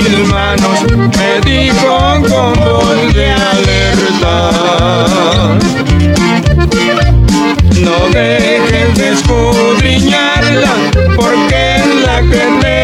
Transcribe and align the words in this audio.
mis 0.00 0.28
manos, 0.28 0.82
me 1.16 1.40
dijo 1.50 1.98
con 2.28 2.52
voz 2.54 3.14
de 3.14 3.30
alerta. 3.30 4.50
No 7.80 8.08
dejes 8.12 8.94
de 8.96 9.08
escudriñarla, 9.12 10.74
porque 11.16 11.76
es 11.76 11.86
la 12.04 12.20
que 12.22 12.60
te. 12.60 12.78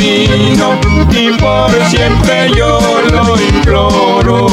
Y 0.00 1.30
por 1.38 1.70
siempre 1.88 2.50
yo 2.56 2.78
lo 3.10 3.40
imploro. 3.40 4.46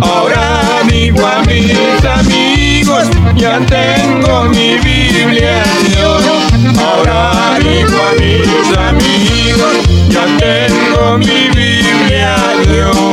Ahora 0.00 0.82
digo 0.88 1.26
a 1.26 1.42
mis 1.42 2.04
amigos, 2.04 3.08
ya 3.34 3.58
tengo 3.66 4.44
mi 4.44 4.76
Biblia 4.78 5.62
de 5.88 6.04
oro. 6.04 6.40
Ahora 6.78 7.58
digo 7.58 7.96
a 8.08 8.12
mis 8.20 8.76
amigos, 8.76 9.76
ya 10.08 10.26
tengo 10.38 11.18
mi 11.18 11.48
Biblia 11.54 12.36
de 12.66 12.84
oro. 12.84 13.05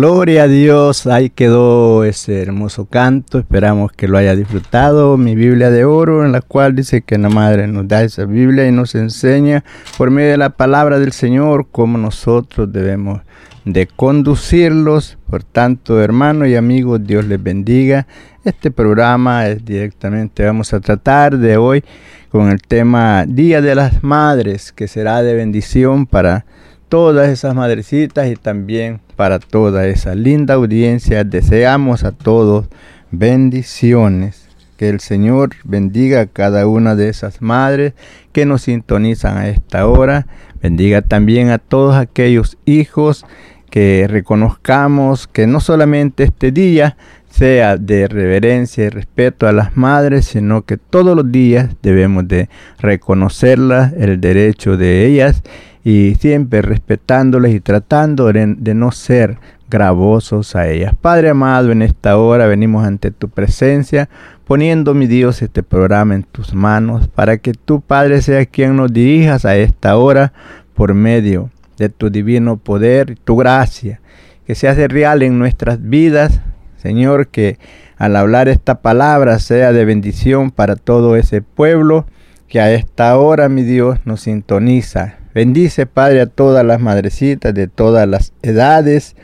Gloria 0.00 0.44
a 0.44 0.46
Dios, 0.46 1.08
ahí 1.08 1.28
quedó 1.28 2.04
ese 2.04 2.40
hermoso 2.40 2.84
canto, 2.84 3.40
esperamos 3.40 3.90
que 3.90 4.06
lo 4.06 4.16
haya 4.16 4.36
disfrutado, 4.36 5.16
mi 5.16 5.34
Biblia 5.34 5.72
de 5.72 5.84
oro, 5.84 6.24
en 6.24 6.30
la 6.30 6.40
cual 6.40 6.76
dice 6.76 7.02
que 7.02 7.18
la 7.18 7.28
Madre 7.28 7.66
nos 7.66 7.88
da 7.88 8.04
esa 8.04 8.24
Biblia 8.24 8.68
y 8.68 8.70
nos 8.70 8.94
enseña 8.94 9.64
por 9.96 10.12
medio 10.12 10.30
de 10.30 10.36
la 10.36 10.50
palabra 10.50 11.00
del 11.00 11.10
Señor 11.10 11.66
cómo 11.72 11.98
nosotros 11.98 12.72
debemos 12.72 13.22
de 13.64 13.88
conducirlos. 13.88 15.18
Por 15.28 15.42
tanto, 15.42 16.00
hermanos 16.00 16.46
y 16.46 16.54
amigos, 16.54 17.04
Dios 17.04 17.24
les 17.24 17.42
bendiga. 17.42 18.06
Este 18.44 18.70
programa 18.70 19.48
es 19.48 19.64
directamente, 19.64 20.44
vamos 20.44 20.72
a 20.74 20.78
tratar 20.78 21.36
de 21.36 21.56
hoy 21.56 21.82
con 22.28 22.50
el 22.52 22.62
tema 22.62 23.24
Día 23.26 23.60
de 23.60 23.74
las 23.74 24.04
Madres, 24.04 24.70
que 24.70 24.86
será 24.86 25.24
de 25.24 25.34
bendición 25.34 26.06
para 26.06 26.46
todas 26.88 27.28
esas 27.30 27.56
madrecitas 27.56 28.28
y 28.28 28.36
también 28.36 29.00
para 29.18 29.40
toda 29.40 29.88
esa 29.88 30.14
linda 30.14 30.54
audiencia. 30.54 31.24
Deseamos 31.24 32.04
a 32.04 32.12
todos 32.12 32.66
bendiciones. 33.10 34.48
Que 34.76 34.90
el 34.90 35.00
Señor 35.00 35.56
bendiga 35.64 36.20
a 36.20 36.26
cada 36.26 36.68
una 36.68 36.94
de 36.94 37.08
esas 37.08 37.42
madres 37.42 37.94
que 38.30 38.46
nos 38.46 38.62
sintonizan 38.62 39.36
a 39.36 39.48
esta 39.48 39.88
hora. 39.88 40.28
Bendiga 40.62 41.02
también 41.02 41.50
a 41.50 41.58
todos 41.58 41.96
aquellos 41.96 42.58
hijos 42.64 43.26
que 43.70 44.06
reconozcamos 44.08 45.26
que 45.26 45.48
no 45.48 45.58
solamente 45.58 46.22
este 46.22 46.52
día 46.52 46.96
sea 47.28 47.76
de 47.76 48.06
reverencia 48.06 48.84
y 48.84 48.88
respeto 48.88 49.48
a 49.48 49.52
las 49.52 49.76
madres, 49.76 50.26
sino 50.26 50.62
que 50.62 50.76
todos 50.76 51.16
los 51.16 51.32
días 51.32 51.70
debemos 51.82 52.28
de 52.28 52.48
reconocerlas, 52.78 53.92
el 53.94 54.20
derecho 54.20 54.76
de 54.76 55.06
ellas 55.06 55.42
y 55.90 56.16
siempre 56.16 56.60
respetándoles 56.60 57.54
y 57.54 57.60
tratando 57.60 58.30
de, 58.30 58.74
no 58.74 58.92
ser 58.92 59.38
gravosos 59.70 60.54
a 60.54 60.68
ellas. 60.68 60.92
Padre 61.00 61.30
amado, 61.30 61.72
en 61.72 61.80
esta 61.80 62.18
hora 62.18 62.46
venimos 62.46 62.86
ante 62.86 63.10
tu 63.10 63.30
presencia, 63.30 64.10
poniendo, 64.46 64.92
mi 64.92 65.06
Dios, 65.06 65.40
este 65.40 65.62
programa 65.62 66.14
en 66.14 66.24
tus 66.24 66.52
manos, 66.52 67.08
para 67.08 67.38
que 67.38 67.54
tu 67.54 67.80
Padre 67.80 68.20
sea 68.20 68.44
quien 68.44 68.76
nos 68.76 68.92
dirijas 68.92 69.46
a 69.46 69.56
esta 69.56 69.96
hora 69.96 70.34
por 70.74 70.92
medio 70.92 71.48
de 71.78 71.88
tu 71.88 72.10
divino 72.10 72.58
poder 72.58 73.12
y 73.12 73.14
tu 73.14 73.36
gracia, 73.36 74.02
que 74.46 74.54
se 74.54 74.68
hace 74.68 74.88
real 74.88 75.22
en 75.22 75.38
nuestras 75.38 75.82
vidas, 75.82 76.42
Señor, 76.76 77.28
que 77.28 77.56
al 77.96 78.14
hablar 78.16 78.50
esta 78.50 78.82
palabra 78.82 79.38
sea 79.38 79.72
de 79.72 79.86
bendición 79.86 80.50
para 80.50 80.76
todo 80.76 81.16
ese 81.16 81.40
pueblo 81.40 82.04
que 82.46 82.60
a 82.60 82.74
esta 82.74 83.16
hora, 83.16 83.48
mi 83.48 83.62
Dios, 83.62 84.00
nos 84.04 84.20
sintoniza. 84.20 85.14
Bendice, 85.38 85.86
Padre, 85.86 86.22
a 86.22 86.26
todas 86.26 86.66
las 86.66 86.80
madrecitas 86.80 87.54
de 87.54 87.68
todas 87.68 88.08
las 88.08 88.32
edades 88.42 89.14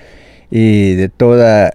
y 0.48 0.94
de 0.94 1.08
toda 1.08 1.72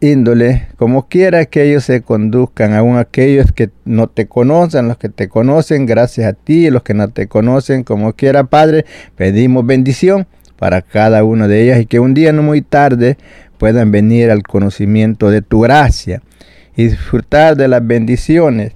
índole, 0.00 0.66
como 0.76 1.06
quiera 1.06 1.44
que 1.44 1.62
ellos 1.62 1.84
se 1.84 2.02
conduzcan, 2.02 2.74
aun 2.74 2.98
aquellos 2.98 3.52
que 3.52 3.70
no 3.84 4.08
te 4.08 4.26
conocen, 4.26 4.88
los 4.88 4.98
que 4.98 5.08
te 5.08 5.28
conocen, 5.28 5.86
gracias 5.86 6.26
a 6.26 6.32
ti, 6.32 6.68
los 6.68 6.82
que 6.82 6.94
no 6.94 7.10
te 7.10 7.28
conocen, 7.28 7.84
como 7.84 8.12
quiera, 8.14 8.42
Padre, 8.42 8.86
pedimos 9.14 9.64
bendición 9.64 10.26
para 10.58 10.82
cada 10.82 11.22
una 11.22 11.46
de 11.46 11.62
ellas 11.62 11.78
y 11.78 11.86
que 11.86 12.00
un 12.00 12.12
día 12.12 12.32
no 12.32 12.42
muy 12.42 12.62
tarde 12.62 13.18
puedan 13.56 13.92
venir 13.92 14.32
al 14.32 14.42
conocimiento 14.42 15.30
de 15.30 15.42
tu 15.42 15.60
gracia 15.60 16.22
y 16.74 16.88
disfrutar 16.88 17.54
de 17.54 17.68
las 17.68 17.86
bendiciones 17.86 18.72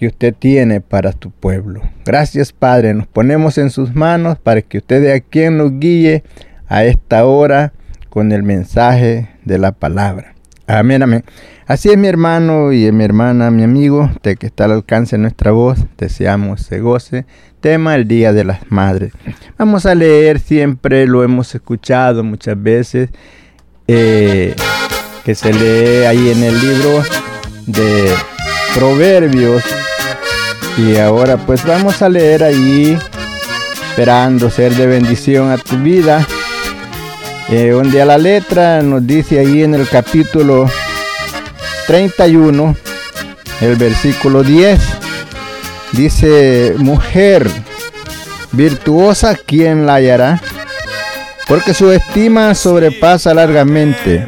que 0.00 0.06
usted 0.06 0.34
tiene 0.34 0.80
para 0.80 1.12
tu 1.12 1.30
pueblo. 1.30 1.82
Gracias 2.06 2.54
Padre, 2.54 2.94
nos 2.94 3.06
ponemos 3.06 3.58
en 3.58 3.68
sus 3.68 3.94
manos 3.94 4.38
para 4.38 4.62
que 4.62 4.78
usted 4.78 5.04
sea 5.04 5.20
quien 5.20 5.58
nos 5.58 5.78
guíe 5.78 6.24
a 6.68 6.84
esta 6.84 7.26
hora 7.26 7.74
con 8.08 8.32
el 8.32 8.42
mensaje 8.42 9.28
de 9.44 9.58
la 9.58 9.72
palabra. 9.72 10.34
Amén, 10.66 11.02
amén. 11.02 11.22
Así 11.66 11.90
es 11.90 11.98
mi 11.98 12.08
hermano 12.08 12.72
y 12.72 12.90
mi 12.92 13.04
hermana, 13.04 13.50
mi 13.50 13.62
amigo, 13.62 14.10
de 14.22 14.36
que 14.36 14.46
está 14.46 14.64
al 14.64 14.72
alcance 14.72 15.16
de 15.16 15.22
nuestra 15.22 15.50
voz, 15.50 15.78
deseamos 15.98 16.62
se 16.62 16.80
goce. 16.80 17.26
Tema 17.60 17.94
el 17.94 18.08
Día 18.08 18.32
de 18.32 18.44
las 18.44 18.70
Madres. 18.70 19.12
Vamos 19.58 19.84
a 19.84 19.94
leer 19.94 20.38
siempre, 20.38 21.06
lo 21.06 21.24
hemos 21.24 21.54
escuchado 21.54 22.24
muchas 22.24 22.60
veces, 22.60 23.10
eh, 23.86 24.56
que 25.26 25.34
se 25.34 25.52
lee 25.52 26.06
ahí 26.06 26.30
en 26.30 26.42
el 26.42 26.58
libro 26.58 27.02
de 27.66 28.14
Proverbios. 28.74 29.62
Y 30.76 30.96
ahora 30.96 31.36
pues 31.36 31.64
vamos 31.64 32.02
a 32.02 32.08
leer 32.08 32.42
ahí, 32.44 32.98
esperando 33.90 34.50
ser 34.50 34.74
de 34.74 34.86
bendición 34.86 35.50
a 35.50 35.58
tu 35.58 35.76
vida. 35.76 36.26
Eh, 37.48 37.70
donde 37.70 38.00
a 38.00 38.04
la 38.04 38.16
letra 38.16 38.80
nos 38.80 39.04
dice 39.04 39.40
ahí 39.40 39.64
en 39.64 39.74
el 39.74 39.88
capítulo 39.88 40.70
31, 41.88 42.76
el 43.60 43.74
versículo 43.74 44.44
10, 44.44 44.80
dice, 45.92 46.74
mujer, 46.78 47.50
Virtuosa, 48.52 49.34
¿quién 49.34 49.86
la 49.86 49.94
hallará? 49.94 50.40
Porque 51.48 51.74
su 51.74 51.90
estima 51.90 52.54
sobrepasa 52.54 53.34
largamente 53.34 54.26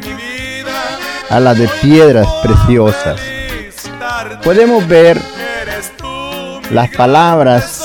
a 1.29 1.39
la 1.39 1.53
de 1.53 1.69
piedras 1.81 2.27
preciosas. 2.43 3.19
Podemos 4.43 4.85
ver 4.87 5.17
las 6.71 6.89
palabras 6.89 7.83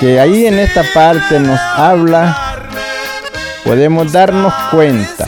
que 0.00 0.20
ahí 0.20 0.46
en 0.46 0.58
esta 0.58 0.82
parte 0.94 1.40
nos 1.40 1.58
habla, 1.60 2.56
podemos 3.64 4.12
darnos 4.12 4.54
cuenta 4.70 5.26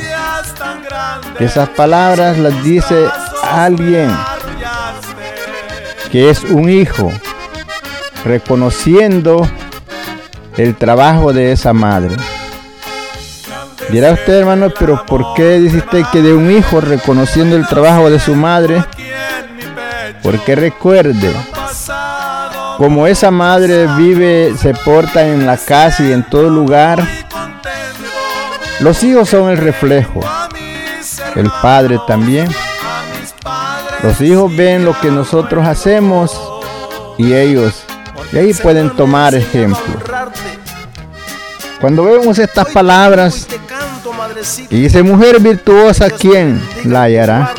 que 1.37 1.45
esas 1.45 1.69
palabras 1.71 2.39
las 2.39 2.63
dice 2.63 3.07
alguien 3.43 4.11
que 6.13 6.31
es 6.31 6.43
un 6.43 6.69
hijo, 6.69 7.13
reconociendo 8.25 9.49
el 10.57 10.77
trabajo 10.77 11.33
de 11.33 11.53
esa 11.53 11.73
madre. 11.73 12.17
Dirá 13.91 14.13
usted, 14.13 14.35
hermano, 14.35 14.73
pero 14.79 15.05
¿por 15.07 15.35
qué 15.35 15.59
dice 15.59 15.79
usted 15.79 16.05
que 16.13 16.23
de 16.23 16.33
un 16.33 16.51
hijo 16.51 16.81
reconociendo 16.81 17.57
el 17.57 17.67
trabajo 17.67 18.11
de 18.11 18.21
su 18.21 18.35
madre? 18.35 18.85
Porque 20.23 20.55
recuerde, 20.55 21.33
como 22.81 23.07
esa 23.07 23.31
madre 23.31 23.87
vive, 23.99 24.55
se 24.57 24.73
porta 24.73 25.27
en 25.27 25.45
la 25.45 25.59
casa 25.59 26.03
y 26.03 26.13
en 26.13 26.23
todo 26.23 26.49
lugar, 26.49 27.07
los 28.81 29.03
hijos 29.03 29.29
son 29.29 29.51
el 29.51 29.59
reflejo, 29.59 30.21
el 31.37 31.51
padre 31.61 31.99
también. 32.07 32.49
Los 34.03 34.19
hijos 34.23 34.57
ven 34.57 34.87
lo 34.87 34.99
que 34.99 35.11
nosotros 35.11 35.67
hacemos 35.67 36.41
y 37.19 37.35
ellos 37.35 37.85
de 38.33 38.41
ahí 38.41 38.55
pueden 38.55 38.89
tomar 38.97 39.35
ejemplo. 39.35 39.99
Cuando 41.83 42.05
vemos 42.05 42.39
estas 42.39 42.67
palabras 42.71 43.47
y 44.71 44.81
dice 44.81 45.03
mujer 45.03 45.39
virtuosa, 45.39 46.09
¿quién 46.09 46.67
la 46.85 47.03
hallará? 47.03 47.53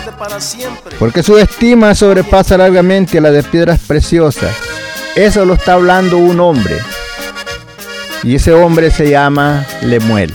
Porque 0.98 1.22
su 1.22 1.38
estima 1.38 1.94
sobrepasa 1.94 2.58
largamente 2.58 3.22
la 3.22 3.30
de 3.30 3.44
piedras 3.44 3.80
preciosas. 3.86 4.71
Eso 5.16 5.44
lo 5.46 5.56
está 5.56 5.74
hablando 5.74 6.18
un 6.18 6.40
hombre. 6.40 6.78
Y 8.24 8.36
ese 8.36 8.54
hombre 8.54 8.92
se 8.92 9.10
llama 9.10 9.66
Lemuel. 9.82 10.34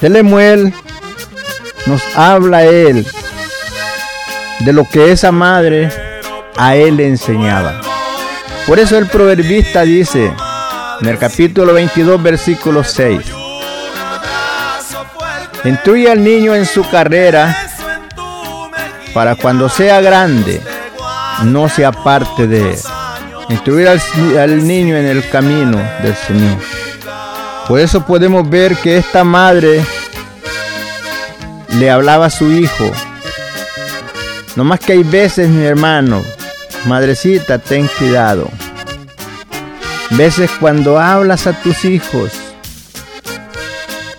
De 0.00 0.08
Lemuel 0.08 0.72
nos 1.86 2.02
habla 2.16 2.64
él 2.64 3.06
de 4.60 4.72
lo 4.72 4.88
que 4.88 5.12
esa 5.12 5.30
madre 5.30 5.90
a 6.56 6.74
él 6.74 6.96
le 6.96 7.06
enseñaba. 7.06 7.80
Por 8.66 8.78
eso 8.78 8.96
el 8.96 9.06
proverbista 9.06 9.82
dice 9.82 10.32
en 11.02 11.08
el 11.08 11.18
capítulo 11.18 11.74
22, 11.74 12.22
versículo 12.22 12.82
6, 12.82 13.20
Instruye 15.64 16.10
al 16.10 16.24
niño 16.24 16.54
en 16.54 16.64
su 16.64 16.88
carrera 16.88 17.54
para 19.12 19.34
cuando 19.34 19.68
sea 19.68 20.00
grande 20.00 20.62
no 21.42 21.68
se 21.68 21.84
aparte 21.84 22.46
de. 22.46 22.78
Instruir 23.48 23.88
al, 23.88 24.00
al, 24.38 24.66
niño 24.66 24.96
en 24.96 25.06
el 25.06 25.28
camino 25.28 25.76
del 26.02 26.14
Señor. 26.14 26.56
Por 27.66 27.80
eso 27.80 28.06
podemos 28.06 28.48
ver 28.48 28.76
que 28.76 28.96
esta 28.96 29.24
madre 29.24 29.84
le 31.78 31.90
hablaba 31.90 32.26
a 32.26 32.30
su 32.30 32.52
hijo. 32.52 32.90
No 34.54 34.64
más 34.64 34.78
que 34.80 34.92
hay 34.92 35.02
veces, 35.02 35.48
mi 35.48 35.64
hermano, 35.64 36.22
madrecita, 36.86 37.58
ten 37.58 37.88
cuidado. 37.98 38.48
Veces 40.10 40.50
cuando 40.60 40.98
hablas 40.98 41.46
a 41.46 41.52
tus 41.52 41.84
hijos, 41.84 42.32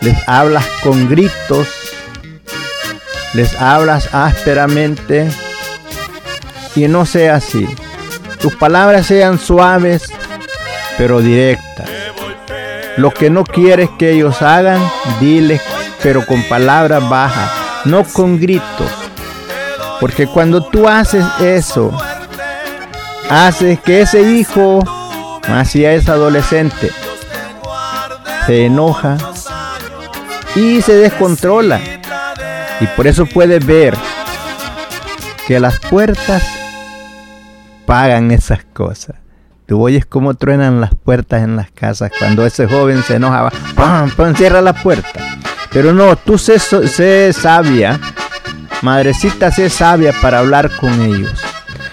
les 0.02 0.18
hablas 0.28 0.66
con 0.82 1.10
gritos, 1.10 1.68
les 3.34 3.56
hablas 3.56 4.10
ásperamente 4.14 5.30
y 6.76 6.88
no 6.88 7.06
sea 7.06 7.36
así. 7.36 7.68
Tus 8.40 8.56
palabras 8.56 9.08
sean 9.08 9.40
suaves 9.40 10.12
pero 10.98 11.20
directas. 11.20 11.90
Lo 12.98 13.12
que 13.12 13.30
no 13.30 13.44
quieres 13.44 13.90
que 13.98 14.12
ellos 14.12 14.42
hagan, 14.42 14.80
diles, 15.20 15.62
pero 16.04 16.26
con 16.26 16.44
palabras 16.44 17.08
bajas, 17.10 17.50
no 17.86 18.04
con 18.04 18.40
gritos. 18.40 18.92
Porque 20.00 20.28
cuando 20.28 20.64
tú 20.64 20.88
haces 20.88 21.26
eso, 21.40 21.92
haces 23.30 23.80
que 23.80 24.02
ese 24.02 24.22
hijo, 24.22 24.84
más 25.48 25.70
si 25.70 25.86
es 25.86 26.08
adolescente, 26.10 26.92
se 28.46 28.66
enoja 28.66 29.18
y 30.56 30.82
se 30.82 30.96
descontrola. 30.96 31.80
Y 32.80 32.88
por 32.88 33.08
eso 33.08 33.26
puedes 33.26 33.66
ver 33.66 33.96
que 35.48 35.60
las 35.60 35.80
puertas 35.80 36.44
pagan 37.92 38.32
esas 38.32 38.64
cosas. 38.72 39.18
Tú 39.68 39.82
oyes 39.82 40.06
cómo 40.06 40.34
truenan 40.36 40.80
las 40.80 40.92
puertas 40.96 41.44
en 41.44 41.58
las 41.58 41.72
casas 41.72 42.10
cuando 42.18 42.46
ese 42.46 42.66
joven 42.66 43.04
se 43.04 43.16
enojaba. 43.16 43.52
¡Pum! 43.76 44.10
¡Pum! 44.12 44.34
Cierra 44.34 44.62
la 44.62 44.72
puerta. 44.72 45.10
Pero 45.74 45.92
no, 45.92 46.16
tú 46.16 46.38
sé, 46.38 46.58
sé 46.58 47.34
sabia. 47.34 48.00
Madrecita, 48.82 49.52
sé 49.52 49.70
sabia 49.70 50.14
para 50.22 50.40
hablar 50.40 50.72
con 50.78 51.02
ellos. 51.02 51.38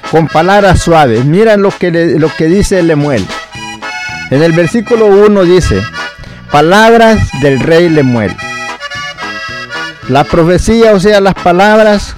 Con 0.08 0.28
palabras 0.28 0.82
suaves. 0.82 1.24
Mira 1.24 1.56
lo 1.56 1.72
que, 1.72 1.90
le, 1.90 2.16
lo 2.20 2.28
que 2.32 2.46
dice 2.46 2.80
Lemuel. 2.80 3.26
En 4.30 4.40
el 4.40 4.52
versículo 4.52 5.06
1 5.06 5.42
dice, 5.42 5.82
palabras 6.52 7.18
del 7.42 7.58
rey 7.58 7.88
Lemuel. 7.88 8.36
La 10.08 10.22
profecía, 10.22 10.92
o 10.92 11.00
sea, 11.00 11.20
las 11.20 11.34
palabras 11.34 12.14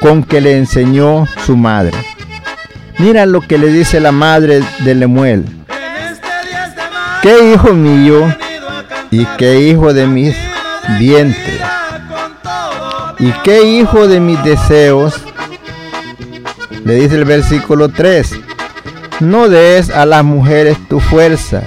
con 0.00 0.24
que 0.24 0.40
le 0.40 0.58
enseñó 0.58 1.28
su 1.46 1.56
madre. 1.56 1.96
Mira 3.00 3.24
lo 3.24 3.40
que 3.40 3.56
le 3.56 3.68
dice 3.68 3.98
la 3.98 4.12
madre 4.12 4.60
de 4.84 4.94
Lemuel. 4.94 5.46
¿Qué 7.22 7.50
hijo 7.50 7.72
mío 7.72 8.26
y 9.10 9.24
qué 9.38 9.58
hijo 9.58 9.94
de 9.94 10.06
mis 10.06 10.36
vientres? 10.98 11.62
¿Y 13.18 13.32
qué 13.42 13.62
hijo 13.62 14.06
de 14.06 14.20
mis 14.20 14.42
deseos? 14.44 15.14
Le 16.84 16.96
dice 16.96 17.14
el 17.14 17.24
versículo 17.24 17.88
3. 17.88 18.34
No 19.20 19.48
des 19.48 19.88
a 19.88 20.04
las 20.04 20.22
mujeres 20.22 20.76
tu 20.86 21.00
fuerza, 21.00 21.62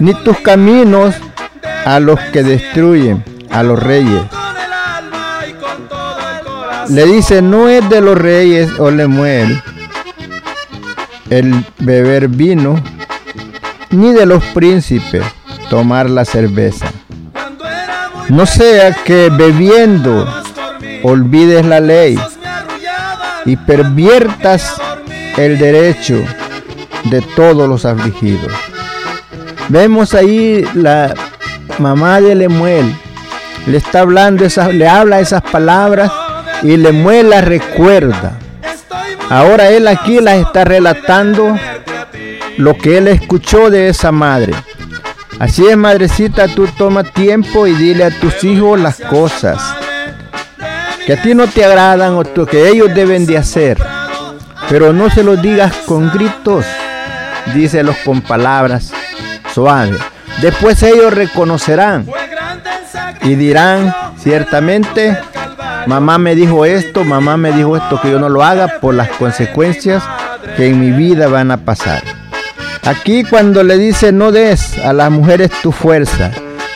ni 0.00 0.14
tus 0.14 0.38
caminos 0.40 1.14
a 1.84 2.00
los 2.00 2.18
que 2.32 2.42
destruyen, 2.42 3.22
a 3.50 3.62
los 3.62 3.80
reyes. 3.80 4.22
Le 6.88 7.04
dice, 7.04 7.42
no 7.42 7.68
es 7.68 7.88
de 7.90 8.00
los 8.00 8.16
reyes 8.16 8.70
o 8.78 8.90
Lemuel 8.90 9.62
el 11.30 11.64
beber 11.78 12.28
vino, 12.28 12.82
ni 13.90 14.12
de 14.12 14.24
los 14.24 14.42
príncipes 14.46 15.22
tomar 15.68 16.08
la 16.08 16.24
cerveza. 16.24 16.86
No 18.30 18.46
sea 18.46 18.92
que 18.92 19.30
bebiendo 19.30 20.26
olvides 21.02 21.64
la 21.66 21.80
ley 21.80 22.18
y 23.44 23.56
perviertas 23.56 24.80
el 25.36 25.58
derecho 25.58 26.22
de 27.04 27.20
todos 27.36 27.68
los 27.68 27.84
afligidos. 27.84 28.52
Vemos 29.68 30.14
ahí 30.14 30.66
la 30.74 31.14
mamá 31.78 32.20
de 32.22 32.34
Lemuel, 32.34 32.94
le 33.66 33.76
está 33.76 34.00
hablando 34.00 34.46
le 34.72 34.88
habla 34.88 35.20
esas 35.20 35.42
palabras 35.42 36.10
y 36.62 36.76
Lemuel 36.76 37.30
las 37.30 37.44
recuerda. 37.44 38.38
Ahora 39.30 39.68
él 39.68 39.86
aquí 39.88 40.20
las 40.20 40.36
está 40.36 40.64
relatando 40.64 41.56
lo 42.56 42.76
que 42.76 42.98
él 42.98 43.08
escuchó 43.08 43.70
de 43.70 43.88
esa 43.88 44.12
madre. 44.12 44.54
Así 45.38 45.66
es, 45.66 45.76
madrecita, 45.76 46.48
tú 46.48 46.66
toma 46.76 47.04
tiempo 47.04 47.66
y 47.66 47.72
dile 47.72 48.04
a 48.04 48.10
tus 48.10 48.42
hijos 48.42 48.80
las 48.80 48.98
cosas 48.98 49.60
que 51.08 51.14
a 51.14 51.22
ti 51.22 51.34
no 51.34 51.46
te 51.46 51.64
agradan 51.64 52.16
o 52.16 52.22
que 52.44 52.68
ellos 52.68 52.94
deben 52.94 53.24
de 53.24 53.38
hacer. 53.38 53.78
Pero 54.68 54.92
no 54.92 55.08
se 55.08 55.22
los 55.22 55.40
digas 55.40 55.72
con 55.86 56.10
gritos, 56.10 56.66
díselos 57.54 57.96
con 58.04 58.20
palabras 58.20 58.92
suaves. 59.54 59.98
Después 60.42 60.82
ellos 60.82 61.14
reconocerán 61.14 62.06
y 63.22 63.36
dirán 63.36 63.94
ciertamente, 64.18 65.16
mamá 65.86 66.18
me 66.18 66.34
dijo 66.34 66.64
esto, 66.64 67.04
mamá 67.04 67.36
me 67.36 67.52
dijo 67.52 67.76
esto, 67.76 68.00
que 68.00 68.10
yo 68.10 68.18
no 68.18 68.28
lo 68.28 68.42
haga 68.42 68.80
por 68.80 68.94
las 68.94 69.08
consecuencias 69.10 70.02
que 70.56 70.68
en 70.68 70.80
mi 70.80 70.90
vida 70.90 71.28
van 71.28 71.50
a 71.50 71.58
pasar. 71.58 72.02
Aquí 72.84 73.24
cuando 73.24 73.62
le 73.62 73.76
dice 73.76 74.12
no 74.12 74.32
des 74.32 74.78
a 74.78 74.92
las 74.92 75.10
mujeres 75.10 75.50
tu 75.62 75.72
fuerza, 75.72 76.30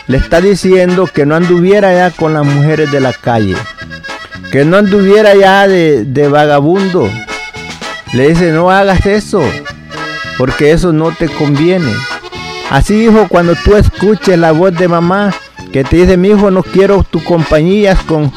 le 0.06 0.18
está 0.18 0.40
diciendo 0.40 1.06
que 1.06 1.24
no 1.24 1.34
anduviera 1.34 1.94
ya 1.94 2.10
con 2.10 2.34
las 2.34 2.44
mujeres 2.44 2.90
de 2.90 3.00
la 3.00 3.12
calle, 3.12 3.56
que 4.50 4.64
no 4.64 4.76
anduviera 4.76 5.34
ya 5.34 5.66
de, 5.66 6.28
vagabundo. 6.28 7.08
Le 8.12 8.28
dice 8.28 8.52
no 8.52 8.70
hagas 8.70 9.06
eso, 9.06 9.42
porque 10.36 10.72
eso 10.72 10.92
no 10.92 11.12
te 11.12 11.28
conviene. 11.28 11.92
Así, 12.70 13.04
hijo, 13.04 13.26
cuando 13.28 13.54
tú 13.54 13.76
escuches 13.76 14.38
la 14.38 14.52
voz 14.52 14.74
de 14.74 14.88
mamá 14.88 15.32
que 15.72 15.84
te 15.84 15.96
dice, 15.96 16.16
mi 16.16 16.28
hijo, 16.28 16.50
no 16.50 16.62
quiero 16.62 17.02
tu 17.04 17.24
compañías 17.24 17.98
con 18.02 18.30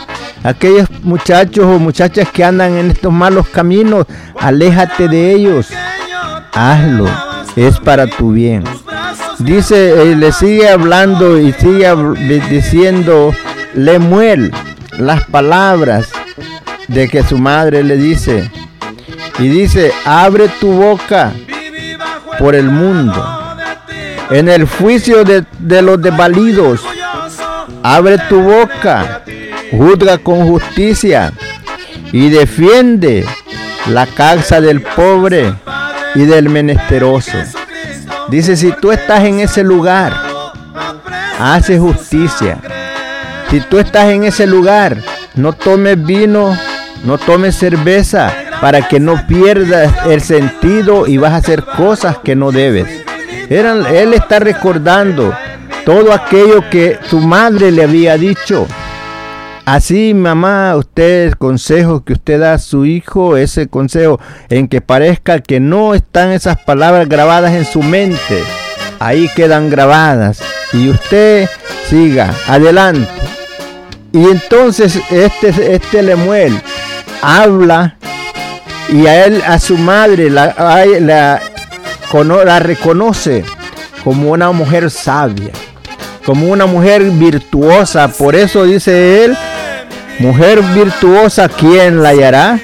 aquellos 0.45 0.87
muchachos 1.01 1.65
o 1.65 1.79
muchachas 1.79 2.29
que 2.29 2.43
andan 2.43 2.77
en 2.77 2.91
estos 2.91 3.11
malos 3.11 3.49
caminos, 3.49 4.05
aléjate 4.39 5.07
de 5.07 5.33
ellos. 5.33 5.67
Hazlo, 6.53 7.07
es 7.55 7.79
para 7.79 8.07
tu 8.07 8.31
bien. 8.31 8.63
Dice, 9.39 10.11
eh, 10.11 10.15
le 10.15 10.31
sigue 10.31 10.69
hablando 10.69 11.39
y 11.39 11.51
sigue 11.53 11.91
diciendo 12.49 13.33
Lemuel 13.73 14.53
las 14.97 15.25
palabras 15.25 16.09
de 16.87 17.09
que 17.09 17.23
su 17.23 17.37
madre 17.37 17.83
le 17.83 17.97
dice. 17.97 18.49
Y 19.39 19.47
dice, 19.49 19.91
abre 20.05 20.47
tu 20.61 20.71
boca 20.71 21.33
por 22.39 22.55
el 22.55 22.69
mundo. 22.69 23.31
En 24.29 24.47
el 24.47 24.65
juicio 24.65 25.23
de, 25.23 25.43
de 25.59 25.81
los 25.81 26.01
desvalidos, 26.01 26.81
abre 27.83 28.17
tu 28.29 28.41
boca, 28.41 29.23
juzga 29.77 30.17
con 30.17 30.47
justicia 30.47 31.33
y 32.11 32.29
defiende 32.29 33.25
la 33.87 34.05
casa 34.05 34.61
del 34.61 34.81
pobre 34.81 35.53
y 36.15 36.25
del 36.25 36.49
menesteroso. 36.49 37.37
Dice, 38.29 38.55
si 38.55 38.71
tú 38.71 38.91
estás 38.91 39.23
en 39.23 39.39
ese 39.39 39.63
lugar, 39.63 40.13
hace 41.39 41.77
justicia. 41.77 42.57
Si 43.49 43.59
tú 43.61 43.77
estás 43.79 44.05
en 44.05 44.23
ese 44.23 44.47
lugar, 44.47 44.97
no 45.35 45.53
tomes 45.53 46.03
vino, 46.03 46.57
no 47.03 47.17
tomes 47.17 47.55
cerveza, 47.55 48.33
para 48.61 48.87
que 48.87 48.99
no 48.99 49.27
pierdas 49.27 49.93
el 50.07 50.21
sentido 50.21 51.05
y 51.05 51.17
vas 51.17 51.33
a 51.33 51.37
hacer 51.37 51.63
cosas 51.63 52.17
que 52.23 52.35
no 52.35 52.51
debes. 52.51 52.87
Él 53.49 54.13
está 54.13 54.39
recordando 54.39 55.35
todo 55.85 56.13
aquello 56.13 56.67
que 56.69 56.97
su 57.07 57.19
madre 57.19 57.71
le 57.71 57.83
había 57.83 58.17
dicho. 58.17 58.67
Así, 59.65 60.13
mamá, 60.13 60.75
usted, 60.75 61.33
consejo 61.33 62.03
que 62.03 62.13
usted 62.13 62.39
da 62.39 62.53
a 62.53 62.59
su 62.59 62.85
hijo, 62.85 63.35
ese 63.35 63.67
consejo 63.67 64.19
en 64.49 64.67
que 64.67 64.79
parezca 64.79 65.39
que 65.39 65.59
no 65.59 65.95
están 65.95 66.31
esas 66.31 66.57
palabras 66.63 67.09
grabadas 67.09 67.53
en 67.53 67.65
su 67.65 67.81
mente, 67.81 68.43
ahí 68.99 69.27
quedan 69.35 69.71
grabadas. 69.71 70.39
Y 70.71 70.89
usted 70.89 71.49
siga 71.89 72.31
adelante. 72.47 73.09
Y 74.11 74.25
entonces 74.29 74.99
este, 75.09 75.73
este 75.73 76.03
Lemuel 76.03 76.61
habla 77.23 77.97
y 78.89 79.07
a 79.07 79.25
él, 79.25 79.41
a 79.47 79.57
su 79.57 79.79
madre, 79.79 80.29
la, 80.29 80.53
la, 80.99 81.41
la 82.45 82.59
reconoce 82.59 83.43
como 84.03 84.31
una 84.31 84.51
mujer 84.51 84.91
sabia, 84.91 85.49
como 86.23 86.49
una 86.49 86.67
mujer 86.67 87.01
virtuosa. 87.03 88.07
Por 88.09 88.35
eso 88.35 88.63
dice 88.63 89.25
él, 89.25 89.35
mujer 90.19 90.61
virtuosa, 90.73 91.49
¿quién 91.49 92.01
la 92.01 92.09
hallará? 92.09 92.59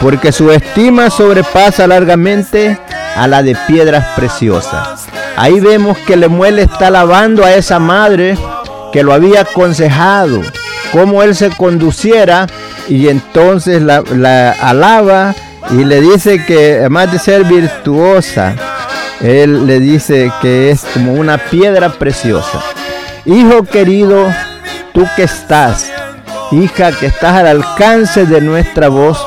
Porque 0.00 0.32
su 0.32 0.50
estima 0.50 1.10
sobrepasa 1.10 1.86
largamente 1.86 2.78
a 3.16 3.26
la 3.26 3.42
de 3.42 3.56
piedras 3.66 4.06
preciosas. 4.16 5.06
Ahí 5.36 5.60
vemos 5.60 5.98
que 5.98 6.16
Lemuel 6.16 6.58
está 6.58 6.88
alabando 6.88 7.44
a 7.44 7.54
esa 7.54 7.78
madre 7.78 8.36
que 8.92 9.02
lo 9.02 9.12
había 9.12 9.42
aconsejado, 9.42 10.42
cómo 10.92 11.22
él 11.22 11.34
se 11.34 11.50
conduciera 11.50 12.46
y 12.88 13.08
entonces 13.08 13.82
la, 13.82 14.02
la 14.14 14.52
alaba 14.52 15.34
y 15.70 15.84
le 15.84 16.00
dice 16.00 16.44
que 16.44 16.76
además 16.78 17.10
de 17.10 17.18
ser 17.18 17.44
virtuosa, 17.44 18.54
él 19.20 19.66
le 19.66 19.80
dice 19.80 20.30
que 20.42 20.70
es 20.70 20.84
como 20.92 21.14
una 21.14 21.38
piedra 21.38 21.88
preciosa. 21.90 22.60
Hijo 23.24 23.64
querido, 23.64 24.28
tú 24.92 25.06
que 25.16 25.22
estás, 25.22 25.90
hija 26.52 26.92
que 26.92 27.06
estás 27.06 27.36
al 27.36 27.46
alcance 27.46 28.26
de 28.26 28.40
nuestra 28.40 28.88
voz, 28.88 29.24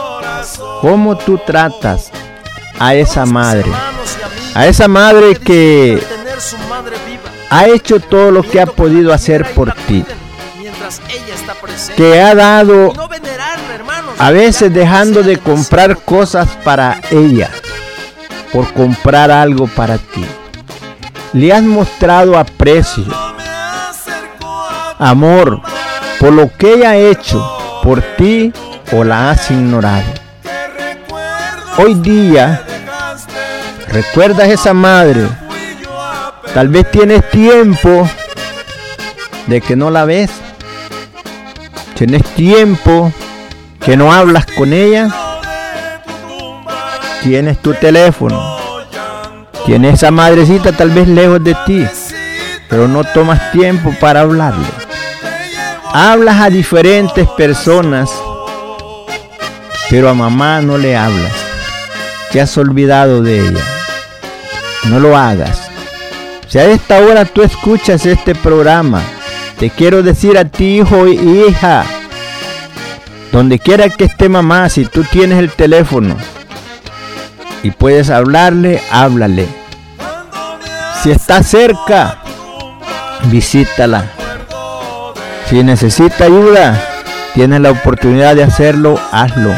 ¿cómo 0.82 1.18
tú 1.18 1.40
tratas 1.46 2.12
a 2.80 2.96
esa 2.96 3.26
madre? 3.26 3.72
A 4.54 4.68
esa 4.68 4.88
madre 4.88 5.36
que 5.36 6.02
ha 7.50 7.68
hecho 7.68 8.00
todo 8.00 8.32
lo 8.32 8.44
que 8.44 8.62
ha 8.62 8.66
podido 8.66 9.14
hacer 9.14 9.54
por 9.54 9.74
ti. 9.74 10.06
Que 11.96 12.22
ha 12.22 12.34
dado 12.36 12.94
a 14.20 14.32
veces 14.32 14.74
dejando 14.74 15.24
de 15.24 15.38
comprar 15.38 15.98
cosas 15.98 16.50
para 16.64 17.00
ella 17.12 17.50
por 18.52 18.72
comprar 18.74 19.30
algo 19.32 19.68
para 19.68 19.98
ti. 19.98 20.26
Le 21.34 21.54
has 21.54 21.64
mostrado 21.64 22.38
aprecio, 22.38 23.06
amor 24.98 25.62
por 26.20 26.34
lo 26.34 26.50
que 26.58 26.74
ella 26.74 26.92
ha 26.92 26.98
hecho 26.98 27.80
por 27.84 28.02
ti 28.02 28.52
o 28.92 29.04
la 29.04 29.32
has 29.32 29.52
ignorado. 29.52 30.06
Hoy 31.78 31.96
día, 31.96 32.64
recuerdas 33.90 34.50
esa 34.50 34.74
madre. 34.74 35.28
Tal 36.54 36.70
vez 36.70 36.90
tienes 36.90 37.30
tiempo 37.30 38.10
de 39.46 39.62
que 39.62 39.76
no 39.76 39.92
la 39.92 40.06
ves. 40.06 40.32
Tienes 41.94 42.24
tiempo 42.36 43.12
que 43.84 43.98
no 43.98 44.14
hablas 44.14 44.46
con 44.46 44.72
ella, 44.72 45.10
tienes 47.24 47.60
tu 47.60 47.74
teléfono, 47.74 48.40
tienes 49.66 49.96
esa 49.96 50.12
madrecita 50.12 50.74
tal 50.74 50.92
vez 50.92 51.08
lejos 51.08 51.44
de 51.44 51.56
ti, 51.66 51.88
pero 52.70 52.88
no 52.88 53.04
tomas 53.04 53.52
tiempo 53.52 53.96
para 54.00 54.22
hablarle. 54.22 54.87
Hablas 55.94 56.41
a 56.41 56.50
diferentes 56.50 57.27
personas, 57.29 58.10
pero 59.89 60.10
a 60.10 60.13
mamá 60.13 60.62
no 60.62 60.77
le 60.77 60.96
hablas. 60.96 61.34
Te 62.32 62.41
has 62.41 62.58
olvidado 62.58 63.22
de 63.22 63.39
ella. 63.39 63.63
No 64.86 65.00
lo 65.00 65.17
hagas. 65.17 65.70
Si 66.48 66.60
a 66.60 66.65
esta 66.65 67.00
hora 67.00 67.25
tú 67.25 67.41
escuchas 67.41 68.06
este 68.06 68.36
programa, 68.36 69.01
te 69.60 69.70
quiero 69.70 70.03
decir 70.03 70.38
a 70.38 70.46
ti, 70.46 70.79
hijo 70.79 71.08
y 71.08 71.46
hija, 71.48 71.86
donde 73.32 73.60
quiera 73.60 73.89
que 73.89 74.06
esté 74.06 74.29
mamá, 74.29 74.70
si 74.70 74.86
tú 74.86 75.03
tienes 75.03 75.39
el 75.39 75.51
teléfono 75.51 76.15
y 77.63 77.72
puedes 77.72 78.10
hablarle, 78.10 78.82
háblale. 78.91 79.48
Si 81.01 81.12
está 81.12 81.44
cerca, 81.44 82.20
visítala. 83.25 84.17
Si 85.50 85.63
necesita 85.63 86.25
ayuda, 86.25 86.77
tienes 87.34 87.62
la 87.62 87.72
oportunidad 87.72 88.36
de 88.36 88.44
hacerlo, 88.44 89.00
hazlo. 89.12 89.54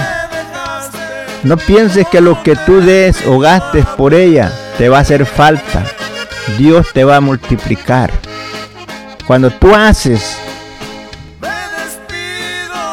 No 1.43 1.57
pienses 1.57 2.07
que 2.07 2.21
lo 2.21 2.43
que 2.43 2.55
tú 2.55 2.79
des 2.81 3.25
o 3.25 3.39
gastes 3.39 3.85
por 3.97 4.13
ella 4.13 4.51
te 4.77 4.87
va 4.87 4.99
a 4.99 5.01
hacer 5.01 5.25
falta. 5.25 5.83
Dios 6.57 6.87
te 6.93 7.03
va 7.03 7.15
a 7.15 7.21
multiplicar. 7.21 8.11
Cuando 9.25 9.49
tú 9.49 9.73
haces 9.73 10.37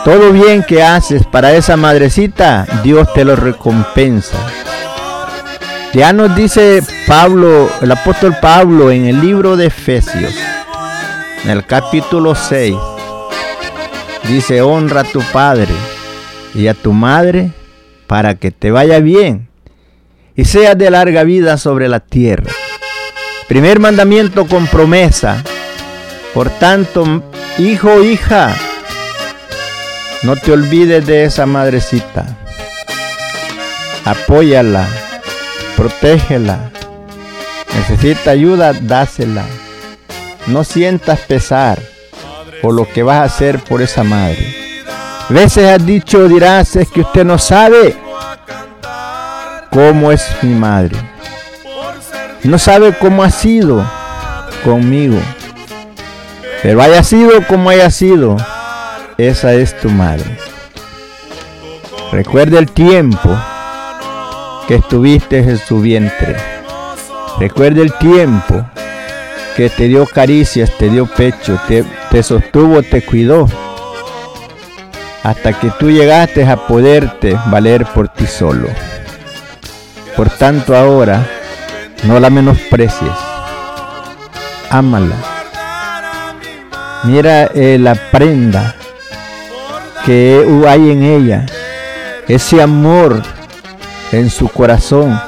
todo 0.07 0.33
bien 0.33 0.63
que 0.63 0.83
haces 0.85 1.27
para 1.27 1.53
esa 1.53 1.77
madrecita, 1.77 2.65
Dios 2.85 3.13
te 3.13 3.25
lo 3.25 3.35
recompensa. 3.35 4.39
Ya 5.93 6.13
nos 6.13 6.37
dice 6.37 6.83
Pablo, 7.09 7.69
el 7.83 7.91
apóstol 7.91 8.37
Pablo 8.41 8.91
en 8.91 9.07
el 9.07 9.21
libro 9.21 9.57
de 9.57 9.67
Efesios, 9.67 10.33
en 11.47 11.53
el 11.53 11.65
capítulo 11.65 12.35
6, 12.35 12.75
dice, 14.25 14.63
honra 14.63 15.03
a 15.03 15.05
tu 15.05 15.21
padre 15.33 15.73
y 16.57 16.67
a 16.67 16.75
tu 16.75 16.93
madre 16.93 17.53
para 18.09 18.35
que 18.35 18.51
te 18.51 18.73
vaya 18.73 18.99
bien 18.99 19.49
y 20.35 20.45
seas 20.45 20.77
de 20.77 20.91
larga 20.91 21.23
vida 21.23 21.57
sobre 21.57 21.89
la 21.89 22.01
tierra. 22.01 22.51
Primer 23.47 23.79
mandamiento 23.79 24.47
con 24.47 24.67
promesa. 24.67 25.45
Por 26.35 26.51
tanto, 26.51 27.23
hijo 27.59 28.03
hija, 28.03 28.53
no 30.25 30.35
te 30.35 30.51
olvides 30.51 31.07
de 31.07 31.27
esa 31.27 31.47
madrecita. 31.47 32.27
Apóyala, 34.05 34.89
protégela. 35.77 36.73
Necesita 37.73 38.33
ayuda, 38.33 38.73
dásela. 38.73 39.45
No 40.47 40.63
sientas 40.63 41.21
pesar 41.21 41.81
por 42.63 42.75
lo 42.75 42.89
que 42.89 43.03
vas 43.03 43.19
a 43.19 43.25
hacer 43.25 43.59
por 43.59 43.83
esa 43.83 44.05
madre. 44.05 44.55
Veces 45.29 45.69
has 45.69 45.85
dicho, 45.85 46.29
dirás, 46.29 46.77
es 46.77 46.89
que 46.89 47.01
usted 47.01 47.25
no 47.25 47.37
sabe 47.37 47.97
cómo 49.73 50.13
es 50.13 50.25
mi 50.43 50.55
madre. 50.55 50.97
No 52.45 52.59
sabe 52.59 52.97
cómo 52.97 53.25
ha 53.25 53.31
sido 53.31 53.85
conmigo. 54.65 55.19
Pero 56.63 56.81
haya 56.81 57.03
sido 57.03 57.45
como 57.47 57.71
haya 57.71 57.91
sido, 57.91 58.37
esa 59.19 59.53
es 59.55 59.79
tu 59.81 59.91
madre. 59.91 60.39
Recuerda 62.13 62.61
el 62.61 62.71
tiempo 62.71 63.37
que 64.69 64.77
estuviste 64.77 65.39
en 65.39 65.59
su 65.59 65.81
vientre. 65.81 66.37
Recuerda 67.39 67.83
el 67.83 67.93
tiempo 67.99 68.65
que 69.57 69.71
te 69.71 69.89
dio 69.89 70.05
caricias, 70.05 70.71
te 70.77 70.91
dio 70.91 71.07
pecho, 71.07 71.59
te, 71.67 72.23
sostuvo, 72.23 72.83
te 72.83 73.03
cuidó, 73.03 73.49
hasta 75.23 75.55
que 75.55 75.71
tú 75.79 75.91
llegaste 75.91 76.45
a 76.45 76.67
poderte 76.67 77.39
valer 77.47 77.87
por 77.87 78.09
ti 78.09 78.27
solo. 78.27 78.69
Por 80.15 80.29
tanto 80.29 80.77
ahora, 80.77 81.27
no 82.05 82.21
la 82.21 82.29
menosprecies, 82.29 83.13
ámala. 84.69 85.17
Mira 87.05 87.45
eh, 87.55 87.79
la 87.81 87.95
prenda 87.95 88.75
que 90.05 90.65
hay 90.69 90.91
en 90.91 91.03
ella, 91.03 91.47
ese 92.29 92.61
amor 92.61 93.23
en 94.13 94.29
su 94.29 94.49
corazón. 94.49 95.19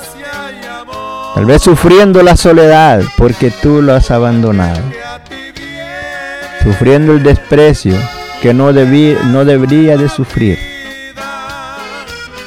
Tal 1.38 1.46
vez 1.46 1.62
sufriendo 1.62 2.20
la 2.24 2.36
soledad 2.36 3.00
porque 3.16 3.52
tú 3.52 3.80
lo 3.80 3.94
has 3.94 4.10
abandonado. 4.10 4.82
Sufriendo 6.64 7.12
el 7.12 7.22
desprecio 7.22 7.94
que 8.42 8.52
no, 8.52 8.72
no 8.72 9.44
debería 9.44 9.96
de 9.96 10.08
sufrir. 10.08 10.58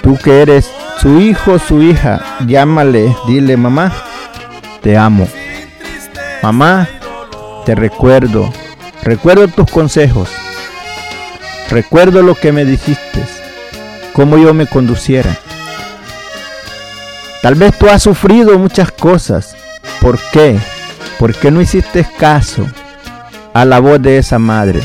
Tú 0.03 0.17
que 0.17 0.41
eres 0.41 0.69
su 0.99 1.21
hijo, 1.21 1.57
su 1.57 1.81
hija, 1.81 2.21
llámale, 2.45 3.15
dile 3.27 3.55
mamá, 3.55 3.93
te 4.81 4.97
amo. 4.97 5.25
Mamá, 6.43 6.89
te 7.65 7.75
recuerdo. 7.75 8.51
Recuerdo 9.03 9.47
tus 9.47 9.71
consejos. 9.71 10.27
Recuerdo 11.69 12.23
lo 12.23 12.35
que 12.35 12.51
me 12.51 12.65
dijiste. 12.65 13.23
Cómo 14.11 14.37
yo 14.37 14.53
me 14.53 14.67
conduciera. 14.67 15.39
Tal 17.41 17.55
vez 17.55 17.77
tú 17.77 17.87
has 17.89 18.03
sufrido 18.03 18.57
muchas 18.59 18.91
cosas. 18.91 19.55
¿Por 19.99 20.19
qué? 20.31 20.59
¿Por 21.17 21.33
qué 21.33 21.49
no 21.49 21.61
hiciste 21.61 22.05
caso 22.17 22.65
a 23.53 23.65
la 23.65 23.79
voz 23.79 24.01
de 24.01 24.19
esa 24.19 24.37
madre? 24.37 24.79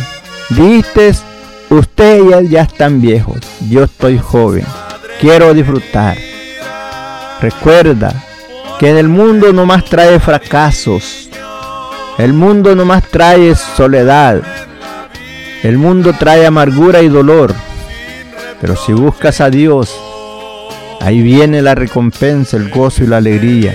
Dijiste, 0.48 1.12
ustedes 1.70 2.48
ya 2.48 2.62
están 2.62 3.00
viejos, 3.00 3.38
yo 3.68 3.84
estoy 3.84 4.18
joven, 4.18 4.64
quiero 5.20 5.52
disfrutar. 5.52 6.16
Recuerda 7.40 8.14
que 8.78 8.90
en 8.90 8.96
el 8.96 9.08
mundo 9.08 9.52
no 9.52 9.66
más 9.66 9.84
trae 9.84 10.20
fracasos, 10.20 11.28
el 12.16 12.32
mundo 12.32 12.74
no 12.74 12.84
más 12.84 13.02
trae 13.04 13.54
soledad, 13.54 14.40
el 15.62 15.78
mundo 15.78 16.14
trae 16.18 16.46
amargura 16.46 17.02
y 17.02 17.08
dolor, 17.08 17.54
pero 18.60 18.76
si 18.76 18.92
buscas 18.92 19.40
a 19.40 19.50
Dios, 19.50 19.94
ahí 21.06 21.22
viene 21.22 21.62
la 21.62 21.76
recompensa, 21.76 22.56
el 22.56 22.68
gozo 22.68 23.04
y 23.04 23.06
la 23.06 23.18
alegría. 23.18 23.72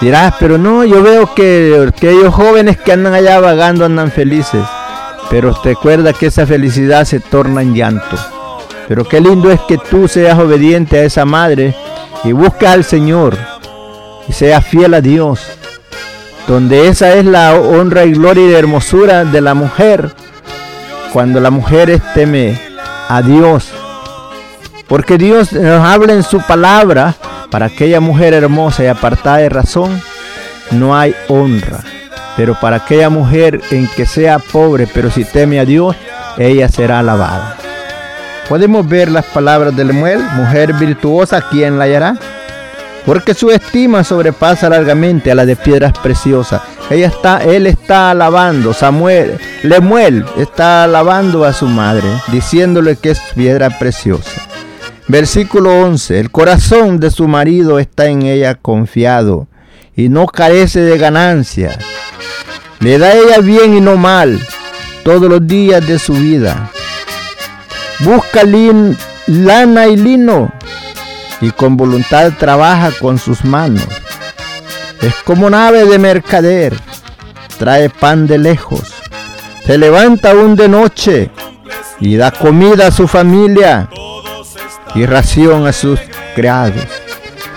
Dirás, 0.00 0.34
pero 0.40 0.56
no, 0.56 0.82
yo 0.82 1.02
veo 1.02 1.34
que 1.34 1.78
aquellos 1.86 2.32
jóvenes 2.32 2.78
que 2.78 2.92
andan 2.92 3.12
allá 3.12 3.40
vagando 3.40 3.84
andan 3.84 4.10
felices. 4.10 4.64
Pero 5.28 5.54
recuerda 5.62 6.14
que 6.14 6.26
esa 6.26 6.46
felicidad 6.46 7.04
se 7.04 7.20
torna 7.20 7.60
en 7.60 7.74
llanto. 7.74 8.16
Pero 8.88 9.04
qué 9.04 9.20
lindo 9.20 9.50
es 9.50 9.60
que 9.68 9.76
tú 9.76 10.08
seas 10.08 10.38
obediente 10.38 10.98
a 10.98 11.04
esa 11.04 11.26
madre 11.26 11.74
y 12.24 12.32
busques 12.32 12.68
al 12.70 12.84
Señor 12.84 13.36
y 14.26 14.32
seas 14.32 14.64
fiel 14.64 14.94
a 14.94 15.02
Dios. 15.02 15.40
Donde 16.48 16.88
esa 16.88 17.12
es 17.12 17.26
la 17.26 17.54
honra 17.54 18.06
y 18.06 18.12
gloria 18.12 18.46
y 18.46 18.54
hermosura 18.54 19.26
de 19.26 19.42
la 19.42 19.52
mujer. 19.52 20.10
Cuando 21.12 21.38
la 21.38 21.50
mujer 21.50 22.00
teme 22.14 22.58
a 23.10 23.20
Dios. 23.20 23.83
Porque 24.88 25.18
Dios 25.18 25.52
nos 25.52 25.86
habla 25.86 26.12
en 26.12 26.22
su 26.22 26.40
palabra 26.40 27.14
para 27.50 27.66
aquella 27.66 28.00
mujer 28.00 28.34
hermosa 28.34 28.84
y 28.84 28.86
apartada 28.86 29.38
de 29.38 29.48
razón. 29.48 30.00
No 30.70 30.96
hay 30.96 31.14
honra. 31.28 31.80
Pero 32.36 32.58
para 32.60 32.76
aquella 32.76 33.10
mujer 33.10 33.60
en 33.70 33.88
que 33.88 34.06
sea 34.06 34.38
pobre, 34.38 34.88
pero 34.92 35.10
si 35.10 35.24
teme 35.24 35.60
a 35.60 35.64
Dios, 35.64 35.94
ella 36.36 36.68
será 36.68 36.98
alabada. 36.98 37.56
Podemos 38.48 38.86
ver 38.86 39.10
las 39.10 39.24
palabras 39.26 39.74
de 39.74 39.84
Lemuel, 39.84 40.20
mujer 40.34 40.74
virtuosa, 40.74 41.42
¿quién 41.50 41.78
la 41.78 41.84
hallará? 41.84 42.16
Porque 43.06 43.34
su 43.34 43.50
estima 43.50 44.02
sobrepasa 44.02 44.68
largamente 44.68 45.30
a 45.30 45.34
la 45.34 45.46
de 45.46 45.56
piedras 45.56 45.92
preciosas. 45.98 46.62
Ella 46.90 47.06
está, 47.06 47.42
él 47.42 47.66
está 47.66 48.10
alabando, 48.10 48.74
Samuel, 48.74 49.38
Lemuel 49.62 50.24
está 50.36 50.84
alabando 50.84 51.44
a 51.44 51.52
su 51.52 51.66
madre, 51.66 52.08
diciéndole 52.28 52.96
que 52.96 53.10
es 53.10 53.20
piedra 53.34 53.70
preciosa. 53.78 54.42
Versículo 55.06 55.82
11. 55.82 56.18
El 56.18 56.30
corazón 56.30 56.98
de 56.98 57.10
su 57.10 57.28
marido 57.28 57.78
está 57.78 58.06
en 58.06 58.22
ella 58.22 58.54
confiado 58.54 59.48
y 59.94 60.08
no 60.08 60.26
carece 60.26 60.80
de 60.80 60.96
ganancia. 60.96 61.78
Le 62.80 62.98
da 62.98 63.12
ella 63.12 63.38
bien 63.38 63.76
y 63.76 63.80
no 63.80 63.96
mal 63.96 64.40
todos 65.04 65.28
los 65.28 65.46
días 65.46 65.86
de 65.86 65.98
su 65.98 66.14
vida. 66.14 66.70
Busca 68.00 68.42
lana 69.26 69.86
y 69.86 69.96
lino 69.96 70.52
y 71.40 71.50
con 71.50 71.76
voluntad 71.76 72.32
trabaja 72.38 72.90
con 72.98 73.18
sus 73.18 73.44
manos. 73.44 73.86
Es 75.02 75.14
como 75.24 75.50
nave 75.50 75.84
de 75.84 75.98
mercader, 75.98 76.74
trae 77.58 77.90
pan 77.90 78.26
de 78.26 78.38
lejos. 78.38 78.94
Se 79.66 79.76
levanta 79.76 80.30
aún 80.30 80.56
de 80.56 80.68
noche 80.68 81.30
y 82.00 82.16
da 82.16 82.30
comida 82.30 82.86
a 82.86 82.90
su 82.90 83.06
familia 83.06 83.88
y 84.94 85.06
ración 85.06 85.66
a 85.66 85.72
sus 85.72 86.00
criados. 86.34 86.86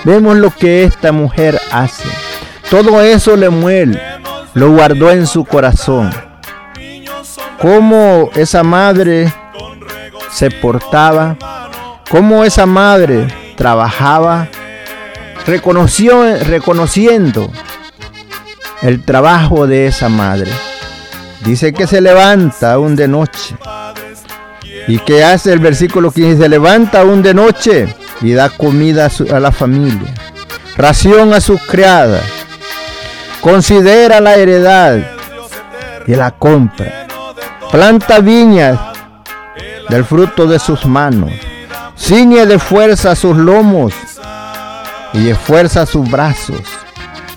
Vemos 0.04 0.38
lo 0.38 0.52
que 0.52 0.84
esta 0.84 1.12
mujer 1.12 1.60
hace. 1.72 2.08
Todo 2.70 3.02
eso 3.02 3.36
le 3.36 3.50
muele 3.50 4.00
lo 4.58 4.72
guardó 4.72 5.12
en 5.12 5.28
su 5.28 5.46
corazón. 5.46 6.10
Cómo 7.62 8.32
esa 8.34 8.64
madre 8.64 9.32
se 10.32 10.50
portaba, 10.50 11.38
cómo 12.10 12.44
esa 12.44 12.66
madre 12.66 13.28
trabajaba, 13.56 14.48
reconoció, 15.46 16.44
reconociendo 16.44 17.52
el 18.82 19.06
trabajo 19.06 19.68
de 19.68 19.86
esa 19.86 20.10
madre. 20.10 20.52
Dice 21.46 21.72
que 21.72 21.86
se 21.86 22.02
levanta 22.02 22.74
aún 22.74 22.96
de 22.96 23.08
noche. 23.08 23.56
¿Y 24.88 25.00
que 25.00 25.24
hace 25.24 25.52
el 25.52 25.60
versículo 25.60 26.12
15? 26.12 26.44
Se 26.44 26.50
levanta 26.50 27.02
aún 27.02 27.22
de 27.22 27.34
noche 27.34 27.94
y 28.22 28.34
da 28.34 28.50
comida 28.50 29.08
a, 29.08 29.36
a 29.36 29.40
la 29.40 29.52
familia, 29.52 30.14
ración 30.78 31.34
a 31.34 31.42
sus 31.42 31.62
criadas 31.64 32.24
Considera 33.42 34.20
la 34.20 34.36
heredad 34.36 35.00
y 36.06 36.16
la 36.16 36.32
compra. 36.32 37.08
Planta 37.72 38.20
viñas 38.20 38.78
del 39.90 40.04
fruto 40.04 40.48
de 40.48 40.60
sus 40.60 40.86
manos. 40.86 41.32
Ciñe 41.96 42.46
de 42.46 42.60
fuerza 42.60 43.16
sus 43.16 43.38
lomos 43.38 43.94
y 45.14 45.30
esfuerza 45.30 45.86
sus 45.86 46.10
brazos. 46.10 46.62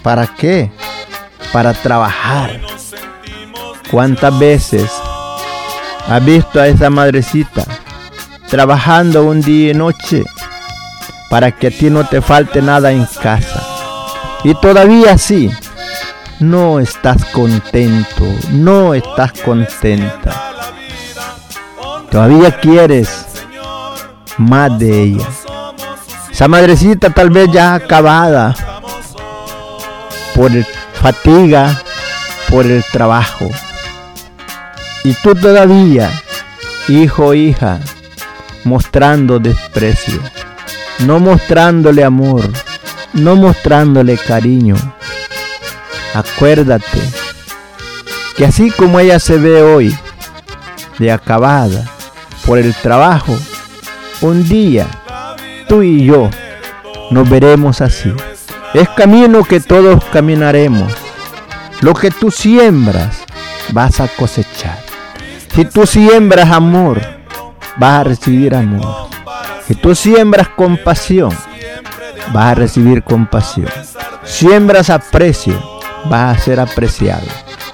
¿Para 0.02 0.26
qué? 0.26 0.72
Para 1.52 1.74
trabajar. 1.74 2.60
¿Cuántas 3.90 4.36
veces 4.38 4.90
has 6.10 6.24
visto 6.24 6.60
a 6.60 6.66
esa 6.66 6.90
madrecita 6.90 7.64
trabajando 8.48 9.22
un 9.24 9.40
día 9.40 9.70
y 9.70 9.74
noche 9.74 10.24
para 11.30 11.52
que 11.52 11.68
a 11.68 11.70
ti 11.70 11.88
no 11.88 12.04
te 12.04 12.20
falte 12.20 12.60
nada 12.60 12.90
en 12.90 13.06
casa? 13.22 13.62
Y 14.42 14.54
todavía 14.54 15.16
sí, 15.16 15.48
no 16.40 16.80
estás 16.80 17.24
contento, 17.26 18.24
no 18.50 18.92
estás 18.92 19.32
contenta. 19.44 20.32
Todavía 22.10 22.58
quieres 22.58 23.26
más 24.36 24.76
de 24.80 25.02
ella. 25.02 25.28
Esa 26.32 26.48
madrecita 26.48 27.10
tal 27.10 27.30
vez 27.30 27.52
ya 27.52 27.74
acabada 27.74 28.56
por 30.34 30.50
fatiga, 30.94 31.80
por 32.48 32.66
el 32.66 32.82
trabajo. 32.90 33.48
Y 35.04 35.14
tú 35.14 35.34
todavía, 35.34 36.10
hijo 36.88 37.26
o 37.26 37.34
hija, 37.34 37.80
mostrando 38.64 39.38
desprecio, 39.38 40.20
no 41.00 41.18
mostrándole 41.18 42.04
amor, 42.04 42.50
no 43.14 43.34
mostrándole 43.34 44.16
cariño 44.16 44.76
Acuérdate 46.14 47.00
que 48.36 48.44
así 48.44 48.70
como 48.70 48.98
ella 48.98 49.20
se 49.20 49.36
ve 49.36 49.62
hoy, 49.62 49.96
de 50.98 51.12
acabada 51.12 51.84
por 52.46 52.58
el 52.58 52.74
trabajo, 52.74 53.38
un 54.20 54.48
día 54.48 54.88
tú 55.68 55.82
y 55.82 56.04
yo 56.04 56.30
nos 57.10 57.28
veremos 57.28 57.80
así. 57.80 58.12
Es 58.74 58.88
camino 58.88 59.44
que 59.44 59.60
todos 59.60 60.04
caminaremos. 60.06 60.92
Lo 61.80 61.94
que 61.94 62.10
tú 62.10 62.30
siembras, 62.30 63.24
vas 63.72 64.00
a 64.00 64.08
cosechar. 64.08 64.89
Si 65.54 65.64
tú 65.64 65.84
siembras 65.86 66.50
amor, 66.50 67.00
vas 67.76 68.00
a 68.00 68.04
recibir 68.04 68.54
amor. 68.54 69.08
Si 69.66 69.74
tú 69.74 69.94
siembras 69.94 70.48
compasión, 70.48 71.30
vas 72.32 72.52
a 72.52 72.54
recibir 72.54 73.02
compasión. 73.02 73.68
siembras 74.24 74.90
aprecio, 74.90 75.60
vas 76.08 76.36
a 76.36 76.40
ser 76.40 76.60
apreciado. 76.60 77.26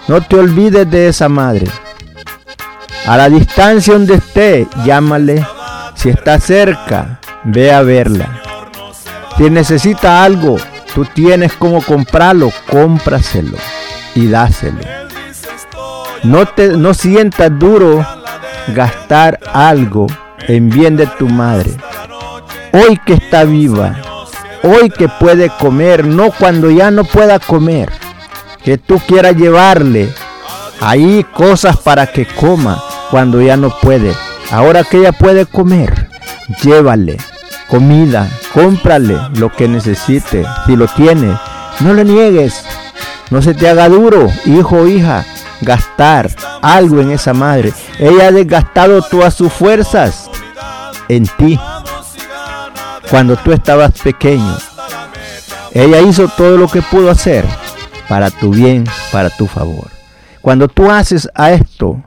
No 0.08 0.20
te 0.22 0.36
olvides 0.36 0.90
de 0.90 1.08
esa 1.08 1.28
madre. 1.28 1.66
A 3.06 3.16
la 3.16 3.28
distancia 3.28 3.92
donde 3.92 4.14
esté, 4.14 4.66
llámale. 4.84 5.46
Si 5.94 6.08
está 6.08 6.40
cerca, 6.40 7.20
ve 7.44 7.72
a 7.72 7.82
verla. 7.82 8.42
Si 9.36 9.50
necesita 9.50 10.24
algo, 10.24 10.56
tú 10.94 11.04
tienes 11.04 11.52
como 11.52 11.82
comprarlo, 11.82 12.50
cómpraselo 12.70 13.58
y 14.14 14.28
dáselo. 14.28 15.05
No 16.26 16.44
te 16.44 16.76
no 16.76 16.92
sientas 16.92 17.56
duro 17.56 18.04
gastar 18.74 19.38
algo 19.52 20.08
en 20.48 20.68
bien 20.68 20.96
de 20.96 21.06
tu 21.06 21.28
madre. 21.28 21.70
Hoy 22.72 22.98
que 23.06 23.14
está 23.14 23.44
viva, 23.44 23.94
hoy 24.64 24.90
que 24.90 25.08
puede 25.08 25.50
comer, 25.50 26.04
no 26.04 26.32
cuando 26.32 26.68
ya 26.68 26.90
no 26.90 27.04
pueda 27.04 27.38
comer 27.38 27.92
que 28.64 28.76
tú 28.76 28.98
quieras 29.06 29.36
llevarle 29.36 30.12
ahí 30.80 31.24
cosas 31.32 31.76
para 31.76 32.08
que 32.08 32.26
coma 32.26 32.82
cuando 33.12 33.40
ya 33.40 33.56
no 33.56 33.70
puede. 33.80 34.12
Ahora 34.50 34.82
que 34.82 34.98
ella 34.98 35.12
puede 35.12 35.46
comer, 35.46 36.08
llévale 36.60 37.18
comida, 37.68 38.28
cómprale 38.52 39.16
lo 39.34 39.52
que 39.52 39.68
necesite, 39.68 40.44
si 40.66 40.74
lo 40.74 40.88
tiene. 40.88 41.36
No 41.80 41.94
le 41.94 42.04
niegues, 42.04 42.64
no 43.30 43.42
se 43.42 43.54
te 43.54 43.68
haga 43.68 43.88
duro, 43.88 44.28
hijo 44.44 44.78
o 44.78 44.86
hija, 44.88 45.24
gastar 45.60 46.30
algo 46.62 47.00
en 47.00 47.10
esa 47.12 47.32
madre. 47.32 47.72
Ella 47.98 48.28
ha 48.28 48.32
desgastado 48.32 49.02
todas 49.02 49.34
sus 49.34 49.52
fuerzas 49.52 50.30
en 51.08 51.26
ti 51.38 51.58
cuando 53.10 53.36
tú 53.36 53.52
estabas 53.52 53.92
pequeño. 54.02 54.56
Ella 55.72 56.00
hizo 56.00 56.28
todo 56.28 56.56
lo 56.56 56.68
que 56.68 56.82
pudo 56.82 57.10
hacer 57.10 57.44
para 58.08 58.30
tu 58.30 58.50
bien, 58.50 58.84
para 59.12 59.30
tu 59.30 59.46
favor. 59.46 59.88
Cuando 60.40 60.68
tú 60.68 60.90
haces 60.90 61.28
a 61.34 61.52
esto, 61.52 62.02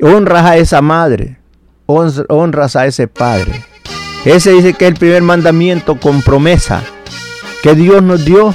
honras 0.00 0.44
a 0.44 0.56
esa 0.56 0.82
madre, 0.82 1.38
honras 1.86 2.76
a 2.76 2.86
ese 2.86 3.08
padre. 3.08 3.64
Ese 4.24 4.52
dice 4.52 4.74
que 4.74 4.86
es 4.86 4.92
el 4.92 4.98
primer 4.98 5.22
mandamiento 5.22 5.98
con 5.98 6.22
promesa 6.22 6.82
que 7.62 7.74
Dios 7.74 8.02
nos 8.02 8.24
dio 8.24 8.54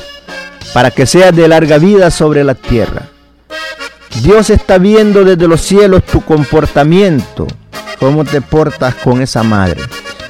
para 0.73 0.91
que 0.91 1.05
sea 1.05 1.31
de 1.31 1.47
larga 1.47 1.77
vida 1.77 2.11
sobre 2.11 2.43
la 2.43 2.55
tierra. 2.55 3.09
Dios 4.21 4.49
está 4.49 4.77
viendo 4.77 5.23
desde 5.23 5.47
los 5.47 5.62
cielos 5.62 6.03
tu 6.03 6.21
comportamiento, 6.21 7.47
cómo 7.99 8.25
te 8.25 8.41
portas 8.41 8.95
con 8.95 9.21
esa 9.21 9.43
madre. 9.43 9.82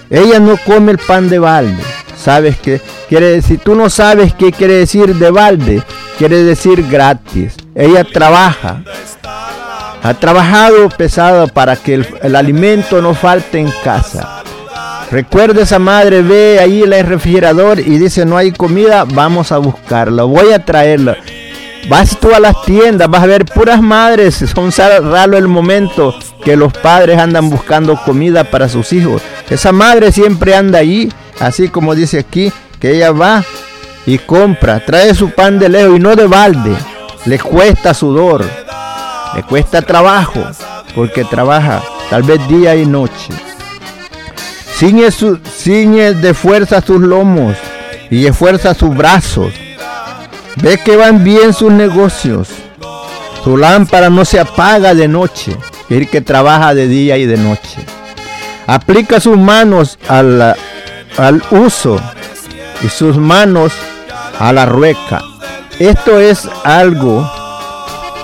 Ella 0.09 0.39
no 0.39 0.57
come 0.65 0.91
el 0.91 0.97
pan 0.97 1.29
de 1.29 1.39
balde. 1.39 1.83
¿Sabes 2.15 2.57
qué 2.57 2.81
quiere 3.07 3.27
decir? 3.31 3.59
Tú 3.59 3.75
no 3.75 3.89
sabes 3.89 4.33
qué 4.33 4.51
quiere 4.51 4.73
decir 4.73 5.15
de 5.15 5.31
balde 5.31 5.83
quiere 6.17 6.43
decir 6.43 6.87
gratis. 6.89 7.55
Ella 7.75 8.03
trabaja. 8.03 8.81
Ha 10.03 10.13
trabajado 10.13 10.89
pesado 10.89 11.47
para 11.47 11.75
que 11.75 11.95
el, 12.21 12.35
alimento 12.35 13.01
no 13.01 13.13
falte 13.13 13.59
en 13.59 13.71
casa. 13.83 14.43
Recuerda 15.11 15.63
esa 15.63 15.79
madre, 15.79 16.21
ve 16.21 16.59
ahí 16.59 16.81
el 16.81 17.05
refrigerador 17.05 17.79
y 17.79 17.97
dice 17.97 18.25
no 18.25 18.35
hay 18.35 18.51
comida, 18.51 19.05
vamos 19.05 19.51
a 19.51 19.57
buscarla, 19.57 20.23
voy 20.23 20.51
a 20.51 20.63
traerla. 20.63 21.17
Vas 21.89 22.19
tú 22.19 22.33
a 22.33 22.39
las 22.39 22.61
tiendas, 22.63 23.09
vas 23.09 23.23
a 23.23 23.27
ver 23.27 23.45
puras 23.45 23.81
madres, 23.81 24.43
son 24.53 24.71
raro 24.71 25.37
el 25.37 25.47
momento 25.47 26.13
que 26.43 26.57
los 26.57 26.73
padres 26.73 27.17
andan 27.17 27.49
buscando 27.49 27.95
comida 28.03 28.43
para 28.43 28.67
sus 28.67 28.91
hijos. 28.91 29.21
Esa 29.49 29.71
madre 29.71 30.11
siempre 30.11 30.53
anda 30.53 30.79
ahí, 30.79 31.11
así 31.39 31.69
como 31.69 31.95
dice 31.95 32.19
aquí, 32.19 32.51
que 32.79 32.95
ella 32.95 33.11
va 33.11 33.43
y 34.05 34.17
compra, 34.17 34.83
trae 34.85 35.15
su 35.15 35.29
pan 35.31 35.59
de 35.59 35.69
lejos 35.69 35.97
y 35.97 35.99
no 35.99 36.15
de 36.15 36.27
balde. 36.27 36.75
Le 37.25 37.39
cuesta 37.39 37.93
sudor, 37.93 38.45
le 39.33 39.43
cuesta 39.43 39.81
trabajo, 39.81 40.43
porque 40.93 41.23
trabaja 41.23 41.81
tal 42.09 42.23
vez 42.23 42.45
día 42.49 42.75
y 42.75 42.85
noche. 42.85 43.33
Ciñe, 44.75 45.09
su, 45.11 45.37
ciñe 45.37 46.13
de 46.13 46.33
fuerza 46.33 46.81
sus 46.81 47.01
lomos 47.01 47.55
y 48.09 48.25
esfuerza 48.25 48.73
sus 48.73 48.95
brazos. 48.95 49.53
Ve 50.61 50.79
que 50.83 50.97
van 50.97 51.23
bien 51.23 51.53
sus 51.53 51.71
negocios. 51.71 52.49
Su 53.43 53.57
lámpara 53.57 54.09
no 54.09 54.25
se 54.25 54.39
apaga 54.39 54.93
de 54.93 55.07
noche, 55.07 55.55
es 55.89 55.97
el 55.97 56.09
que 56.09 56.21
trabaja 56.21 56.73
de 56.73 56.87
día 56.87 57.17
y 57.17 57.25
de 57.25 57.37
noche. 57.37 57.85
Aplica 58.65 59.19
sus 59.19 59.37
manos 59.37 59.97
al, 60.07 60.55
al 61.17 61.43
uso 61.51 62.01
y 62.83 62.89
sus 62.89 63.17
manos 63.17 63.71
a 64.39 64.51
la 64.51 64.65
rueca. 64.65 65.21
Esto 65.79 66.19
es 66.19 66.49
algo 66.63 67.29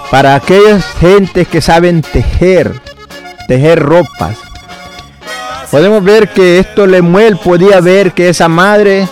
para 0.09 0.35
aquellas 0.35 0.83
gentes 0.99 1.47
que 1.47 1.61
saben 1.61 2.01
tejer, 2.01 2.81
tejer 3.47 3.79
ropas. 3.79 4.37
Podemos 5.71 6.03
ver 6.03 6.29
que 6.29 6.59
esto 6.59 6.85
Lemuel 6.85 7.37
podía 7.37 7.79
ver 7.79 8.11
que 8.11 8.29
esa 8.29 8.47
madre 8.47 9.07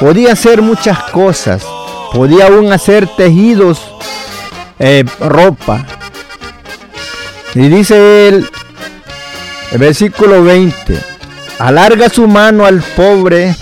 podía 0.00 0.32
hacer 0.32 0.62
muchas 0.62 0.98
cosas. 1.10 1.64
Podía 2.16 2.46
aún 2.46 2.72
hacer 2.72 3.06
tejidos, 3.06 3.78
eh, 4.78 5.04
ropa. 5.20 5.84
Y 7.54 7.68
dice 7.68 8.28
él, 8.28 8.48
el 9.70 9.78
versículo 9.78 10.42
20, 10.42 10.98
alarga 11.58 12.08
su 12.08 12.26
mano 12.26 12.64
al 12.64 12.80
pobre 12.80 13.54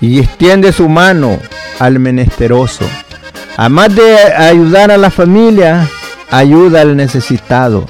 y 0.00 0.18
extiende 0.18 0.72
su 0.72 0.88
mano 0.88 1.38
al 1.78 2.00
menesteroso. 2.00 2.84
Además 3.56 3.94
de 3.94 4.16
ayudar 4.16 4.90
a 4.90 4.98
la 4.98 5.12
familia, 5.12 5.88
ayuda 6.32 6.80
al 6.80 6.96
necesitado. 6.96 7.86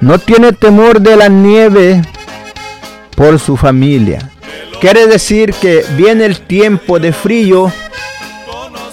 No 0.00 0.20
tiene 0.20 0.52
temor 0.52 1.00
de 1.00 1.16
la 1.16 1.28
nieve 1.28 2.02
por 3.16 3.40
su 3.40 3.56
familia. 3.56 4.30
Quiere 4.80 5.08
decir 5.08 5.52
que 5.54 5.84
viene 5.96 6.24
el 6.24 6.38
tiempo 6.38 7.00
de 7.00 7.12
frío 7.12 7.72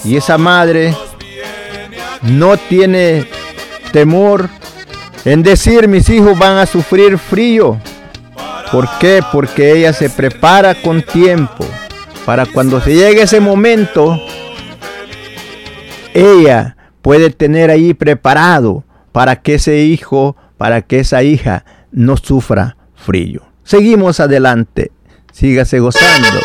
y 0.04 0.16
esa 0.16 0.38
madre 0.38 0.96
no 2.22 2.56
tiene 2.56 3.28
temor 3.92 4.48
en 5.24 5.42
decir 5.42 5.88
mis 5.88 6.08
hijos 6.08 6.38
van 6.38 6.58
a 6.58 6.66
sufrir 6.66 7.18
frío. 7.18 7.80
¿Por 8.70 8.88
qué? 8.98 9.22
Porque 9.30 9.72
ella 9.72 9.92
se 9.92 10.08
prepara 10.08 10.74
con 10.74 11.02
tiempo 11.02 11.64
para 12.24 12.46
cuando 12.46 12.80
se 12.80 12.94
llegue 12.94 13.22
ese 13.22 13.40
momento, 13.40 14.20
ella 16.14 16.76
puede 17.02 17.30
tener 17.30 17.70
ahí 17.70 17.94
preparado 17.94 18.84
para 19.10 19.42
que 19.42 19.54
ese 19.54 19.80
hijo, 19.80 20.36
para 20.56 20.82
que 20.82 21.00
esa 21.00 21.22
hija 21.22 21.64
no 21.90 22.16
sufra 22.16 22.76
frío. 22.94 23.42
Seguimos 23.64 24.20
adelante, 24.20 24.92
sígase 25.32 25.80
gozando. 25.80 26.40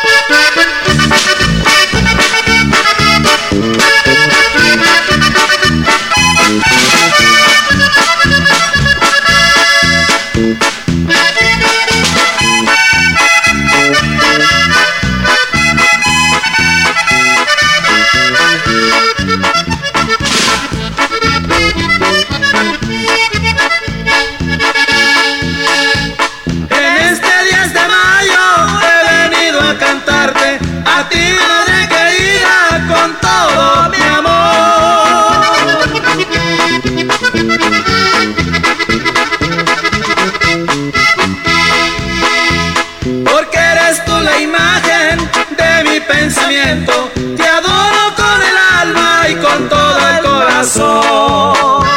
pensamiento, 46.08 47.12
te 47.36 47.48
adoro 47.48 48.16
con 48.16 48.42
el 48.42 48.58
alma 48.82 49.30
y 49.30 49.36
con 49.36 49.70
todo 49.70 50.10
el 50.10 50.24
corazón. 50.24 51.88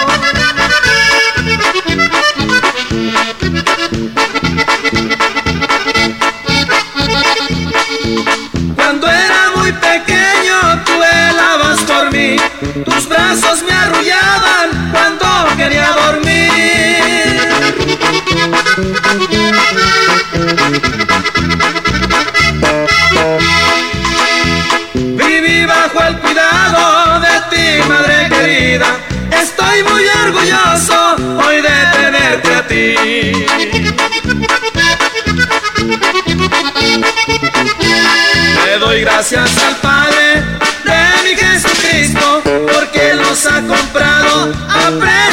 Cuando 8.77 9.07
era 9.09 9.51
muy 9.57 9.73
pequeño, 9.73 10.85
tú 10.85 10.93
helabas 11.03 11.81
por 11.83 12.11
mí, 12.13 12.37
tus 12.85 13.09
brazos 13.09 13.63
me 13.63 13.80
estoy 29.81 29.93
muy 29.93 30.05
orgulloso 30.27 31.17
hoy 31.45 31.57
de 31.57 31.69
tenerte 31.93 32.55
a 32.55 32.67
ti. 32.67 32.95
Le 38.65 38.79
doy 38.79 39.01
gracias 39.03 39.51
al 39.59 39.77
Padre 39.77 40.43
de 40.85 41.23
mi 41.25 41.37
Jesucristo 41.37 42.43
porque 42.73 43.15
nos 43.15 43.47
ha 43.47 43.61
comprado 43.63 44.53
a 44.69 44.91
precio 44.99 45.30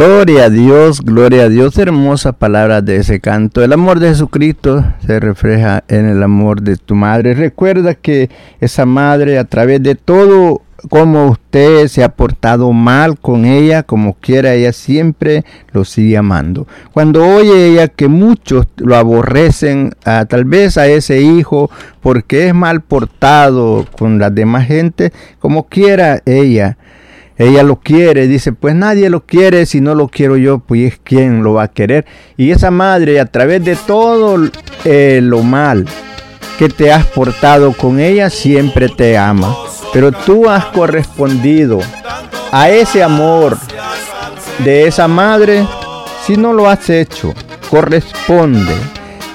Gloria 0.00 0.44
a 0.44 0.48
Dios, 0.48 1.02
gloria 1.02 1.42
a 1.42 1.48
Dios, 1.50 1.76
hermosa 1.76 2.32
palabra 2.32 2.80
de 2.80 2.96
ese 2.96 3.20
canto. 3.20 3.62
El 3.62 3.74
amor 3.74 4.00
de 4.00 4.08
Jesucristo 4.08 4.82
se 5.06 5.20
refleja 5.20 5.84
en 5.88 6.06
el 6.06 6.22
amor 6.22 6.62
de 6.62 6.78
tu 6.78 6.94
madre. 6.94 7.34
Recuerda 7.34 7.94
que 7.94 8.30
esa 8.62 8.86
madre 8.86 9.38
a 9.38 9.44
través 9.44 9.82
de 9.82 9.96
todo 9.96 10.62
como 10.88 11.26
usted 11.26 11.88
se 11.88 12.02
ha 12.02 12.08
portado 12.10 12.72
mal 12.72 13.18
con 13.18 13.44
ella, 13.44 13.82
como 13.82 14.14
quiera, 14.14 14.54
ella 14.54 14.72
siempre 14.72 15.44
lo 15.72 15.84
sigue 15.84 16.16
amando. 16.16 16.66
Cuando 16.92 17.26
oye 17.26 17.66
ella 17.66 17.88
que 17.88 18.08
muchos 18.08 18.66
lo 18.76 18.96
aborrecen, 18.96 19.92
a, 20.04 20.24
tal 20.24 20.44
vez 20.44 20.78
a 20.78 20.86
ese 20.86 21.20
hijo, 21.20 21.70
porque 22.00 22.48
es 22.48 22.54
mal 22.54 22.80
portado 22.80 23.86
con 23.98 24.18
la 24.18 24.30
demás 24.30 24.66
gente, 24.66 25.12
como 25.38 25.66
quiera 25.66 26.22
ella, 26.24 26.78
ella 27.40 27.62
lo 27.62 27.76
quiere, 27.76 28.26
dice, 28.26 28.52
pues 28.52 28.74
nadie 28.74 29.08
lo 29.08 29.24
quiere, 29.24 29.64
si 29.64 29.80
no 29.80 29.94
lo 29.94 30.08
quiero 30.08 30.36
yo, 30.36 30.58
pues 30.58 31.00
quién 31.02 31.42
lo 31.42 31.54
va 31.54 31.62
a 31.62 31.68
querer. 31.68 32.04
Y 32.36 32.50
esa 32.50 32.70
madre, 32.70 33.18
a 33.18 33.24
través 33.24 33.64
de 33.64 33.76
todo 33.76 34.50
eh, 34.84 35.20
lo 35.22 35.42
mal 35.42 35.86
que 36.58 36.68
te 36.68 36.92
has 36.92 37.06
portado 37.06 37.72
con 37.72 37.98
ella, 37.98 38.28
siempre 38.28 38.90
te 38.90 39.16
ama. 39.16 39.56
Pero 39.90 40.12
tú 40.12 40.50
has 40.50 40.66
correspondido 40.66 41.78
a 42.52 42.68
ese 42.68 43.02
amor 43.02 43.56
de 44.62 44.86
esa 44.86 45.08
madre, 45.08 45.66
si 46.26 46.36
no 46.36 46.52
lo 46.52 46.68
has 46.68 46.90
hecho, 46.90 47.32
corresponde. 47.70 48.74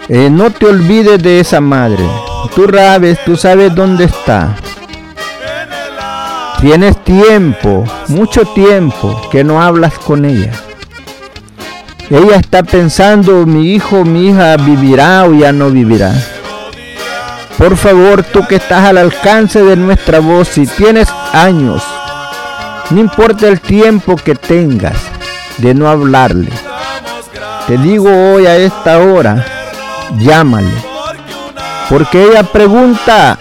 Eh, 0.10 0.30
no 0.30 0.52
te 0.52 0.68
olvides 0.68 1.24
de 1.24 1.39
esa 1.39 1.60
madre. 1.60 2.06
Tú 2.54 2.68
rabes, 2.68 3.18
tú 3.26 3.36
sabes 3.36 3.74
dónde 3.74 4.04
está. 4.04 4.56
Tienes 6.60 7.04
tiempo, 7.04 7.84
mucho 8.08 8.46
tiempo 8.46 9.22
que 9.32 9.44
no 9.44 9.62
hablas 9.62 9.94
con 10.00 10.26
ella. 10.26 10.52
Ella 12.10 12.36
está 12.36 12.63
pensando, 12.63 13.46
mi 13.46 13.74
hijo, 13.74 14.04
mi 14.06 14.30
hija 14.30 14.58
vivirá 14.58 15.26
o 15.26 15.34
ya 15.34 15.52
no 15.52 15.70
vivirá. 15.70 16.13
Por 17.58 17.78
favor, 17.78 18.24
tú 18.24 18.46
que 18.48 18.56
estás 18.56 18.86
al 18.86 18.98
alcance 18.98 19.63
de 19.63 19.76
nuestra 19.76 20.20
voz, 20.20 20.48
si 20.48 20.65
tienes 20.68 21.10
años, 21.34 21.84
no 22.89 23.00
importa 23.00 23.48
el 23.48 23.60
tiempo 23.60 24.15
que 24.15 24.36
tengas 24.36 24.98
de 25.58 25.74
no 25.74 25.89
hablarle. 25.89 26.52
Te 27.68 27.78
digo 27.78 28.10
hoy 28.10 28.46
a 28.46 28.56
esta 28.58 29.00
hora, 29.00 29.46
llámale. 30.20 30.74
Porque 31.89 32.24
ella 32.24 32.44
pregunta 32.44 33.38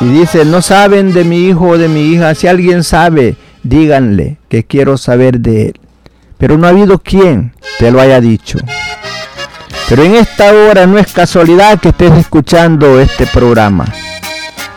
y 0.00 0.06
dice, 0.06 0.44
no 0.44 0.60
saben 0.62 1.12
de 1.12 1.24
mi 1.24 1.46
hijo 1.48 1.68
o 1.68 1.78
de 1.78 1.88
mi 1.88 2.12
hija. 2.12 2.34
Si 2.34 2.46
alguien 2.46 2.84
sabe, 2.84 3.36
díganle 3.62 4.38
que 4.48 4.64
quiero 4.64 4.98
saber 4.98 5.40
de 5.40 5.66
él. 5.66 5.80
Pero 6.38 6.58
no 6.58 6.66
ha 6.66 6.70
habido 6.70 6.98
quien 6.98 7.54
te 7.78 7.90
lo 7.90 8.00
haya 8.00 8.20
dicho. 8.20 8.58
Pero 9.88 10.02
en 10.02 10.14
esta 10.14 10.52
hora 10.52 10.86
no 10.86 10.98
es 10.98 11.12
casualidad 11.12 11.78
que 11.78 11.90
estés 11.90 12.12
escuchando 12.12 12.98
este 13.00 13.26
programa. 13.26 13.84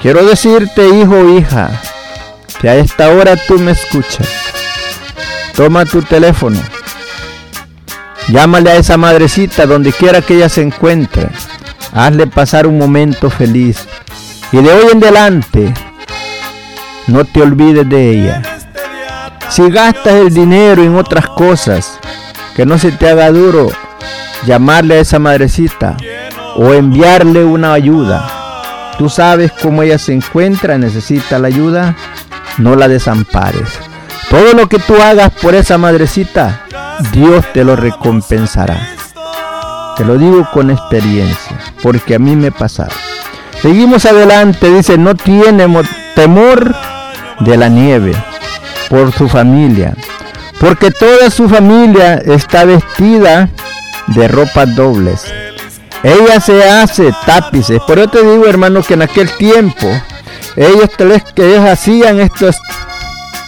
Quiero 0.01 0.23
decirte, 0.25 0.87
hijo 0.87 1.15
o 1.15 1.37
hija, 1.37 1.71
que 2.61 2.69
a 2.69 2.75
esta 2.75 3.09
hora 3.09 3.35
tú 3.35 3.57
me 3.57 3.71
escuchas. 3.71 4.27
Toma 5.55 5.85
tu 5.85 6.01
teléfono. 6.03 6.59
Llámale 8.27 8.71
a 8.71 8.75
esa 8.75 8.97
madrecita 8.97 9.65
donde 9.65 9.91
quiera 9.91 10.21
que 10.21 10.35
ella 10.35 10.49
se 10.49 10.61
encuentre. 10.61 11.29
Hazle 11.93 12.27
pasar 12.27 12.67
un 12.67 12.77
momento 12.77 13.29
feliz. 13.29 13.87
Y 14.51 14.57
de 14.57 14.71
hoy 14.71 14.91
en 14.91 15.03
adelante, 15.03 15.73
no 17.07 17.25
te 17.25 17.41
olvides 17.41 17.87
de 17.89 18.11
ella. 18.11 18.41
Si 19.49 19.69
gastas 19.69 20.13
el 20.13 20.33
dinero 20.33 20.83
en 20.83 20.95
otras 20.95 21.27
cosas, 21.27 21.99
que 22.55 22.65
no 22.65 22.77
se 22.77 22.91
te 22.91 23.09
haga 23.09 23.29
duro 23.31 23.69
llamarle 24.45 24.95
a 24.95 25.01
esa 25.01 25.19
madrecita 25.19 25.97
o 26.55 26.73
enviarle 26.73 27.43
una 27.43 27.73
ayuda. 27.73 28.93
Tú 28.97 29.09
sabes 29.09 29.51
cómo 29.61 29.83
ella 29.83 29.99
se 29.99 30.13
encuentra, 30.13 30.77
necesita 30.77 31.39
la 31.39 31.47
ayuda, 31.47 31.95
no 32.57 32.75
la 32.75 32.87
desampares. 32.87 33.69
Todo 34.29 34.53
lo 34.53 34.67
que 34.67 34.79
tú 34.79 34.95
hagas 34.95 35.31
por 35.41 35.55
esa 35.55 35.77
madrecita, 35.77 36.61
Dios 37.11 37.45
te 37.53 37.63
lo 37.63 37.75
recompensará. 37.75 38.79
Te 39.97 40.03
lo 40.03 40.17
digo 40.17 40.47
con 40.51 40.71
experiencia, 40.71 41.57
porque 41.83 42.15
a 42.15 42.19
mí 42.19 42.35
me 42.35 42.51
pasaron. 42.51 43.06
Seguimos 43.67 44.05
adelante, 44.05 44.71
dice, 44.71 44.97
no 44.97 45.13
tiene 45.13 45.67
temor 46.15 46.73
de 47.41 47.57
la 47.57 47.67
nieve 47.67 48.13
por 48.89 49.11
su 49.11 49.27
familia, 49.27 49.93
porque 50.57 50.89
toda 50.89 51.29
su 51.29 51.49
familia 51.49 52.13
está 52.13 52.63
vestida 52.63 53.49
de 54.07 54.29
ropas 54.29 54.73
dobles. 54.73 55.25
Ella 56.01 56.39
se 56.39 56.63
hace 56.63 57.13
tapices. 57.25 57.81
Por 57.85 57.99
eso 57.99 58.07
te 58.07 58.23
digo, 58.23 58.45
hermano, 58.45 58.81
que 58.83 58.93
en 58.93 59.01
aquel 59.01 59.29
tiempo 59.31 59.87
ellos 60.55 60.89
ellos 61.35 61.69
hacían 61.69 62.21
estas 62.21 62.61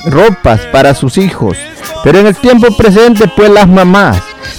ropas 0.03 0.59
para 0.73 0.95
sus 0.95 1.17
hijos. 1.17 1.57
Pero 2.03 2.19
en 2.19 2.27
el 2.27 2.35
tiempo 2.35 2.67
presente, 2.75 3.31
pues 3.37 3.49
las 3.49 3.69
mamás 3.69 4.17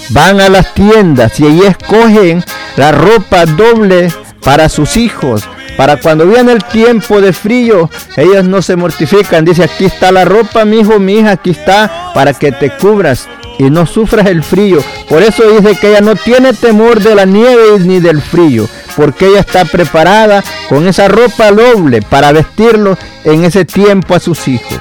van 0.09 0.41
a 0.41 0.49
las 0.49 0.73
tiendas 0.73 1.39
y 1.39 1.45
ahí 1.45 1.61
escogen 1.61 2.43
la 2.77 2.91
ropa 2.91 3.45
doble 3.45 4.11
para 4.43 4.69
sus 4.69 4.97
hijos. 4.97 5.43
Para 5.77 5.97
cuando 5.97 6.27
viene 6.27 6.51
el 6.51 6.63
tiempo 6.63 7.21
de 7.21 7.33
frío, 7.33 7.89
ellas 8.17 8.43
no 8.43 8.61
se 8.61 8.75
mortifican. 8.75 9.45
Dice, 9.45 9.63
aquí 9.63 9.85
está 9.85 10.11
la 10.11 10.25
ropa, 10.25 10.65
mi 10.65 10.79
hijo, 10.79 10.99
mi 10.99 11.19
hija, 11.19 11.31
aquí 11.31 11.51
está 11.51 12.11
para 12.13 12.33
que 12.33 12.51
te 12.51 12.69
cubras 12.69 13.27
y 13.57 13.69
no 13.69 13.85
sufras 13.85 14.27
el 14.27 14.43
frío. 14.43 14.79
Por 15.07 15.23
eso 15.23 15.43
dice 15.49 15.77
que 15.79 15.89
ella 15.89 16.01
no 16.01 16.15
tiene 16.15 16.53
temor 16.53 17.01
de 17.01 17.15
la 17.15 17.25
nieve 17.25 17.79
ni 17.79 17.99
del 17.99 18.21
frío. 18.21 18.67
porque 18.97 19.27
ella 19.27 19.39
está 19.39 19.63
preparada 19.63 20.43
con 20.67 20.85
esa 20.85 21.07
ropa 21.07 21.49
doble 21.51 22.01
para 22.01 22.33
vestirlo 22.33 22.97
en 23.23 23.45
ese 23.45 23.63
tiempo 23.63 24.15
a 24.15 24.19
sus 24.19 24.49
hijos. 24.49 24.77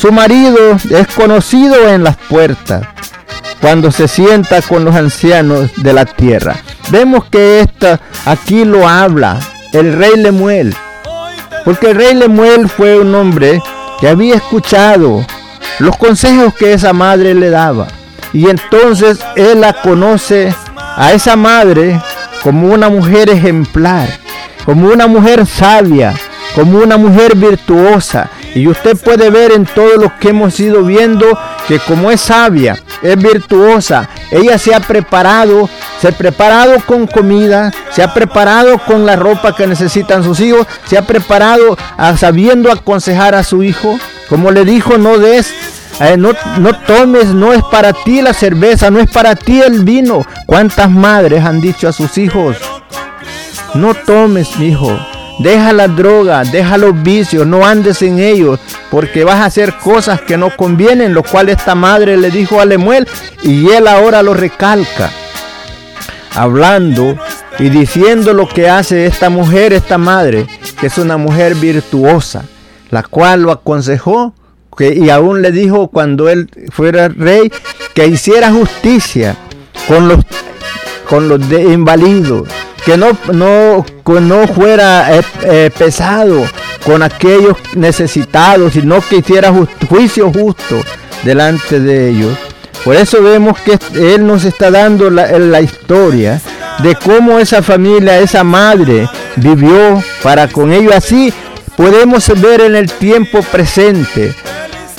Su 0.00 0.10
marido 0.10 0.76
es 0.90 1.06
conocido 1.14 1.88
en 1.88 2.02
las 2.02 2.16
puertas 2.16 2.97
cuando 3.60 3.90
se 3.90 4.08
sienta 4.08 4.62
con 4.62 4.84
los 4.84 4.94
ancianos 4.94 5.70
de 5.76 5.92
la 5.92 6.04
tierra. 6.04 6.56
Vemos 6.90 7.24
que 7.26 7.60
esta 7.60 8.00
aquí 8.24 8.64
lo 8.64 8.88
habla 8.88 9.38
el 9.72 9.92
rey 9.92 10.16
Lemuel, 10.16 10.74
porque 11.64 11.90
el 11.90 11.96
rey 11.96 12.14
Lemuel 12.14 12.68
fue 12.68 12.98
un 12.98 13.14
hombre 13.14 13.60
que 14.00 14.08
había 14.08 14.36
escuchado 14.36 15.24
los 15.78 15.96
consejos 15.96 16.54
que 16.54 16.72
esa 16.72 16.92
madre 16.92 17.34
le 17.34 17.50
daba. 17.50 17.88
Y 18.32 18.48
entonces 18.48 19.18
él 19.36 19.60
la 19.60 19.72
conoce 19.72 20.54
a 20.96 21.12
esa 21.12 21.36
madre 21.36 22.00
como 22.42 22.68
una 22.72 22.88
mujer 22.88 23.30
ejemplar, 23.30 24.08
como 24.64 24.88
una 24.88 25.06
mujer 25.06 25.46
sabia, 25.46 26.14
como 26.54 26.78
una 26.78 26.96
mujer 26.96 27.36
virtuosa. 27.36 28.30
Y 28.54 28.66
usted 28.66 28.96
puede 28.96 29.30
ver 29.30 29.52
en 29.52 29.66
todo 29.66 29.96
lo 29.96 30.18
que 30.18 30.30
hemos 30.30 30.58
ido 30.58 30.82
viendo 30.82 31.38
que 31.66 31.78
como 31.80 32.10
es 32.10 32.20
sabia, 32.20 32.78
es 33.02 33.16
virtuosa, 33.16 34.08
ella 34.30 34.58
se 34.58 34.74
ha 34.74 34.80
preparado, 34.80 35.68
se 36.00 36.08
ha 36.08 36.12
preparado 36.12 36.76
con 36.86 37.06
comida, 37.06 37.70
se 37.90 38.02
ha 38.02 38.14
preparado 38.14 38.78
con 38.78 39.04
la 39.04 39.16
ropa 39.16 39.54
que 39.54 39.66
necesitan 39.66 40.24
sus 40.24 40.40
hijos, 40.40 40.66
se 40.86 40.96
ha 40.96 41.02
preparado 41.02 41.76
sabiendo 42.16 42.72
aconsejar 42.72 43.34
a 43.34 43.44
su 43.44 43.62
hijo. 43.62 43.98
Como 44.28 44.50
le 44.50 44.64
dijo, 44.64 44.98
no 44.98 45.18
des 45.18 45.52
eh, 46.00 46.16
no, 46.16 46.30
no, 46.58 46.72
tomes, 46.74 47.26
no 47.34 47.52
es 47.52 47.62
para 47.72 47.92
ti 47.92 48.22
la 48.22 48.32
cerveza, 48.32 48.90
no 48.90 49.00
es 49.00 49.10
para 49.10 49.34
ti 49.34 49.60
el 49.60 49.84
vino. 49.84 50.24
¿Cuántas 50.46 50.88
madres 50.88 51.44
han 51.44 51.60
dicho 51.60 51.88
a 51.88 51.92
sus 51.92 52.16
hijos? 52.18 52.56
No 53.74 53.94
tomes, 53.94 54.48
hijo. 54.60 54.96
Deja 55.38 55.72
la 55.72 55.86
droga, 55.86 56.42
deja 56.42 56.76
los 56.78 57.00
vicios, 57.00 57.46
no 57.46 57.64
andes 57.64 58.02
en 58.02 58.18
ellos, 58.18 58.58
porque 58.90 59.22
vas 59.22 59.36
a 59.36 59.44
hacer 59.44 59.74
cosas 59.74 60.20
que 60.20 60.36
no 60.36 60.54
convienen, 60.56 61.14
lo 61.14 61.22
cual 61.22 61.48
esta 61.48 61.76
madre 61.76 62.16
le 62.16 62.30
dijo 62.30 62.60
a 62.60 62.64
Lemuel 62.64 63.06
y 63.42 63.70
él 63.70 63.86
ahora 63.86 64.22
lo 64.22 64.34
recalca. 64.34 65.10
Hablando 66.34 67.16
y 67.60 67.68
diciendo 67.68 68.34
lo 68.34 68.48
que 68.48 68.68
hace 68.68 69.06
esta 69.06 69.30
mujer, 69.30 69.72
esta 69.72 69.96
madre, 69.96 70.46
que 70.80 70.88
es 70.88 70.98
una 70.98 71.16
mujer 71.16 71.54
virtuosa, 71.54 72.44
la 72.90 73.04
cual 73.04 73.42
lo 73.42 73.52
aconsejó 73.52 74.34
que, 74.76 74.92
y 74.94 75.10
aún 75.10 75.40
le 75.42 75.52
dijo 75.52 75.88
cuando 75.88 76.28
él 76.28 76.48
fuera 76.70 77.08
rey 77.08 77.50
que 77.94 78.06
hiciera 78.06 78.52
justicia 78.52 79.36
con 79.86 80.08
los, 80.08 80.24
con 81.08 81.28
los 81.28 81.48
de 81.48 81.62
inválidos 81.62 82.48
que 82.84 82.96
no, 82.96 83.16
no, 83.32 83.84
no 84.20 84.48
fuera 84.48 85.16
eh, 85.16 85.22
eh, 85.44 85.70
pesado 85.76 86.44
con 86.84 87.02
aquellos 87.02 87.56
necesitados, 87.74 88.72
sino 88.72 89.00
que 89.00 89.16
hiciera 89.16 89.52
juicio 89.88 90.32
justo 90.32 90.82
delante 91.22 91.80
de 91.80 92.10
ellos. 92.10 92.36
Por 92.84 92.96
eso 92.96 93.22
vemos 93.22 93.58
que 93.60 93.78
Él 93.94 94.26
nos 94.26 94.44
está 94.44 94.70
dando 94.70 95.10
la, 95.10 95.38
la 95.38 95.60
historia 95.60 96.40
de 96.82 96.94
cómo 96.94 97.38
esa 97.38 97.62
familia, 97.62 98.20
esa 98.20 98.44
madre 98.44 99.08
vivió 99.36 100.02
para 100.22 100.48
con 100.48 100.72
ellos. 100.72 100.94
Así 100.94 101.32
podemos 101.76 102.28
ver 102.40 102.60
en 102.60 102.76
el 102.76 102.90
tiempo 102.90 103.42
presente 103.42 104.34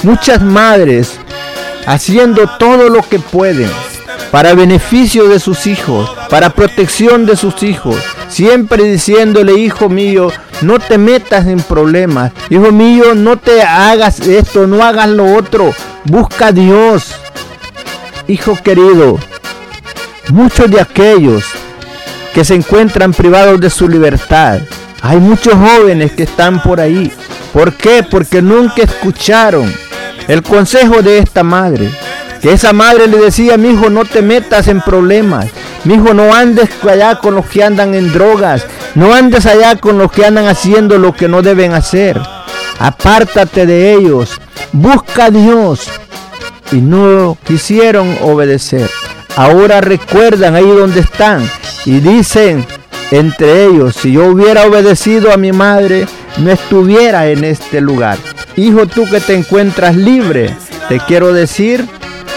muchas 0.03 0.41
madres 0.41 1.13
haciendo 1.87 2.47
todo 2.59 2.89
lo 2.89 3.01
que 3.01 3.19
pueden 3.19 3.69
para 4.31 4.53
beneficio 4.53 5.27
de 5.27 5.39
sus 5.39 5.67
hijos, 5.67 6.09
para 6.29 6.51
protección 6.51 7.25
de 7.25 7.35
sus 7.35 7.63
hijos, 7.63 7.97
siempre 8.27 8.83
diciéndole, 8.83 9.53
hijo 9.53 9.89
mío, 9.89 10.31
no 10.61 10.79
te 10.79 10.97
metas 10.97 11.47
en 11.47 11.61
problemas, 11.61 12.31
hijo 12.49 12.71
mío, 12.71 13.15
no 13.15 13.37
te 13.37 13.61
hagas 13.63 14.19
esto, 14.19 14.67
no 14.67 14.83
hagas 14.83 15.09
lo 15.09 15.35
otro, 15.35 15.73
busca 16.05 16.47
a 16.47 16.51
Dios. 16.51 17.15
Hijo 18.27 18.57
querido, 18.63 19.17
muchos 20.29 20.69
de 20.69 20.79
aquellos 20.79 21.43
que 22.33 22.45
se 22.45 22.53
encuentran 22.53 23.13
privados 23.13 23.59
de 23.59 23.69
su 23.69 23.89
libertad, 23.89 24.59
hay 25.01 25.17
muchos 25.17 25.53
jóvenes 25.53 26.11
que 26.11 26.23
están 26.23 26.61
por 26.61 26.79
ahí. 26.79 27.11
¿Por 27.53 27.73
qué? 27.73 28.03
Porque 28.03 28.41
nunca 28.41 28.83
escucharon 28.83 29.73
el 30.27 30.43
consejo 30.43 31.01
de 31.01 31.17
esta 31.17 31.41
madre. 31.41 31.89
Que 32.41 32.53
esa 32.53 32.71
madre 32.71 33.07
le 33.07 33.17
decía, 33.17 33.57
mi 33.57 33.71
hijo, 33.71 33.89
no 33.89 34.05
te 34.05 34.21
metas 34.21 34.67
en 34.67 34.81
problemas. 34.81 35.47
Mi 35.83 35.95
hijo, 35.95 36.13
no 36.13 36.33
andes 36.33 36.69
allá 36.83 37.19
con 37.19 37.35
los 37.35 37.45
que 37.45 37.63
andan 37.63 37.93
en 37.93 38.13
drogas. 38.13 38.65
No 38.95 39.13
andes 39.13 39.45
allá 39.45 39.75
con 39.75 39.97
los 39.97 40.11
que 40.11 40.25
andan 40.25 40.47
haciendo 40.47 40.97
lo 40.97 41.13
que 41.13 41.27
no 41.27 41.41
deben 41.41 41.73
hacer. 41.73 42.19
Apártate 42.79 43.65
de 43.65 43.93
ellos. 43.93 44.39
Busca 44.71 45.25
a 45.25 45.31
Dios. 45.31 45.87
Y 46.71 46.77
no 46.77 47.37
quisieron 47.45 48.17
obedecer. 48.21 48.89
Ahora 49.35 49.81
recuerdan 49.81 50.55
ahí 50.55 50.69
donde 50.69 51.01
están. 51.01 51.49
Y 51.85 51.99
dicen 51.99 52.65
entre 53.11 53.65
ellos, 53.65 53.95
si 53.95 54.11
yo 54.11 54.27
hubiera 54.27 54.65
obedecido 54.65 55.33
a 55.33 55.37
mi 55.37 55.51
madre, 55.51 56.07
no 56.37 56.51
estuviera 56.51 57.27
en 57.27 57.43
este 57.43 57.81
lugar. 57.81 58.17
Hijo, 58.55 58.85
tú 58.85 59.05
que 59.09 59.19
te 59.19 59.33
encuentras 59.33 59.95
libre, 59.95 60.55
te 60.87 60.99
quiero 60.99 61.33
decir 61.33 61.87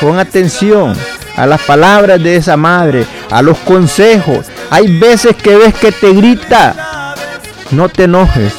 Pon 0.02 0.18
atención 0.18 0.94
a 1.36 1.46
las 1.46 1.62
palabras 1.62 2.20
de 2.20 2.34
esa 2.34 2.56
madre, 2.56 3.06
a 3.30 3.40
los 3.40 3.56
consejos. 3.58 4.46
Hay 4.68 4.98
veces 4.98 5.36
que 5.36 5.54
ves 5.54 5.74
que 5.74 5.92
te 5.92 6.12
grita. 6.12 7.14
No 7.70 7.88
te 7.88 8.04
enojes. 8.04 8.52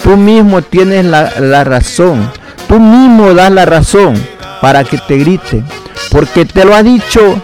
Tú 0.00 0.16
mismo 0.16 0.62
tienes 0.62 1.04
la, 1.04 1.64
razón. 1.64 2.30
Tú 2.68 2.78
mismo 2.78 3.34
das 3.34 3.50
la 3.50 3.64
razón 3.64 4.14
para 4.60 4.84
que 4.84 4.98
te 4.98 5.16
grite. 5.16 5.64
Porque 6.12 6.44
te 6.44 6.64
lo 6.64 6.76
ha 6.76 6.84
dicho 6.84 7.42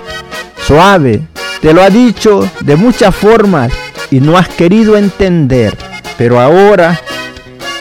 suave. 0.64 1.26
Te 1.60 1.74
lo 1.74 1.82
ha 1.82 1.90
dicho 1.90 2.48
de 2.60 2.76
muchas 2.76 3.12
formas 3.16 3.72
y 4.12 4.20
no 4.20 4.38
has 4.38 4.46
querido 4.46 4.96
entender. 4.96 5.76
Pero 6.16 6.40
ahora 6.40 7.00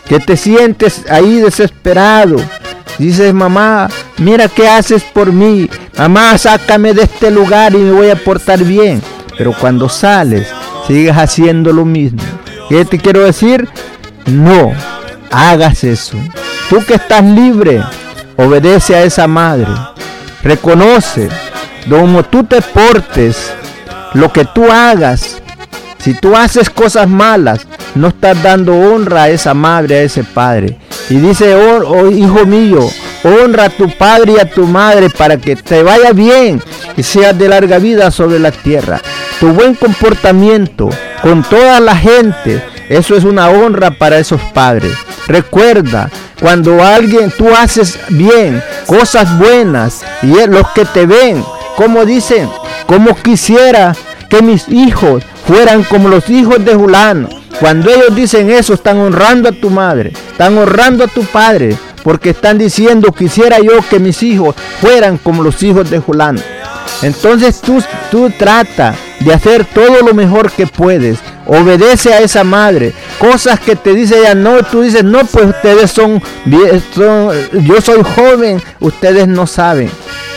que 0.10 0.20
te 0.20 0.36
sientes 0.36 1.04
ahí 1.12 1.42
desesperado, 1.42 2.38
Dices, 3.00 3.34
mamá, 3.34 3.90
mira 4.18 4.48
qué 4.48 4.68
haces 4.68 5.04
por 5.04 5.32
mí. 5.32 5.70
Mamá, 5.98 6.38
sácame 6.38 6.94
de 6.94 7.04
este 7.04 7.32
lugar 7.32 7.74
y 7.74 7.78
me 7.78 7.92
voy 7.92 8.10
a 8.10 8.16
portar 8.16 8.64
bien. 8.64 9.02
Pero 9.38 9.54
cuando 9.54 9.90
sales, 9.90 10.48
sigues 10.88 11.16
haciendo 11.16 11.74
lo 11.74 11.86
mismo. 11.86 12.22
¿Qué 12.70 12.86
te 12.86 12.98
quiero 12.98 13.22
decir? 13.22 13.68
No, 14.26 14.74
hagas 15.32 15.84
eso. 15.84 16.18
Tú 16.70 16.84
que 16.86 16.96
estás 16.96 17.24
libre, 17.24 17.84
obedece 18.38 18.96
a 18.96 19.04
esa 19.04 19.28
madre. 19.28 19.72
Reconoce, 20.44 21.30
como 21.90 22.24
tú 22.24 22.44
te 22.44 22.62
portes, 22.62 23.54
lo 24.14 24.32
que 24.32 24.46
tú 24.46 24.72
hagas. 24.72 25.42
Si 26.00 26.14
tú 26.14 26.36
haces 26.36 26.70
cosas 26.70 27.08
malas, 27.08 27.66
no 27.96 28.10
estás 28.10 28.42
dando 28.44 28.78
honra 28.78 29.24
a 29.24 29.30
esa 29.30 29.54
madre, 29.54 30.00
a 30.00 30.02
ese 30.04 30.24
padre. 30.24 30.78
Y 31.10 31.16
dice, 31.16 31.56
oh, 31.56 31.84
oh, 31.86 32.08
hijo 32.10 32.46
mío, 32.46 32.80
honra 33.24 33.66
a 33.66 33.70
tu 33.70 33.90
padre 33.98 34.34
y 34.38 34.40
a 34.40 34.50
tu 34.50 34.66
madre 34.66 35.10
para 35.10 35.38
que 35.38 35.56
te 35.56 35.84
vaya 35.84 36.12
bien 36.14 36.62
y 36.96 37.04
seas 37.04 37.38
de 37.38 37.50
larga 37.50 37.78
vida 37.80 38.10
sobre 38.12 38.40
la 38.40 38.52
tierra. 38.52 39.02
Tu 39.40 39.50
buen 39.50 39.76
comportamiento 39.76 40.90
con 41.22 41.44
toda 41.44 41.80
la 41.80 41.96
gente, 41.96 42.64
eso 42.90 43.16
es 43.16 43.24
una 43.24 43.50
honra 43.50 43.92
para 43.92 44.18
esos 44.18 44.42
padres. 44.54 44.94
Recuerda, 45.28 46.10
cuando 46.40 46.84
alguien 46.84 47.32
tú 47.32 47.50
haces 47.54 47.98
bien, 48.10 48.62
cosas 48.86 49.38
buenas, 49.38 50.02
y 50.22 50.34
los 50.48 50.68
que 50.72 50.86
te 50.86 51.06
ven, 51.06 51.44
como 51.76 52.06
dicen, 52.06 52.50
como 52.88 53.16
quisiera 53.16 53.96
que 54.30 54.42
mis 54.42 54.68
hijos 54.70 55.24
fueran 55.48 55.84
como 55.84 56.10
los 56.10 56.30
hijos 56.30 56.64
de 56.64 56.76
Julano 56.76 57.43
cuando 57.60 57.90
ellos 57.90 58.16
dicen 58.16 58.50
eso, 58.50 58.74
están 58.74 58.98
honrando 58.98 59.50
a 59.50 59.52
tu 59.52 59.70
madre, 59.70 60.14
están 60.32 60.58
honrando 60.58 61.04
a 61.04 61.08
tu 61.08 61.24
padre, 61.24 61.78
porque 62.04 62.32
están 62.32 62.58
diciendo, 62.58 63.12
quisiera 63.12 63.60
yo 63.60 63.74
que 63.90 64.00
mis 64.00 64.22
hijos 64.24 64.56
fueran 64.82 65.18
como 65.18 65.44
los 65.44 65.62
hijos 65.64 65.90
de 65.90 66.00
Julán. 66.00 66.40
Entonces 67.02 67.62
tú, 67.62 67.84
tú 68.12 68.32
trata 68.38 68.96
de 69.20 69.34
hacer 69.34 69.66
todo 69.66 70.02
lo 70.06 70.14
mejor 70.14 70.52
que 70.52 70.68
puedes. 70.68 71.20
Obedece 71.46 72.14
a 72.14 72.20
esa 72.20 72.44
madre. 72.44 72.94
Cosas 73.20 73.60
que 73.60 73.76
te 73.76 73.94
dice 73.94 74.20
ella, 74.20 74.36
no, 74.36 74.64
tú 74.64 74.82
dices, 74.82 75.04
no, 75.04 75.20
pues 75.26 75.48
ustedes 75.48 75.92
son, 75.92 76.22
yo 76.46 77.82
soy 77.82 78.04
joven, 78.16 78.62
ustedes 78.80 79.28
no 79.28 79.48
saben. 79.48 79.90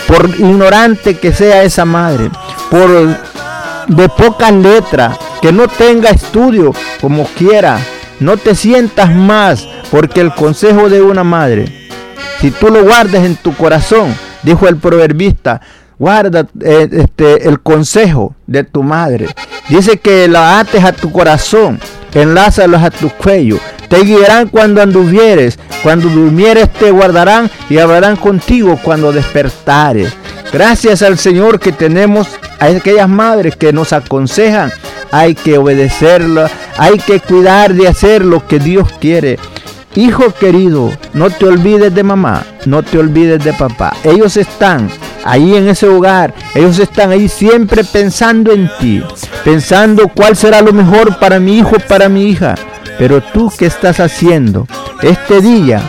Por 0.07 0.29
ignorante 0.31 1.17
que 1.19 1.33
sea 1.33 1.63
esa 1.65 1.85
madre, 1.85 2.31
por 2.71 3.17
de 3.89 4.09
poca 4.09 4.51
letra, 4.51 5.17
que 5.41 5.53
no 5.53 5.69
tenga 5.69 6.11
estudio 6.11 6.73
como 7.01 7.25
quiera. 7.37 7.79
No 8.19 8.37
te 8.37 8.55
sientas 8.55 9.15
más 9.15 9.69
porque 9.91 10.21
el 10.21 10.35
consejo 10.35 10.89
de 10.89 11.03
una 11.03 11.23
madre, 11.23 11.67
si 12.41 12.51
tú 12.51 12.69
lo 12.69 12.83
guardas 12.83 13.25
en 13.25 13.37
tu 13.37 13.55
corazón, 13.55 14.15
dijo 14.43 14.67
el 14.69 14.77
proverbista, 14.77 15.61
guarda 15.99 16.47
eh, 16.63 16.89
este, 16.91 17.49
el 17.49 17.61
consejo 17.61 18.35
de 18.47 18.65
tu 18.65 18.83
madre. 18.83 19.27
Dice 19.69 19.99
que 19.99 20.29
la 20.29 20.61
ates 20.61 20.85
a 20.85 20.93
tu 20.93 21.11
corazón, 21.13 21.81
enlázalos 22.15 22.83
a 22.83 22.91
tu 22.91 23.11
cuello. 23.11 23.59
Te 23.89 24.03
guiarán 24.03 24.49
cuando 24.49 24.83
anduvieres, 24.83 25.59
cuando 25.83 26.09
durmieres 26.09 26.73
te 26.73 26.91
guardarán 26.91 27.51
y 27.69 27.79
hablarán 27.79 28.17
contigo 28.17 28.79
cuando 28.83 29.13
despertares. 29.13 30.13
Gracias 30.53 31.03
al 31.03 31.19
Señor 31.19 31.61
que 31.61 31.73
tenemos 31.73 32.29
a 32.59 32.67
aquellas 32.67 33.09
madres 33.09 33.57
que 33.57 33.73
nos 33.73 33.93
aconsejan. 33.93 34.73
Hay 35.13 35.35
que 35.35 35.59
obedecerla, 35.59 36.51
hay 36.77 36.99
que 36.99 37.21
cuidar 37.21 37.75
de 37.75 37.89
hacer 37.89 38.25
lo 38.25 38.47
que 38.47 38.59
Dios 38.59 38.89
quiere. 39.01 39.39
Hijo 39.95 40.33
querido, 40.35 40.93
no 41.15 41.31
te 41.31 41.47
olvides 41.47 41.95
de 41.95 42.03
mamá, 42.03 42.45
no 42.67 42.83
te 42.83 42.99
olvides 42.99 43.43
de 43.43 43.55
papá. 43.55 43.97
Ellos 44.05 44.37
están 44.37 44.91
ahí 45.25 45.57
en 45.57 45.69
ese 45.69 45.89
hogar, 45.89 46.35
ellos 46.55 46.79
están 46.79 47.11
ahí 47.13 47.29
siempre 47.29 47.83
pensando 47.83 48.53
en 48.53 48.71
ti, 48.79 49.03
pensando 49.43 50.09
cuál 50.09 50.37
será 50.37 50.61
lo 50.61 50.75
mejor 50.75 51.19
para 51.19 51.41
mi 51.41 51.59
hijo, 51.59 51.77
para 51.89 52.11
mi 52.11 52.25
hija. 52.29 52.55
Pero 52.99 53.23
tú 53.23 53.51
qué 53.57 53.67
estás 53.67 53.99
haciendo 54.01 54.67
este 55.03 55.41
día, 55.41 55.81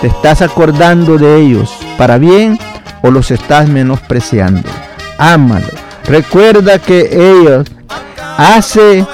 te 0.00 0.06
estás 0.06 0.40
acordando 0.40 1.18
de 1.18 1.40
ellos 1.40 1.70
para 1.96 2.18
bien 2.18 2.58
o 3.02 3.10
los 3.10 3.30
estás 3.30 3.68
menospreciando. 3.68 4.68
Ámalo. 5.18 5.66
Recuerda 6.04 6.78
que 6.78 7.08
ellos 7.12 7.66
hace 8.38 9.04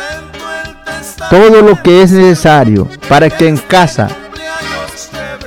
todo 1.31 1.62
lo 1.62 1.83
que 1.83 2.03
es 2.03 2.12
necesario 2.12 2.87
para 3.09 3.31
que 3.31 3.49
en 3.49 3.57
casa 3.57 4.09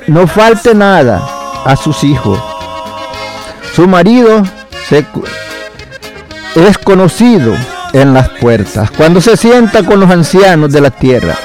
no 0.08 0.26
falte 0.26 0.74
nada 0.74 1.22
a 1.64 1.76
sus 1.76 2.02
hijos. 2.02 2.38
Su 3.74 3.86
marido 3.86 4.42
es 6.56 6.78
conocido 6.78 7.54
en 7.92 8.12
las 8.12 8.28
puertas. 8.30 8.90
Cuando 8.90 9.20
se 9.20 9.36
sienta 9.36 9.84
con 9.84 10.00
los 10.00 10.10
ancianos 10.10 10.72
de 10.72 10.80
la 10.80 10.90
tierra, 10.90 11.36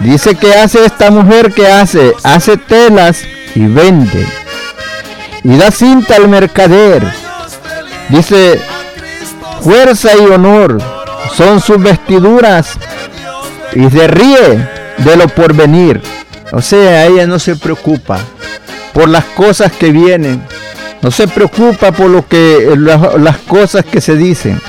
dice 0.00 0.34
que 0.34 0.54
hace 0.54 0.84
esta 0.84 1.10
mujer 1.10 1.52
que 1.52 1.66
hace, 1.66 2.12
hace 2.22 2.58
telas 2.58 3.22
y 3.54 3.66
vende. 3.66 4.26
Y 5.42 5.56
da 5.56 5.70
cinta 5.70 6.16
al 6.16 6.28
mercader. 6.28 7.02
Dice, 8.10 8.60
fuerza 9.62 10.10
y 10.16 10.26
honor 10.26 11.01
son 11.34 11.60
sus 11.60 11.82
vestiduras 11.82 12.78
y 13.74 13.88
se 13.90 14.06
ríe 14.06 14.68
de 14.98 15.16
lo 15.16 15.28
porvenir. 15.28 16.00
O 16.52 16.60
sea, 16.60 17.06
ella 17.06 17.26
no 17.26 17.38
se 17.38 17.56
preocupa 17.56 18.18
por 18.92 19.08
las 19.08 19.24
cosas 19.24 19.72
que 19.72 19.90
vienen, 19.90 20.42
no 21.00 21.10
se 21.10 21.26
preocupa 21.26 21.92
por 21.92 22.10
lo 22.10 22.26
que 22.26 22.74
las, 22.76 23.38
cosas 23.38 23.84
que 23.84 24.00
se 24.00 24.16
dicen. 24.16 24.60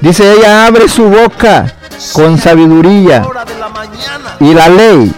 Dice 0.00 0.32
ella 0.32 0.66
abre 0.66 0.88
su 0.88 1.04
boca 1.04 1.74
con 2.12 2.38
sabiduría 2.38 3.24
y 4.40 4.54
la 4.54 4.68
ley 4.68 5.12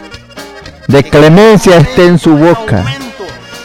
de 0.89 1.05
clemencia 1.05 1.77
está 1.77 2.03
en 2.03 2.19
su 2.19 2.37
boca. 2.37 2.85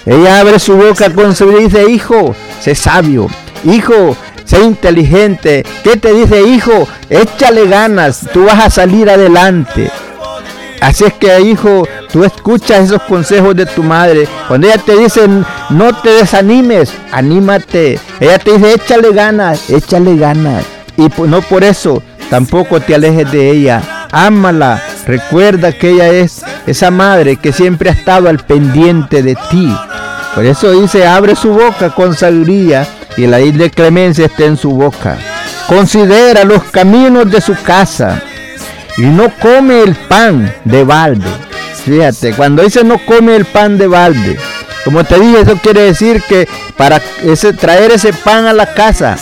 Ella 0.06 0.40
abre 0.40 0.60
su 0.60 0.76
boca 0.76 1.14
con 1.14 1.36
sabiduría 1.36 1.66
y 1.66 1.70
dice, 1.70 1.92
hijo, 1.92 2.36
sé 2.62 2.76
sabio, 2.76 3.28
hijo, 3.64 4.16
sé 4.50 4.64
inteligente. 4.64 5.64
¿Qué 5.84 5.95
te 5.97 6.12
dice, 6.14 6.41
hijo? 6.41 6.88
Échale 7.10 7.68
ganas, 7.68 8.28
tú 8.34 8.45
vas 8.45 8.66
a 8.66 8.70
salir 8.70 9.10
adelante. 9.10 9.91
Así 10.82 11.04
es 11.04 11.14
que, 11.14 11.39
hijo, 11.41 11.88
tú 12.12 12.24
escuchas 12.24 12.86
esos 12.86 13.04
consejos 13.04 13.56
de 13.56 13.68
tu 13.68 13.84
madre. 13.84 14.28
Cuando 14.47 14.68
ella 14.68 14.82
te 14.84 14.97
dice, 14.97 15.28
no 15.70 15.93
te 16.02 16.10
desanimes, 16.10 16.91
anímate. 17.12 18.00
Ella 18.20 18.39
te 18.39 18.54
dice, 18.54 18.74
échale 18.74 19.12
ganas, 19.12 19.70
échale 19.70 20.18
ganas. 20.18 20.66
Y 20.97 21.10
no 21.28 21.41
por 21.41 21.64
eso, 21.64 22.02
tampoco 22.30 22.80
te 22.80 22.95
alejes 22.95 23.32
de 23.32 23.52
ella. 23.52 24.08
Ámala. 24.12 24.82
Recuerda 25.06 25.72
que 25.74 25.91
ella 25.91 26.08
es 26.10 26.41
esa 26.66 26.89
madre 26.89 27.36
que 27.36 27.52
siempre 27.52 27.89
ha 27.89 27.93
estado 27.93 28.30
al 28.30 28.39
pendiente 28.39 29.22
de 29.22 29.36
ti. 29.52 29.76
Por 30.34 30.45
eso 30.45 30.72
dice, 30.72 31.06
abre 31.06 31.36
su 31.36 31.50
boca 31.50 31.89
con 31.89 32.16
sabiduría 32.16 32.88
y 33.20 33.28
la 33.28 33.42
isla 33.42 33.64
de 33.64 33.72
clemencia 33.72 34.28
está 34.28 34.46
en 34.46 34.56
su 34.56 34.72
boca. 34.72 35.18
Considera 35.68 36.46
los 36.46 36.64
caminos 36.64 37.30
de 37.30 37.42
su 37.42 37.54
casa 37.54 38.22
y 38.98 39.02
no 39.02 39.30
come 39.42 39.84
el 39.84 39.94
pan 39.94 40.54
de 40.64 40.86
balde. 40.86 41.30
Fíjate, 41.84 42.34
cuando 42.34 42.64
dice 42.64 42.84
no 42.86 42.98
come 43.06 43.36
el 43.36 43.44
pan 43.44 43.78
de 43.78 43.88
balde, 43.88 44.38
como 44.86 45.04
te 45.04 45.20
dije, 45.20 45.42
eso 45.42 45.58
quiere 45.58 45.82
decir 45.82 46.22
que 46.30 46.48
para 46.78 47.02
traer 47.60 47.92
ese 47.92 48.14
pan 48.14 48.46
a 48.46 48.54
la 48.54 48.74
casa, 48.74 49.18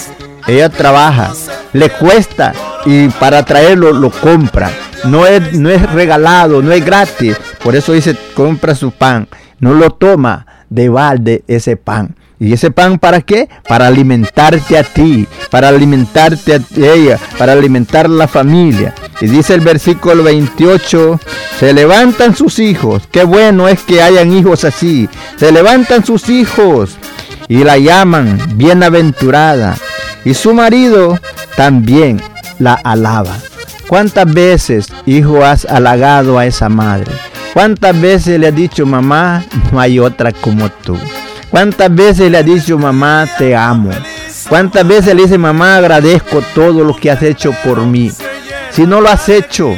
ella 0.45 0.69
trabaja, 0.69 1.33
le 1.73 1.89
cuesta 1.89 2.53
y 2.85 3.07
para 3.09 3.43
traerlo 3.43 3.93
lo 3.93 4.11
compra. 4.11 4.71
No 5.05 5.25
es, 5.25 5.53
no 5.53 5.71
es 5.71 5.81
regalado, 5.91 6.61
no 6.61 6.71
es 6.71 6.85
gratis. 6.85 7.35
Por 7.63 7.75
eso 7.75 7.93
dice, 7.93 8.15
compra 8.35 8.75
su 8.75 8.91
pan. 8.91 9.27
No 9.59 9.73
lo 9.73 9.89
toma 9.89 10.45
de 10.69 10.89
balde 10.89 11.43
ese 11.47 11.77
pan. 11.77 12.15
¿Y 12.39 12.53
ese 12.53 12.69
pan 12.69 12.99
para 12.99 13.21
qué? 13.21 13.49
Para 13.67 13.87
alimentarte 13.87 14.77
a 14.77 14.83
ti, 14.83 15.27
para 15.49 15.69
alimentarte 15.69 16.53
a 16.53 16.59
ella, 16.77 17.19
para 17.37 17.53
alimentar 17.53 18.09
la 18.09 18.27
familia. 18.27 18.93
Y 19.21 19.27
dice 19.27 19.55
el 19.55 19.61
versículo 19.61 20.23
28, 20.23 21.19
se 21.59 21.73
levantan 21.73 22.35
sus 22.35 22.59
hijos. 22.59 23.03
Qué 23.11 23.23
bueno 23.23 23.67
es 23.67 23.81
que 23.81 24.03
hayan 24.03 24.31
hijos 24.31 24.65
así. 24.65 25.09
Se 25.37 25.51
levantan 25.51 26.05
sus 26.05 26.29
hijos 26.29 26.97
y 27.47 27.63
la 27.63 27.79
llaman 27.79 28.39
bienaventurada. 28.53 29.75
Y 30.23 30.35
su 30.35 30.53
marido 30.53 31.19
también 31.55 32.21
la 32.59 32.73
alaba. 32.75 33.35
¿Cuántas 33.87 34.31
veces, 34.31 34.87
hijo, 35.05 35.43
has 35.43 35.65
halagado 35.65 36.37
a 36.37 36.45
esa 36.45 36.69
madre? 36.69 37.11
¿Cuántas 37.53 37.99
veces 37.99 38.39
le 38.39 38.49
has 38.49 38.55
dicho, 38.55 38.85
mamá, 38.85 39.43
no 39.71 39.79
hay 39.79 39.97
otra 39.97 40.31
como 40.31 40.69
tú? 40.69 40.97
¿Cuántas 41.49 41.93
veces 41.93 42.29
le 42.29 42.37
ha 42.37 42.43
dicho 42.43 42.77
mamá 42.77 43.25
te 43.37 43.55
amo? 43.55 43.91
¿Cuántas 44.49 44.85
veces 44.85 45.15
le 45.15 45.23
dice 45.23 45.37
mamá 45.37 45.77
agradezco 45.77 46.41
todo 46.53 46.83
lo 46.83 46.95
que 46.95 47.09
has 47.09 47.23
hecho 47.23 47.53
por 47.63 47.85
mí? 47.85 48.11
Si 48.71 48.85
no 48.85 48.99
lo 48.99 49.09
has 49.09 49.29
hecho, 49.29 49.73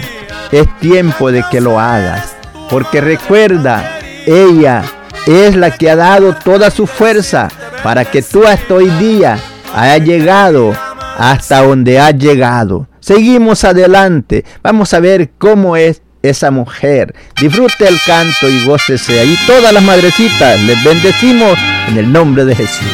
es 0.52 0.68
tiempo 0.80 1.32
de 1.32 1.44
que 1.52 1.62
lo 1.62 1.80
hagas. 1.80 2.36
Porque 2.70 3.02
recuerda, 3.02 4.00
ella 4.26 4.84
es 5.28 5.56
la 5.56 5.72
que 5.72 5.92
ha 5.92 5.96
dado 5.96 6.34
toda 6.34 6.72
su 6.72 6.88
fuerza 6.88 7.50
para 7.84 8.04
que 8.04 8.24
tú 8.24 8.46
hasta 8.46 8.74
hoy 8.74 8.90
día 8.92 9.38
hayas 9.76 10.08
llegado 10.08 10.74
hasta 11.18 11.62
donde 11.62 12.00
has 12.00 12.16
llegado. 12.16 12.88
Seguimos 13.00 13.64
adelante. 13.64 14.44
Vamos 14.64 14.94
a 14.94 15.00
ver 15.00 15.32
cómo 15.38 15.78
es 15.78 16.02
esa 16.22 16.52
mujer. 16.52 17.16
Disfrute 17.40 17.88
el 17.88 18.00
canto 18.06 18.50
y 18.50 18.66
gócese. 18.66 19.20
Ahí 19.20 19.38
todas 19.48 19.74
las 19.74 19.84
madrecitas 19.84 20.60
les 20.62 20.84
bendecimos 20.84 21.58
en 21.88 21.98
el 21.98 22.12
nombre 22.12 22.46
de 22.46 22.56
Jesús. 22.56 22.88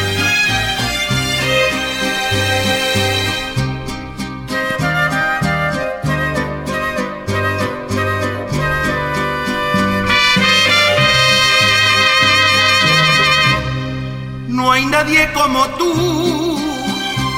No 14.47 14.71
hay 14.71 14.85
nadie 14.85 15.31
como 15.33 15.65
tú, 15.77 16.59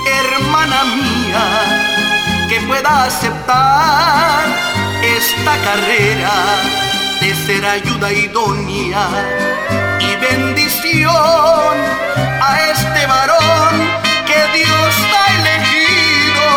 hermana 0.05 0.83
mía, 0.95 2.47
que 2.49 2.61
pueda 2.67 3.05
aceptar 3.05 4.66
esta 5.17 5.57
carrera 5.63 6.31
de 7.19 7.33
ser 7.33 7.65
ayuda 7.65 8.13
idónea 8.13 9.07
y 9.99 10.15
bendición 10.17 11.73
a 12.39 12.61
este 12.71 13.07
varón 13.07 13.73
que 14.27 14.39
Dios 14.59 14.93
ha 15.17 15.25
elegido. 15.39 16.47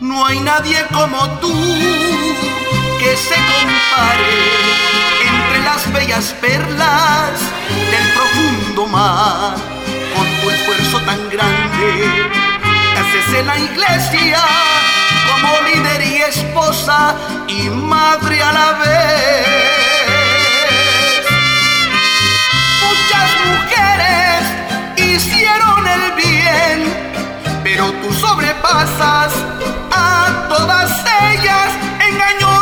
No 0.00 0.26
hay 0.26 0.40
nadie 0.40 0.84
como 0.92 1.18
tú 1.38 1.54
que 2.98 3.16
se 3.16 3.36
compare 3.52 4.42
entre 5.30 5.58
las 5.62 5.92
bellas 5.92 6.34
perlas 6.40 7.38
del 7.92 8.06
profundo 8.16 8.86
mar 8.88 9.54
con 10.16 10.26
tu 10.40 10.50
esfuerzo 10.50 11.00
tan 11.02 11.28
grande. 11.30 11.88
Haces 12.98 13.38
en 13.38 13.46
la 13.46 13.56
iglesia 13.56 14.42
como 15.40 15.60
líder 15.68 16.02
y 16.02 16.16
esposa 16.22 17.14
y 17.48 17.68
madre 17.68 18.42
a 18.42 18.52
la 18.52 18.72
vez. 18.72 20.06
Muchas 22.86 23.30
mujeres 23.50 24.40
hicieron 24.96 25.86
el 25.86 26.12
bien, 26.12 26.78
pero 27.62 27.92
tú 27.92 28.12
sobrepasas 28.12 29.32
a 29.92 30.46
todas 30.48 30.90
ellas. 31.30 31.68
Engañosa 32.08 32.55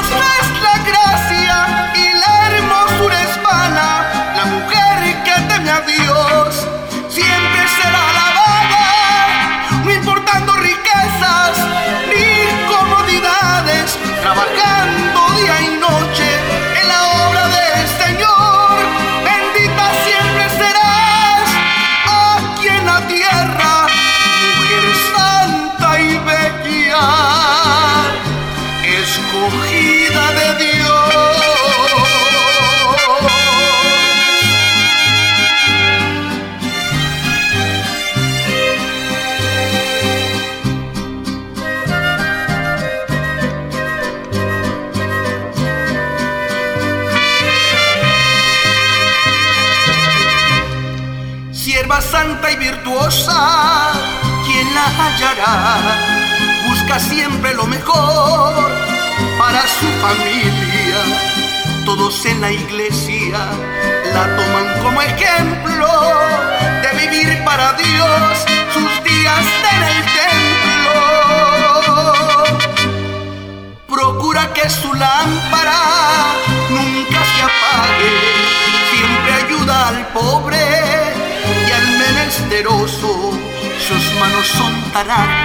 manos 84.94 85.43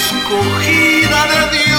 escogida 0.00 1.26
de 1.26 1.58
Dios. 1.58 1.69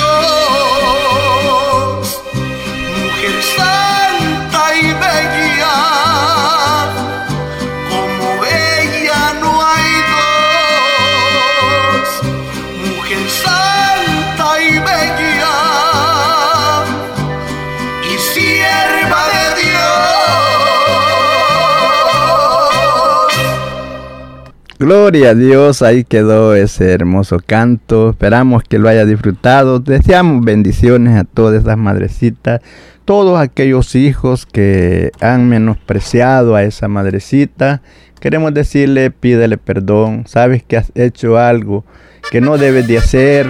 Gloria 24.81 25.29
a 25.29 25.35
Dios, 25.35 25.83
ahí 25.83 26.03
quedó 26.03 26.55
ese 26.55 26.91
hermoso 26.91 27.37
canto. 27.45 28.09
Esperamos 28.09 28.63
que 28.63 28.79
lo 28.79 28.89
haya 28.89 29.05
disfrutado. 29.05 29.79
Deseamos 29.79 30.43
bendiciones 30.43 31.15
a 31.19 31.23
todas 31.23 31.61
esas 31.61 31.77
madrecitas, 31.77 32.61
todos 33.05 33.39
aquellos 33.39 33.93
hijos 33.93 34.47
que 34.47 35.11
han 35.21 35.47
menospreciado 35.47 36.55
a 36.55 36.63
esa 36.63 36.87
madrecita. 36.87 37.83
Queremos 38.19 38.55
decirle, 38.55 39.11
pídele 39.11 39.59
perdón. 39.59 40.23
Sabes 40.25 40.63
que 40.63 40.77
has 40.77 40.91
hecho 40.95 41.37
algo 41.37 41.85
que 42.31 42.41
no 42.41 42.57
debes 42.57 42.87
de 42.87 42.97
hacer. 42.97 43.45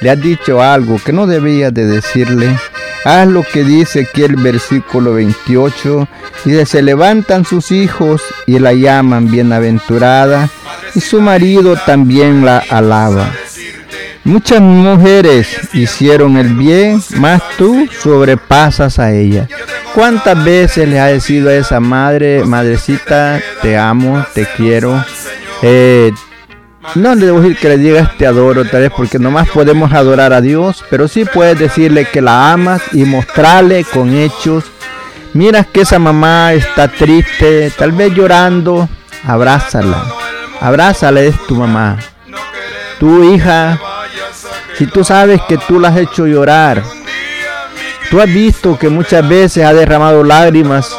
Le 0.00 0.10
has 0.10 0.20
dicho 0.20 0.62
algo 0.62 1.00
que 1.02 1.12
no 1.12 1.26
debías 1.26 1.72
de 1.72 1.86
decirle. 1.86 2.56
Haz 3.04 3.28
lo 3.28 3.42
que 3.42 3.64
dice 3.64 4.00
aquí 4.00 4.22
el 4.22 4.36
versículo 4.36 5.14
28. 5.14 6.08
Dice, 6.44 6.66
se 6.66 6.82
levantan 6.82 7.44
sus 7.44 7.70
hijos 7.70 8.22
y 8.46 8.58
la 8.58 8.72
llaman 8.72 9.30
bienaventurada 9.30 10.48
y 10.94 11.00
su 11.00 11.20
marido 11.20 11.76
también 11.76 12.44
la 12.44 12.58
alaba. 12.58 13.30
Muchas 14.24 14.60
mujeres 14.60 15.46
hicieron 15.72 16.36
el 16.36 16.54
bien, 16.54 17.00
mas 17.18 17.40
tú 17.56 17.88
sobrepasas 18.02 18.98
a 18.98 19.12
ella. 19.12 19.46
¿Cuántas 19.94 20.44
veces 20.44 20.88
le 20.88 20.98
ha 20.98 21.06
decido 21.06 21.48
a 21.48 21.54
esa 21.54 21.78
madre, 21.78 22.44
madrecita, 22.44 23.40
te 23.62 23.78
amo, 23.78 24.26
te 24.34 24.46
quiero? 24.56 25.04
Eh, 25.62 26.12
no 26.94 27.14
le 27.14 27.26
debo 27.26 27.40
decir 27.40 27.58
que 27.58 27.68
le 27.68 27.78
digas 27.78 28.16
te 28.16 28.26
adoro, 28.26 28.64
tal 28.64 28.82
vez 28.82 28.92
porque 28.96 29.18
nomás 29.18 29.48
podemos 29.48 29.92
adorar 29.92 30.32
a 30.32 30.40
Dios, 30.40 30.84
pero 30.88 31.08
sí 31.08 31.24
puedes 31.24 31.58
decirle 31.58 32.06
que 32.06 32.22
la 32.22 32.52
amas 32.52 32.82
y 32.92 33.04
mostrarle 33.04 33.84
con 33.84 34.14
hechos. 34.14 34.64
Miras 35.34 35.66
que 35.66 35.82
esa 35.82 35.98
mamá 35.98 36.54
está 36.54 36.88
triste, 36.88 37.70
tal 37.76 37.92
vez 37.92 38.14
llorando, 38.14 38.88
abrázala. 39.24 40.04
Abrázala, 40.60 41.20
es 41.20 41.34
tu 41.46 41.56
mamá. 41.56 41.98
Tu 42.98 43.34
hija, 43.34 43.78
si 44.78 44.86
tú 44.86 45.04
sabes 45.04 45.40
que 45.46 45.58
tú 45.58 45.78
la 45.78 45.88
has 45.88 45.98
hecho 45.98 46.26
llorar, 46.26 46.82
tú 48.10 48.20
has 48.20 48.32
visto 48.32 48.78
que 48.78 48.88
muchas 48.88 49.28
veces 49.28 49.64
ha 49.64 49.74
derramado 49.74 50.24
lágrimas 50.24 50.96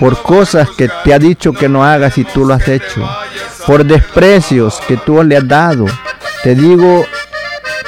por 0.00 0.22
cosas 0.22 0.70
que 0.70 0.88
te 1.04 1.12
ha 1.12 1.18
dicho 1.18 1.52
que 1.52 1.68
no 1.68 1.84
hagas 1.84 2.16
y 2.16 2.24
tú 2.24 2.46
lo 2.46 2.54
has 2.54 2.66
hecho 2.68 3.06
por 3.66 3.84
desprecios 3.84 4.80
que 4.86 4.96
tú 4.96 5.22
le 5.22 5.36
has 5.36 5.48
dado. 5.48 5.86
Te 6.42 6.54
digo, 6.54 7.04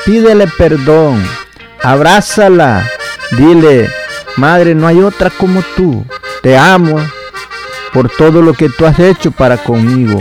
pídele 0.05 0.47
perdón, 0.47 1.23
abrázala, 1.83 2.85
dile, 3.33 3.89
madre, 4.37 4.75
no 4.75 4.87
hay 4.87 5.01
otra 5.01 5.31
como 5.31 5.63
tú. 5.77 6.05
Te 6.43 6.57
amo 6.57 6.99
por 7.93 8.11
todo 8.11 8.43
lo 8.43 8.55
que 8.55 8.69
tú 8.69 8.87
has 8.87 8.99
hecho 8.99 9.31
para 9.31 9.57
conmigo. 9.57 10.21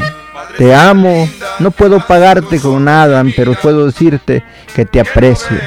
Te 0.58 0.74
amo, 0.74 1.30
no 1.60 1.72
puedo 1.72 2.00
pagarte 2.06 2.60
con 2.60 2.86
nada, 2.86 3.24
pero 3.36 3.54
puedo 3.54 3.86
decirte 3.86 4.44
que 4.76 4.86
te 4.86 5.00
aprecio. 5.00 5.58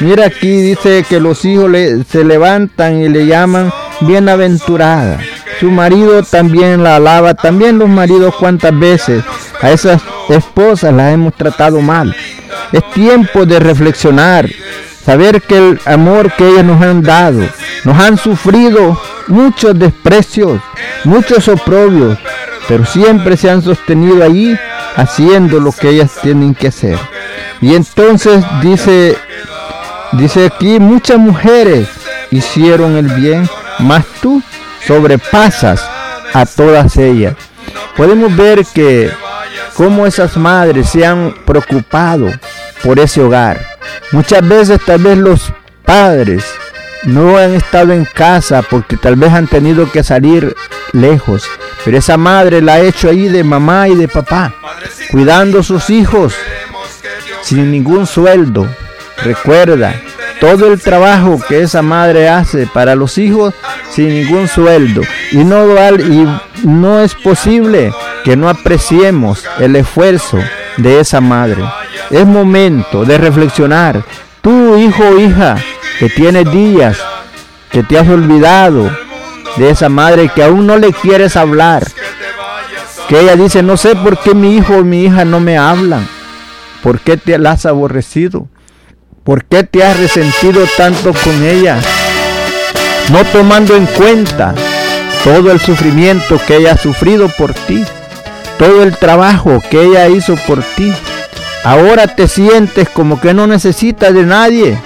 Mira 0.00 0.26
aquí 0.26 0.62
dice 0.62 1.04
que 1.06 1.20
los 1.20 1.44
hijos 1.44 1.70
se 2.08 2.24
levantan 2.24 3.00
y 3.02 3.08
le 3.08 3.26
llaman 3.26 3.70
bienaventurada. 4.00 5.20
Su 5.60 5.70
marido 5.70 6.22
también 6.22 6.82
la 6.82 6.96
alaba, 6.96 7.34
también 7.34 7.78
los 7.78 7.88
maridos 7.90 8.34
cuántas 8.40 8.76
veces 8.78 9.22
a 9.60 9.70
esas 9.70 10.00
esposas 10.30 10.94
las 10.94 11.12
hemos 11.12 11.34
tratado 11.34 11.82
mal. 11.82 12.16
Es 12.72 12.90
tiempo 12.92 13.44
de 13.44 13.60
reflexionar, 13.60 14.48
saber 15.04 15.42
que 15.42 15.58
el 15.58 15.80
amor 15.84 16.32
que 16.32 16.48
ellas 16.48 16.64
nos 16.64 16.80
han 16.80 17.02
dado, 17.02 17.46
nos 17.84 17.98
han 17.98 18.16
sufrido 18.16 18.98
muchos 19.28 19.78
desprecios, 19.78 20.62
muchos 21.04 21.46
oprobios, 21.46 22.16
pero 22.66 22.86
siempre 22.86 23.36
se 23.36 23.50
han 23.50 23.60
sostenido 23.60 24.24
allí 24.24 24.56
haciendo 24.96 25.60
lo 25.60 25.72
que 25.72 25.90
ellas 25.90 26.12
tienen 26.22 26.54
que 26.54 26.68
hacer. 26.68 26.98
Y 27.60 27.74
entonces 27.74 28.42
dice, 28.62 29.14
dice 30.12 30.46
aquí, 30.46 30.78
muchas 30.80 31.18
mujeres 31.18 31.86
hicieron 32.30 32.96
el 32.96 33.08
bien, 33.08 33.46
mas 33.80 34.06
tú 34.22 34.42
sobrepasas 34.86 35.82
a 36.32 36.46
todas 36.46 36.96
ellas. 36.96 37.34
Podemos 37.96 38.34
ver 38.36 38.64
que 38.64 39.10
como 39.74 40.06
esas 40.06 40.36
madres 40.36 40.90
se 40.90 41.06
han 41.06 41.34
preocupado 41.44 42.30
por 42.82 42.98
ese 42.98 43.22
hogar. 43.22 43.60
Muchas 44.12 44.46
veces 44.46 44.80
tal 44.84 45.02
vez 45.02 45.18
los 45.18 45.52
padres 45.84 46.44
no 47.04 47.36
han 47.36 47.54
estado 47.54 47.92
en 47.92 48.04
casa 48.04 48.62
porque 48.62 48.96
tal 48.96 49.16
vez 49.16 49.32
han 49.32 49.46
tenido 49.46 49.90
que 49.90 50.02
salir 50.02 50.54
lejos. 50.92 51.44
Pero 51.84 51.98
esa 51.98 52.16
madre 52.16 52.60
la 52.60 52.74
ha 52.74 52.80
hecho 52.80 53.08
ahí 53.08 53.28
de 53.28 53.42
mamá 53.42 53.88
y 53.88 53.94
de 53.94 54.08
papá, 54.08 54.54
cuidando 55.10 55.60
a 55.60 55.62
sus 55.62 55.88
hijos 55.88 56.34
sin 57.42 57.70
ningún 57.70 58.06
sueldo. 58.06 58.68
Recuerda, 59.22 59.94
todo 60.40 60.72
el 60.72 60.80
trabajo 60.80 61.38
que 61.46 61.60
esa 61.60 61.82
madre 61.82 62.28
hace 62.28 62.66
para 62.66 62.94
los 62.94 63.18
hijos 63.18 63.54
sin 63.90 64.08
ningún 64.08 64.48
sueldo. 64.48 65.02
Y 65.32 65.38
no, 65.38 65.66
y 65.98 66.26
no 66.64 67.00
es 67.00 67.14
posible 67.14 67.92
que 68.24 68.36
no 68.36 68.48
apreciemos 68.48 69.44
el 69.58 69.76
esfuerzo 69.76 70.38
de 70.78 71.00
esa 71.00 71.20
madre. 71.20 71.62
Es 72.10 72.26
momento 72.26 73.04
de 73.04 73.18
reflexionar. 73.18 74.02
Tú, 74.40 74.76
hijo 74.76 75.04
o 75.04 75.18
hija, 75.20 75.56
que 75.98 76.08
tienes 76.08 76.50
días, 76.50 76.98
que 77.70 77.82
te 77.82 77.98
has 77.98 78.08
olvidado 78.08 78.90
de 79.56 79.70
esa 79.70 79.88
madre 79.88 80.30
que 80.34 80.42
aún 80.42 80.66
no 80.66 80.78
le 80.78 80.92
quieres 80.92 81.36
hablar. 81.36 81.86
Que 83.08 83.20
ella 83.20 83.36
dice, 83.36 83.62
no 83.62 83.76
sé 83.76 83.94
por 83.96 84.18
qué 84.18 84.34
mi 84.34 84.56
hijo 84.56 84.78
o 84.78 84.84
mi 84.84 85.04
hija 85.04 85.24
no 85.24 85.40
me 85.40 85.58
hablan. 85.58 86.06
¿Por 86.82 87.00
qué 87.00 87.16
te 87.16 87.36
la 87.38 87.52
has 87.52 87.66
aborrecido? 87.66 88.48
¿Por 89.24 89.44
qué 89.44 89.64
te 89.64 89.84
has 89.84 89.98
resentido 89.98 90.64
tanto 90.78 91.12
con 91.12 91.44
ella? 91.44 91.78
No 93.10 93.22
tomando 93.26 93.76
en 93.76 93.84
cuenta 93.86 94.54
todo 95.24 95.52
el 95.52 95.60
sufrimiento 95.60 96.40
que 96.46 96.56
ella 96.56 96.72
ha 96.72 96.78
sufrido 96.78 97.28
por 97.28 97.52
ti, 97.52 97.84
todo 98.58 98.82
el 98.82 98.96
trabajo 98.96 99.62
que 99.70 99.82
ella 99.82 100.08
hizo 100.08 100.36
por 100.46 100.62
ti. 100.62 100.92
Ahora 101.64 102.06
te 102.06 102.28
sientes 102.28 102.88
como 102.88 103.20
que 103.20 103.34
no 103.34 103.46
necesitas 103.46 104.14
de 104.14 104.22
nadie. 104.22 104.78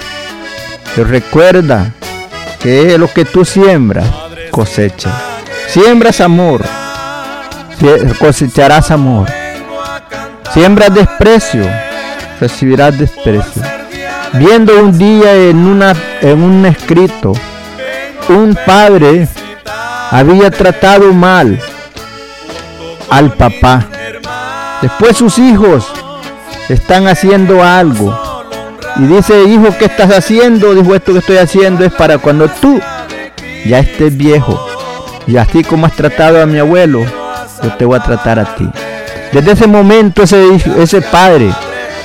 Pero 0.96 1.06
recuerda 1.06 1.92
que 2.58 2.98
lo 2.98 3.12
que 3.12 3.24
tú 3.24 3.44
siembras, 3.44 4.08
cosecha. 4.50 5.10
Siembras 5.68 6.20
amor, 6.20 6.64
cosecharás 8.18 8.90
amor. 8.90 9.28
Siembras 10.52 10.92
desprecio, 10.92 11.68
recibirás 12.40 12.98
desprecio. 12.98 13.73
Viendo 14.34 14.82
un 14.82 14.98
día 14.98 15.32
en, 15.48 15.58
una, 15.58 15.94
en 16.20 16.42
un 16.42 16.66
escrito, 16.66 17.34
un 18.28 18.58
padre 18.66 19.28
había 20.10 20.50
tratado 20.50 21.12
mal 21.12 21.60
al 23.10 23.32
papá. 23.32 23.86
Después 24.82 25.16
sus 25.16 25.38
hijos 25.38 25.86
están 26.68 27.06
haciendo 27.06 27.62
algo. 27.62 28.18
Y 28.96 29.06
dice, 29.06 29.44
hijo, 29.44 29.68
¿qué 29.78 29.84
estás 29.84 30.10
haciendo? 30.10 30.74
Dijo, 30.74 30.96
esto 30.96 31.12
que 31.12 31.18
estoy 31.20 31.36
haciendo 31.36 31.84
es 31.84 31.92
para 31.92 32.18
cuando 32.18 32.48
tú 32.48 32.80
ya 33.64 33.78
estés 33.78 34.16
viejo. 34.16 34.66
Y 35.28 35.36
así 35.36 35.62
como 35.62 35.86
has 35.86 35.94
tratado 35.94 36.42
a 36.42 36.46
mi 36.46 36.58
abuelo, 36.58 37.04
yo 37.62 37.72
te 37.74 37.84
voy 37.84 37.98
a 37.98 38.02
tratar 38.02 38.40
a 38.40 38.56
ti. 38.56 38.68
Desde 39.32 39.52
ese 39.52 39.66
momento 39.68 40.24
ese, 40.24 40.60
ese 40.76 41.02
padre, 41.02 41.50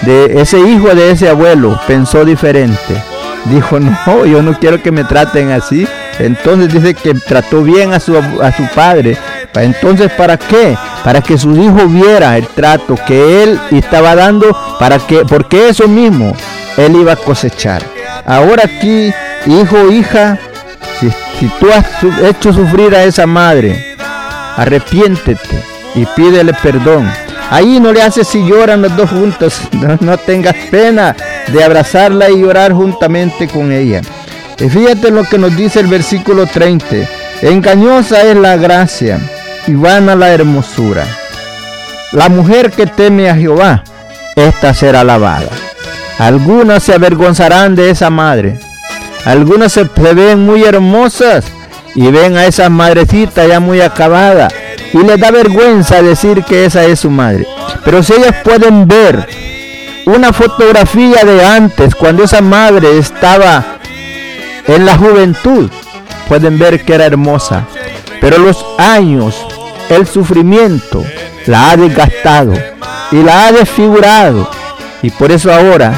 de 0.01 0.41
ese 0.41 0.59
hijo 0.59 0.89
de 0.95 1.11
ese 1.11 1.29
abuelo, 1.29 1.79
pensó 1.87 2.25
diferente. 2.25 3.01
Dijo, 3.45 3.79
no, 3.79 4.25
yo 4.25 4.41
no 4.41 4.57
quiero 4.57 4.81
que 4.81 4.91
me 4.91 5.03
traten 5.03 5.51
así. 5.51 5.87
Entonces 6.19 6.73
dice 6.73 6.93
que 6.93 7.13
trató 7.13 7.63
bien 7.63 7.93
a 7.93 7.99
su, 7.99 8.17
a 8.17 8.51
su 8.51 8.63
padre. 8.75 9.17
Entonces, 9.53 10.11
¿para 10.11 10.37
qué? 10.37 10.77
Para 11.03 11.21
que 11.21 11.37
su 11.37 11.55
hijo 11.55 11.87
viera 11.87 12.37
el 12.37 12.47
trato 12.47 12.95
que 13.07 13.43
él 13.43 13.59
estaba 13.71 14.15
dando, 14.15 14.55
para 14.79 14.99
que, 14.99 15.25
porque 15.25 15.69
eso 15.69 15.87
mismo 15.87 16.35
él 16.77 16.95
iba 16.95 17.13
a 17.13 17.17
cosechar. 17.17 17.81
Ahora 18.25 18.63
aquí, 18.65 19.13
hijo, 19.45 19.89
hija, 19.89 20.37
si, 20.99 21.09
si 21.39 21.47
tú 21.59 21.67
has 21.71 21.85
hecho 22.23 22.53
sufrir 22.53 22.93
a 22.95 23.03
esa 23.03 23.25
madre, 23.25 23.95
arrepiéntete 24.57 25.63
y 25.95 26.05
pídele 26.05 26.53
perdón. 26.53 27.09
Ahí 27.49 27.79
no 27.79 27.91
le 27.91 28.03
haces 28.03 28.27
si 28.27 28.45
lloran 28.45 28.83
los 28.83 28.95
dos 28.95 29.09
juntos, 29.09 29.59
no, 30.01 30.17
tengas 30.17 30.55
pena 30.69 31.15
de 31.47 31.63
abrazarla 31.63 32.29
y 32.29 32.41
llorar 32.41 32.73
juntamente 32.73 33.47
con 33.47 33.71
ella. 33.71 34.01
Fíjate 34.57 35.09
lo 35.09 35.23
que 35.23 35.37
nos 35.37 35.55
dice 35.55 35.79
el 35.79 35.87
versículo 35.87 36.45
30. 36.45 36.85
Engañosa 37.41 38.21
es 38.23 38.35
la 38.35 38.57
gracia 38.57 39.19
y 39.65 39.73
vana 39.73 40.15
la 40.15 40.29
hermosura. 40.29 41.05
La 42.11 42.27
mujer 42.27 42.71
que 42.71 42.85
teme 42.85 43.29
a 43.29 43.35
Jehová, 43.35 43.83
esta 44.35 44.73
será 44.73 45.01
alabada. 45.01 45.49
Algunas 46.17 46.83
se 46.83 46.93
avergonzarán 46.93 47.75
de 47.75 47.89
esa 47.89 48.09
madre. 48.09 48.59
Algunas 49.25 49.71
se, 49.71 49.85
ven 50.13 50.45
muy 50.45 50.63
hermosas 50.63 51.45
y 51.95 52.11
ven 52.11 52.35
a 52.37 52.45
esa 52.45 52.69
madrecita 52.69 53.47
ya 53.47 53.59
muy 53.59 53.81
acabada 53.81 54.49
y 54.93 54.97
les 54.99 55.19
da 55.19 55.31
vergüenza 55.31 56.01
decir 56.01 56.43
que 56.43 56.65
esa 56.65 56.83
es 56.85 57.01
su 57.01 57.09
madre. 57.09 57.47
Pero 57.85 58.01
si 58.03 58.13
ellas 58.13 58.35
pueden 58.43 58.87
ver 58.87 59.27
una 60.05 60.33
fotografía 60.33 61.23
de 61.23 61.45
antes, 61.45 61.95
cuando 61.95 62.23
esa 62.23 62.41
madre 62.41 62.97
estaba 62.97 63.63
en 64.67 64.85
la 64.85 64.97
juventud, 64.97 65.69
pueden 66.27 66.57
ver 66.57 66.83
que 66.83 66.95
era 66.95 67.05
hermosa. 67.05 67.65
Pero 68.19 68.37
los 68.39 68.65
años, 68.77 69.35
el 69.89 70.07
sufrimiento, 70.07 71.03
la 71.45 71.71
ha 71.71 71.77
desgastado 71.77 72.53
y 73.11 73.23
la 73.23 73.47
ha 73.47 73.51
desfigurado. 73.51 74.49
Y 75.01 75.11
por 75.11 75.31
eso 75.31 75.53
ahora 75.53 75.93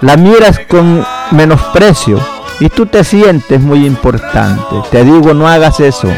la 0.00 0.16
miras 0.16 0.60
con 0.68 1.04
menosprecio 1.30 2.20
y 2.60 2.68
tú 2.68 2.86
te 2.86 3.04
sientes 3.04 3.60
muy 3.60 3.86
importante. 3.86 4.74
Te 4.90 5.04
digo, 5.04 5.32
no 5.32 5.48
hagas 5.48 5.80
eso 5.80 6.08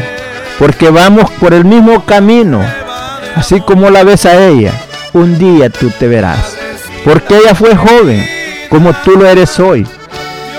porque 0.59 0.89
vamos 0.89 1.31
por 1.39 1.53
el 1.53 1.63
mismo 1.63 2.05
camino, 2.05 2.61
así 3.35 3.61
como 3.61 3.89
la 3.89 4.03
ves 4.03 4.25
a 4.25 4.45
ella, 4.45 4.73
un 5.13 5.39
día 5.39 5.69
tú 5.69 5.89
te 5.89 6.07
verás, 6.09 6.57
porque 7.05 7.37
ella 7.37 7.55
fue 7.55 7.75
joven, 7.75 8.23
como 8.69 8.93
tú 8.93 9.11
lo 9.11 9.25
eres 9.25 9.57
hoy, 9.59 9.87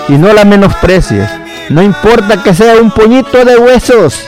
y 0.09 0.13
no 0.13 0.33
la 0.33 0.43
menosprecies, 0.43 1.29
no 1.69 1.83
importa 1.83 2.41
que 2.41 2.55
sea 2.55 2.81
un 2.81 2.89
puñito 2.89 3.45
de 3.45 3.57
huesos, 3.57 4.19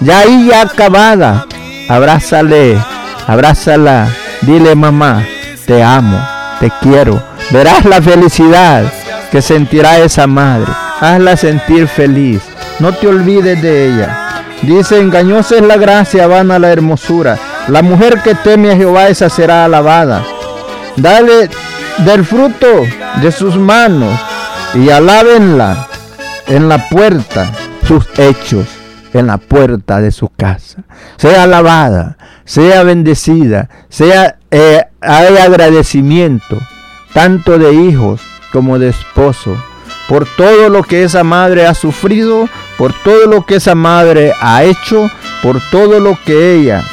ya 0.00 0.20
ahí 0.20 0.48
ya 0.50 0.60
acabada, 0.60 1.46
abrázale, 1.88 2.78
abrázala, 3.26 4.08
dile 4.42 4.74
mamá, 4.74 5.24
te 5.64 5.82
amo, 5.82 6.20
te 6.60 6.70
quiero, 6.82 7.22
verás 7.50 7.86
la 7.86 8.02
felicidad 8.02 8.84
que 9.32 9.40
sentirá 9.40 9.98
esa 9.98 10.26
madre, 10.26 10.70
hazla 11.00 11.38
sentir 11.38 11.88
feliz, 11.88 12.42
no 12.80 12.92
te 12.92 13.08
olvides 13.08 13.62
de 13.62 13.86
ella. 13.86 14.25
Dice, 14.62 14.98
engañosa 14.98 15.56
es 15.56 15.62
la 15.62 15.76
gracia, 15.76 16.26
vana 16.26 16.58
la 16.58 16.72
hermosura. 16.72 17.38
La 17.68 17.82
mujer 17.82 18.20
que 18.22 18.34
teme 18.34 18.72
a 18.72 18.76
Jehová, 18.76 19.08
esa 19.08 19.28
será 19.28 19.64
alabada. 19.64 20.24
Dale 20.96 21.50
del 21.98 22.24
fruto 22.24 22.66
de 23.20 23.32
sus 23.32 23.56
manos 23.56 24.18
y 24.74 24.90
alábenla 24.90 25.88
en 26.46 26.68
la 26.68 26.88
puerta 26.88 27.50
sus 27.86 28.06
hechos, 28.18 28.66
en 29.12 29.26
la 29.26 29.38
puerta 29.38 30.00
de 30.00 30.10
su 30.10 30.28
casa. 30.28 30.82
Sea 31.16 31.44
alabada, 31.44 32.16
sea 32.44 32.82
bendecida, 32.82 33.68
sea 33.88 34.38
eh, 34.50 34.84
agradecimiento, 35.00 36.58
tanto 37.12 37.58
de 37.58 37.72
hijos 37.72 38.20
como 38.52 38.78
de 38.78 38.88
esposo, 38.88 39.56
por 40.08 40.26
todo 40.36 40.68
lo 40.68 40.82
que 40.82 41.02
esa 41.04 41.24
madre 41.24 41.66
ha 41.66 41.74
sufrido 41.74 42.48
por 42.76 42.92
todo 42.92 43.26
lo 43.26 43.44
que 43.44 43.56
esa 43.56 43.74
madre 43.74 44.32
ha 44.40 44.64
hecho, 44.64 45.10
por 45.42 45.60
todo 45.70 46.00
lo 46.00 46.18
que 46.24 46.54
ella 46.54 46.84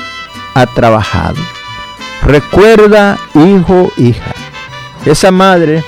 ha 0.56 0.66
trabajado. 0.66 1.36
Recuerda, 2.24 3.18
hijo, 3.36 3.92
hija, 3.98 4.34
esa 5.06 5.32
madre, 5.32 5.84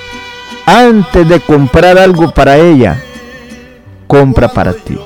antes 0.66 1.26
de 1.28 1.40
comprar 1.40 1.96
algo 1.98 2.30
para 2.30 2.58
ella, 2.58 3.02
compra 4.06 4.48
para 4.48 4.74
ti. 4.74 4.98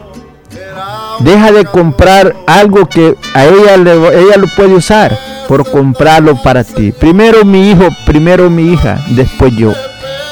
Deja 1.21 1.53
de 1.53 1.67
comprar 1.67 2.35
algo 2.47 2.89
que 2.89 3.15
a 3.35 3.45
ella, 3.45 3.75
ella 3.75 4.37
lo 4.39 4.49
puede 4.49 4.75
usar 4.75 5.17
por 5.47 5.71
comprarlo 5.71 6.43
para 6.43 6.65
ti. 6.65 6.93
Primero 6.93 7.45
mi 7.45 7.71
hijo, 7.71 7.89
primero 8.07 8.51
mi 8.51 8.73
hija, 8.73 8.99
después 9.11 9.55
yo. 9.55 9.73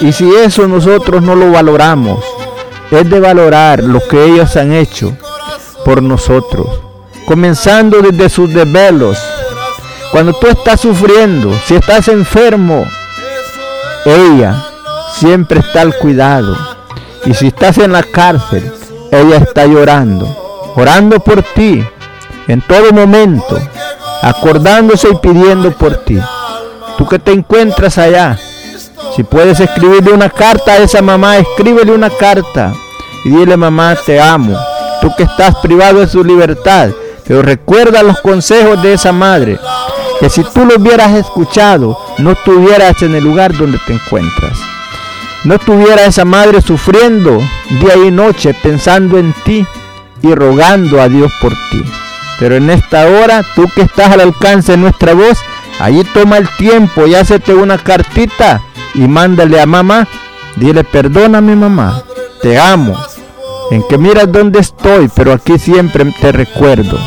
Y 0.01 0.12
si 0.12 0.30
eso 0.34 0.68
nosotros 0.68 1.22
no 1.22 1.34
lo 1.34 1.51
valoramos, 1.51 2.24
es 2.90 3.09
de 3.11 3.20
valorar 3.20 3.82
lo 3.82 4.01
que 4.07 4.24
ellos 4.24 4.57
han 4.57 4.72
hecho 4.72 5.16
por 5.84 6.03
nosotros, 6.03 6.68
comenzando 7.26 8.01
desde 8.01 8.28
sus 8.28 8.53
desvelos. 8.53 9.18
Cuando 10.12 10.32
tú 10.32 10.46
estás 10.46 10.80
sufriendo, 10.80 11.53
si 11.66 11.74
estás 11.74 12.09
enfermo, 12.09 12.84
ella 14.05 14.64
siempre 15.14 15.61
está 15.61 15.82
al 15.82 15.96
cuidado. 15.96 16.57
Y 17.24 17.34
si 17.34 17.49
estás 17.49 17.78
en 17.78 17.92
la 17.92 18.03
cárcel, 18.03 18.72
ella 19.11 19.36
está 19.36 19.66
llorando, 19.66 20.72
orando 20.76 21.18
por 21.20 21.42
ti 21.42 21.84
en 22.46 22.62
todo 22.62 22.92
momento, 22.92 23.59
acordándose 24.22 25.09
y 25.11 25.16
pidiendo 25.16 25.72
por 25.72 25.96
ti. 26.05 26.18
Tú 26.96 27.07
que 27.07 27.18
te 27.18 27.32
encuentras 27.32 27.99
allá, 27.99 28.38
si 29.18 29.24
puedes 29.24 29.58
escribirle 29.58 30.12
una 30.12 30.30
carta 30.30 30.74
a 30.74 30.76
esa 30.76 31.02
mamá, 31.02 31.38
escríbele 31.38 31.90
una 31.90 32.08
carta 32.08 32.72
y 33.24 33.30
dile 33.30 33.56
mamá, 33.56 33.96
te 34.06 34.20
amo. 34.20 34.56
Tú 35.00 35.12
que 35.16 35.24
estás 35.24 35.56
privado 35.56 35.98
de 35.98 36.06
su 36.06 36.22
libertad, 36.22 36.90
pero 37.26 37.42
recuerda 37.42 38.04
los 38.04 38.20
consejos 38.20 38.80
de 38.80 38.92
esa 38.92 39.10
madre, 39.10 39.58
que 40.20 40.30
si 40.30 40.44
tú 40.44 40.64
lo 40.64 40.76
hubieras 40.76 41.16
escuchado, 41.16 41.98
no 42.18 42.30
estuvieras 42.30 43.02
en 43.02 43.16
el 43.16 43.24
lugar 43.24 43.56
donde 43.56 43.80
te 43.88 43.94
encuentras. 43.94 44.56
No 45.42 45.56
estuviera 45.56 46.04
esa 46.04 46.24
madre 46.24 46.62
sufriendo 46.62 47.40
día 47.70 47.96
y 47.96 48.12
noche 48.12 48.54
pensando 48.62 49.18
en 49.18 49.34
ti 49.44 49.66
y 50.22 50.32
rogando 50.32 51.02
a 51.02 51.08
Dios 51.08 51.32
por 51.40 51.54
ti. 51.72 51.82
Pero 52.38 52.54
en 52.54 52.70
esta 52.70 53.08
hora, 53.08 53.44
tú 53.56 53.66
que 53.74 53.82
estás 53.82 54.12
al 54.12 54.20
alcance 54.20 54.70
de 54.70 54.78
nuestra 54.78 55.12
voz, 55.14 55.38
allí 55.80 56.04
toma 56.04 56.36
el 56.36 56.48
tiempo 56.50 57.08
y 57.08 57.16
hácete 57.16 57.52
una 57.52 57.78
cartita 57.78 58.62
y 58.99 59.07
mándale 59.09 59.61
a 59.61 59.66
mamá. 59.66 60.09
Dile, 60.57 60.82
perdóname 60.82 61.55
mamá, 61.55 62.03
te 62.42 62.59
amo. 62.59 62.96
En 63.70 63.82
que 63.86 63.96
miras 63.96 64.30
dónde 64.30 64.61
estoy, 64.61 65.09
pero 65.14 65.32
aquí 65.32 65.59
siempre 65.59 66.05
te 66.20 66.32
recuerdo. 66.32 66.99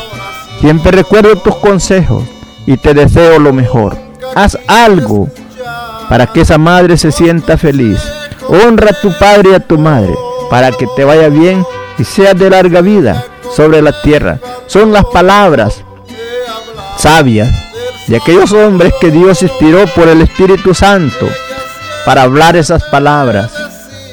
Siempre 0.61 0.91
recuerdo 0.91 1.35
tus 1.37 1.55
consejos 1.57 2.23
y 2.65 2.77
te 2.77 2.93
deseo 2.93 3.39
lo 3.39 3.51
mejor. 3.51 3.97
Haz 4.35 4.57
algo 4.67 5.27
para 6.07 6.27
que 6.27 6.41
esa 6.41 6.57
madre 6.57 6.97
se 6.97 7.11
sienta 7.11 7.57
feliz. 7.57 7.99
Honra 8.47 8.91
a 8.91 9.01
tu 9.01 9.11
padre 9.17 9.51
y 9.51 9.55
a 9.55 9.59
tu 9.59 9.77
madre 9.77 10.13
para 10.49 10.71
que 10.71 10.87
te 10.95 11.03
vaya 11.03 11.29
bien 11.29 11.65
y 11.97 12.03
seas 12.03 12.37
de 12.37 12.49
larga 12.49 12.81
vida 12.81 13.25
sobre 13.55 13.81
la 13.81 14.01
tierra. 14.01 14.39
son 14.67 14.93
las 14.93 15.05
palabras 15.05 15.83
sabias 16.97 17.49
de 18.07 18.17
aquellos 18.17 18.51
hombres 18.51 18.93
que 19.01 19.11
Dios 19.11 19.41
inspiró 19.41 19.85
por 19.87 20.07
el 20.07 20.21
Espíritu 20.21 20.73
Santo 20.73 21.27
para 22.05 22.23
hablar 22.23 22.55
esas 22.55 22.83
palabras, 22.83 23.51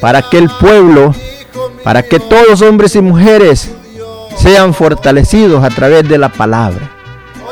para 0.00 0.22
que 0.22 0.38
el 0.38 0.50
pueblo, 0.50 1.14
para 1.84 2.02
que 2.02 2.20
todos 2.20 2.62
hombres 2.62 2.94
y 2.96 3.00
mujeres 3.00 3.70
sean 4.36 4.74
fortalecidos 4.74 5.64
a 5.64 5.70
través 5.70 6.08
de 6.08 6.18
la 6.18 6.28
palabra. 6.28 6.90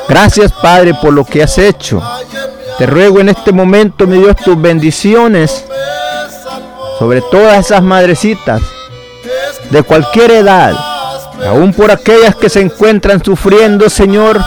Gracias 0.09 0.53
Padre 0.53 0.95
por 0.95 1.13
lo 1.13 1.25
que 1.25 1.43
has 1.43 1.59
hecho. 1.59 2.03
Te 2.79 2.87
ruego 2.87 3.21
en 3.21 3.31
este 3.31 3.53
momento, 3.53 4.07
mi 4.07 4.19
Dios, 4.19 4.37
tus 4.37 4.61
bendiciones 4.61 5.65
sobre 6.99 7.23
todas 7.23 7.67
esas 7.67 7.83
madrecitas 7.83 8.61
de 9.71 9.83
cualquier 9.83 10.31
edad, 10.31 10.75
aún 11.47 11.73
por 11.73 11.91
aquellas 11.91 12.37
que 12.37 12.49
se 12.49 12.61
encuentran 12.61 13.23
sufriendo, 13.25 13.91
Señor, 13.91 14.41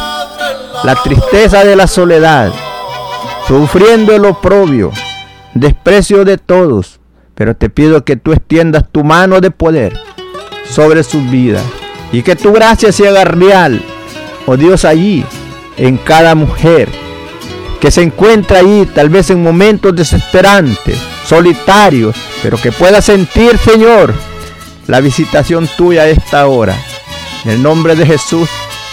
la 0.83 0.95
tristeza 0.95 1.63
de 1.63 1.75
la 1.75 1.87
soledad, 1.87 2.51
sufriendo 3.47 4.15
el 4.15 4.25
oprobio, 4.25 4.91
desprecio 5.53 6.25
de 6.25 6.37
todos. 6.37 6.99
Pero 7.35 7.55
te 7.55 7.69
pido 7.69 8.03
que 8.03 8.15
tú 8.15 8.33
extiendas 8.33 8.83
tu 8.91 9.03
mano 9.03 9.39
de 9.39 9.51
poder 9.51 9.97
sobre 10.69 11.03
sus 11.03 11.29
vidas 11.29 11.63
y 12.11 12.21
que 12.21 12.35
tu 12.35 12.51
gracia 12.51 12.91
se 12.91 13.07
haga 13.07 13.23
real, 13.23 13.81
oh 14.45 14.57
Dios, 14.57 14.83
allí, 14.85 15.23
en 15.77 15.97
cada 15.97 16.35
mujer 16.35 16.89
que 17.79 17.91
se 17.91 18.01
encuentra 18.01 18.59
allí, 18.59 18.85
tal 18.93 19.09
vez 19.09 19.29
en 19.29 19.41
momentos 19.41 19.95
desesperantes, 19.95 20.97
solitarios, 21.25 22.15
pero 22.43 22.57
que 22.57 22.71
pueda 22.71 23.01
sentir, 23.01 23.57
Señor, 23.57 24.13
la 24.87 24.99
visitación 24.99 25.69
tuya 25.77 26.01
a 26.03 26.07
esta 26.07 26.47
hora. 26.47 26.75
En 27.45 27.51
el 27.51 27.63
nombre 27.63 27.95
de 27.95 28.05
Jesús, 28.05 28.49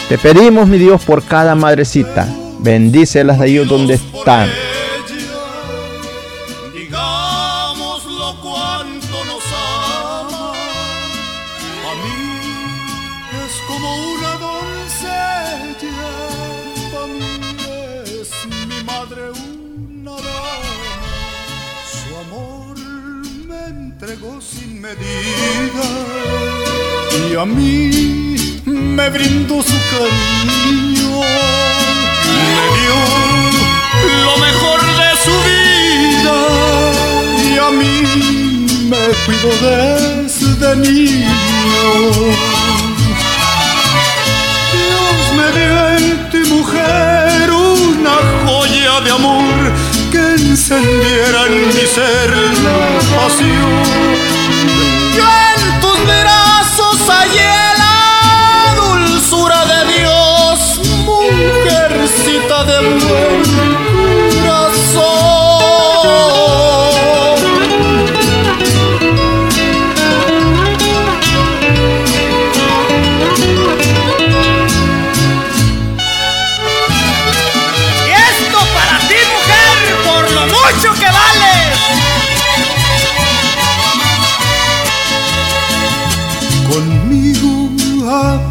te 0.09 0.19
pedimos, 0.19 0.69
mi 0.69 0.79
Dios, 0.79 1.03
por 1.05 1.25
cada 1.25 1.55
madrecita. 1.57 2.29
Bendícelas 2.61 3.41
ahí 3.41 3.57
donde 3.57 3.95
están. 3.95 4.49
A 27.39 27.45
mí 27.45 28.35
me 28.65 29.11
brindó 29.11 29.63
su 29.63 29.77
cariño, 29.91 31.21
me 32.47 32.65
dio 32.77 32.99
lo 34.25 34.35
mejor 34.39 34.81
de 35.01 35.11
su 35.25 35.35
vida 35.51 36.39
y 37.45 37.59
a 37.59 37.71
mí 37.71 37.95
me 38.89 39.05
cuidó 39.27 39.51
desde 39.67 40.77
niño. 40.77 41.91
Dios 44.73 45.21
me 45.37 45.47
dio 45.59 45.77
en 45.99 46.31
ti 46.31 46.41
mujer 46.49 47.51
una 47.51 48.17
joya 48.47 49.01
de 49.03 49.11
amor 49.11 49.73
que 50.11 50.23
encendiera 50.43 51.47
en 51.49 51.69
mi 51.69 51.87
ser 51.87 52.31
la 52.65 52.79
pasión 53.15 54.07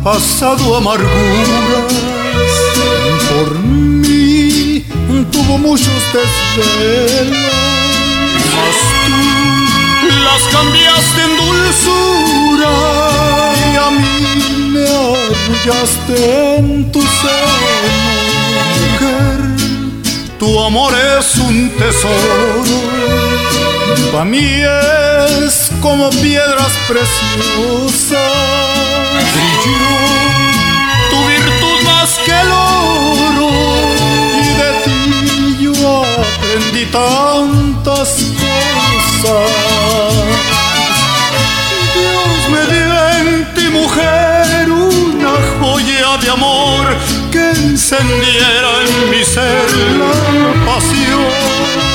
pasado 0.06 0.78
amarguras. 0.78 1.94
Por 3.32 3.58
mí 3.58 4.86
tuvo 5.32 5.58
muchos 5.58 6.00
desvelos. 6.14 7.40
Mas 8.56 8.78
tú 10.02 10.08
las 10.28 10.44
cambiaste 10.56 11.20
en 11.28 11.34
dulzura 11.42 12.74
y 13.66 13.76
a 13.86 13.90
mí 14.00 14.14
me 14.74 14.86
arrullaste 14.86 16.18
en 16.58 16.68
tu 16.92 17.02
seno 17.02 17.74
mujer. 18.84 19.40
Tu 20.38 20.50
amor 20.60 20.94
es 21.20 21.28
un 21.38 21.58
tesoro. 21.80 22.78
Para 24.12 24.26
mí 24.26 24.48
es 25.44 25.72
como 25.82 26.12
piedras 26.12 26.74
preciosas 26.88 28.85
tu 31.10 31.26
virtud 31.28 31.84
más 31.86 32.20
que 32.26 32.32
el 32.32 32.52
oro 32.52 33.50
y 34.42 34.48
de 34.60 34.72
ti 34.84 35.58
yo 35.62 36.04
aprendí 36.04 36.86
tantas 36.86 38.10
cosas. 38.42 39.52
Dios 41.96 42.42
me 42.52 42.62
dio 42.74 42.90
en 43.20 43.54
ti 43.54 43.70
mujer 43.70 44.70
una 44.72 45.34
joya 45.60 46.18
de 46.18 46.30
amor 46.30 46.84
que 47.32 47.52
encendiera 47.52 48.72
en 48.86 49.10
mi 49.10 49.24
ser 49.24 49.72
la 50.00 50.14
pasión 50.66 51.95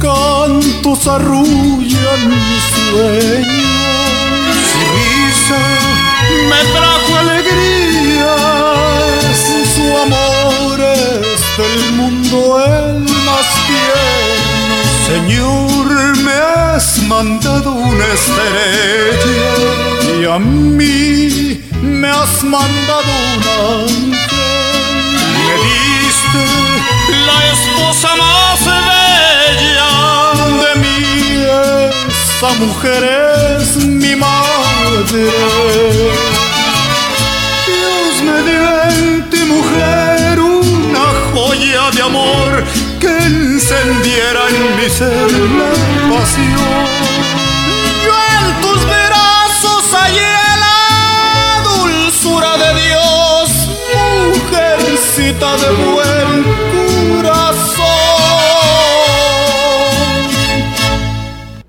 cantos 0.00 1.06
arrullan 1.06 2.28
mis 2.28 2.64
sueños. 2.90 3.66
Su 4.72 4.80
risa 4.96 5.62
me 6.50 6.60
trajo 6.74 7.10
alegrías. 7.18 8.26
Su 9.74 9.86
amor 9.98 10.80
es 10.80 11.40
del 11.58 11.92
mundo 11.92 12.38
el 12.64 12.98
más 13.24 13.46
tierno. 13.66 14.76
Señor, 15.06 15.86
me 16.18 16.32
has 16.32 16.86
mandado 17.02 17.72
una 17.72 18.06
estrella 18.18 19.54
y 20.20 20.24
a 20.24 20.38
mí 20.38 21.60
me 21.82 22.08
has 22.08 22.42
mandado 22.42 23.10
un 23.34 23.42
ángel. 23.84 24.16
Me 25.46 25.54
diste 25.66 26.44
la 27.26 27.38
esposa 27.52 28.08
más 28.16 28.64
de 28.64 28.95
esa 32.36 32.52
mujer 32.58 33.02
es 33.60 33.76
mi 33.76 34.14
madre. 34.16 35.30
Dios 37.66 38.14
me 38.26 38.42
dio 38.50 38.82
en 38.90 39.30
ti 39.30 39.42
mujer 39.44 40.38
una 40.40 41.04
joya 41.32 41.90
de 41.92 42.02
amor 42.02 42.64
que 43.00 43.08
encendiera 43.08 44.40
en 44.50 44.76
mi 44.76 44.88
ser 44.90 45.30
la 45.58 45.72
pasión. 46.10 46.86
Yo 48.04 48.14
en 48.36 48.60
tus 48.60 48.80
brazos 48.84 49.84
hallé 49.92 50.36
la 50.66 51.62
dulzura 51.70 52.52
de 52.58 52.70
Dios, 52.82 53.50
mujercita 54.34 55.56
de 55.56 55.70
buen 55.84 56.75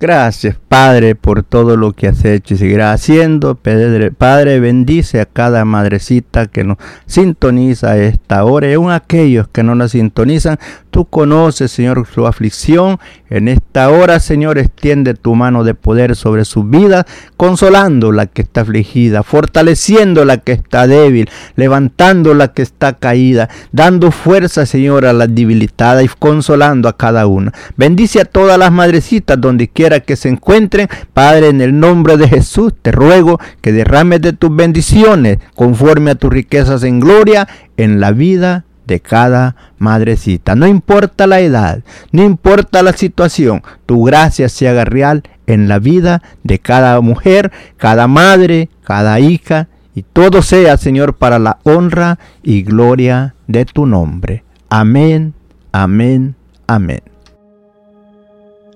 Gracias, 0.00 0.54
Padre, 0.68 1.16
por 1.16 1.42
todo 1.42 1.76
lo 1.76 1.92
que 1.92 2.06
has 2.06 2.24
hecho 2.24 2.54
y 2.54 2.56
seguirá 2.56 2.92
haciendo. 2.92 3.56
Padre, 3.56 4.60
bendice 4.60 5.20
a 5.20 5.26
cada 5.26 5.64
madrecita 5.64 6.46
que 6.46 6.62
nos 6.62 6.78
sintoniza 7.06 7.90
a 7.90 7.98
esta 7.98 8.44
hora 8.44 8.70
y 8.70 8.74
aún 8.74 8.92
aquellos 8.92 9.48
que 9.48 9.64
no 9.64 9.74
nos 9.74 9.90
sintonizan. 9.90 10.60
Tú 10.90 11.06
conoces, 11.06 11.72
Señor, 11.72 12.06
su 12.06 12.28
aflicción. 12.28 13.00
En 13.28 13.48
esta 13.48 13.90
hora, 13.90 14.20
Señor, 14.20 14.58
extiende 14.58 15.14
tu 15.14 15.34
mano 15.34 15.64
de 15.64 15.74
poder 15.74 16.14
sobre 16.14 16.44
su 16.44 16.62
vida, 16.62 17.04
consolando 17.36 18.12
la 18.12 18.26
que 18.26 18.42
está 18.42 18.60
afligida, 18.60 19.24
fortaleciendo 19.24 20.24
la 20.24 20.38
que 20.38 20.52
está 20.52 20.86
débil, 20.86 21.28
levantando 21.56 22.34
la 22.34 22.52
que 22.52 22.62
está 22.62 22.94
caída, 22.94 23.48
dando 23.72 24.12
fuerza, 24.12 24.64
Señor, 24.64 25.06
a 25.06 25.12
la 25.12 25.26
debilitada 25.26 26.04
y 26.04 26.08
consolando 26.18 26.88
a 26.88 26.96
cada 26.96 27.26
una. 27.26 27.52
Bendice 27.76 28.20
a 28.20 28.24
todas 28.24 28.58
las 28.58 28.70
madrecitas 28.70 29.40
donde 29.40 29.68
quiera 29.68 29.87
que 30.00 30.16
se 30.16 30.28
encuentren. 30.28 30.88
Padre, 31.12 31.48
en 31.48 31.60
el 31.60 31.78
nombre 31.78 32.16
de 32.16 32.28
Jesús, 32.28 32.72
te 32.80 32.92
ruego 32.92 33.40
que 33.60 33.72
derrames 33.72 34.20
de 34.20 34.32
tus 34.32 34.54
bendiciones 34.54 35.38
conforme 35.54 36.12
a 36.12 36.14
tus 36.14 36.30
riquezas 36.30 36.82
en 36.84 37.00
gloria 37.00 37.48
en 37.76 38.00
la 38.00 38.12
vida 38.12 38.64
de 38.86 39.00
cada 39.00 39.54
madrecita. 39.78 40.54
No 40.54 40.66
importa 40.66 41.26
la 41.26 41.40
edad, 41.40 41.82
no 42.10 42.24
importa 42.24 42.82
la 42.82 42.94
situación, 42.94 43.62
tu 43.86 44.02
gracia 44.02 44.48
se 44.48 44.66
haga 44.66 44.84
real 44.84 45.22
en 45.46 45.68
la 45.68 45.78
vida 45.78 46.22
de 46.42 46.58
cada 46.58 47.00
mujer, 47.00 47.52
cada 47.76 48.08
madre, 48.08 48.70
cada 48.84 49.20
hija, 49.20 49.68
y 49.94 50.02
todo 50.02 50.42
sea, 50.42 50.76
Señor, 50.76 51.16
para 51.16 51.38
la 51.38 51.58
honra 51.64 52.18
y 52.42 52.62
gloria 52.62 53.34
de 53.46 53.64
tu 53.64 53.84
nombre. 53.84 54.44
Amén, 54.70 55.34
amén, 55.72 56.34
amén. 56.66 57.02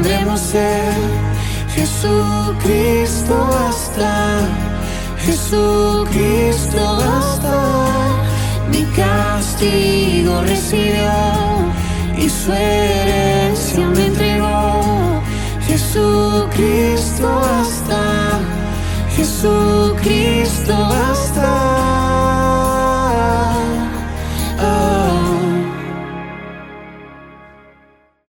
más 0.00 0.08
tendremos 0.08 0.40
sed. 0.40 0.92
Jesucristo 1.74 3.34
basta, 3.48 4.48
Jesucristo 5.24 6.96
basta 6.96 7.54
mi 8.70 8.84
castigo 8.96 10.42
recibió 10.42 11.10
y 12.18 12.28
su 12.28 12.52
herencia 12.52 13.86
me 13.86 14.06
entregó. 14.06 15.22
Jesucristo 15.66 17.28
hasta, 17.60 18.40
Jesucristo 19.16 20.72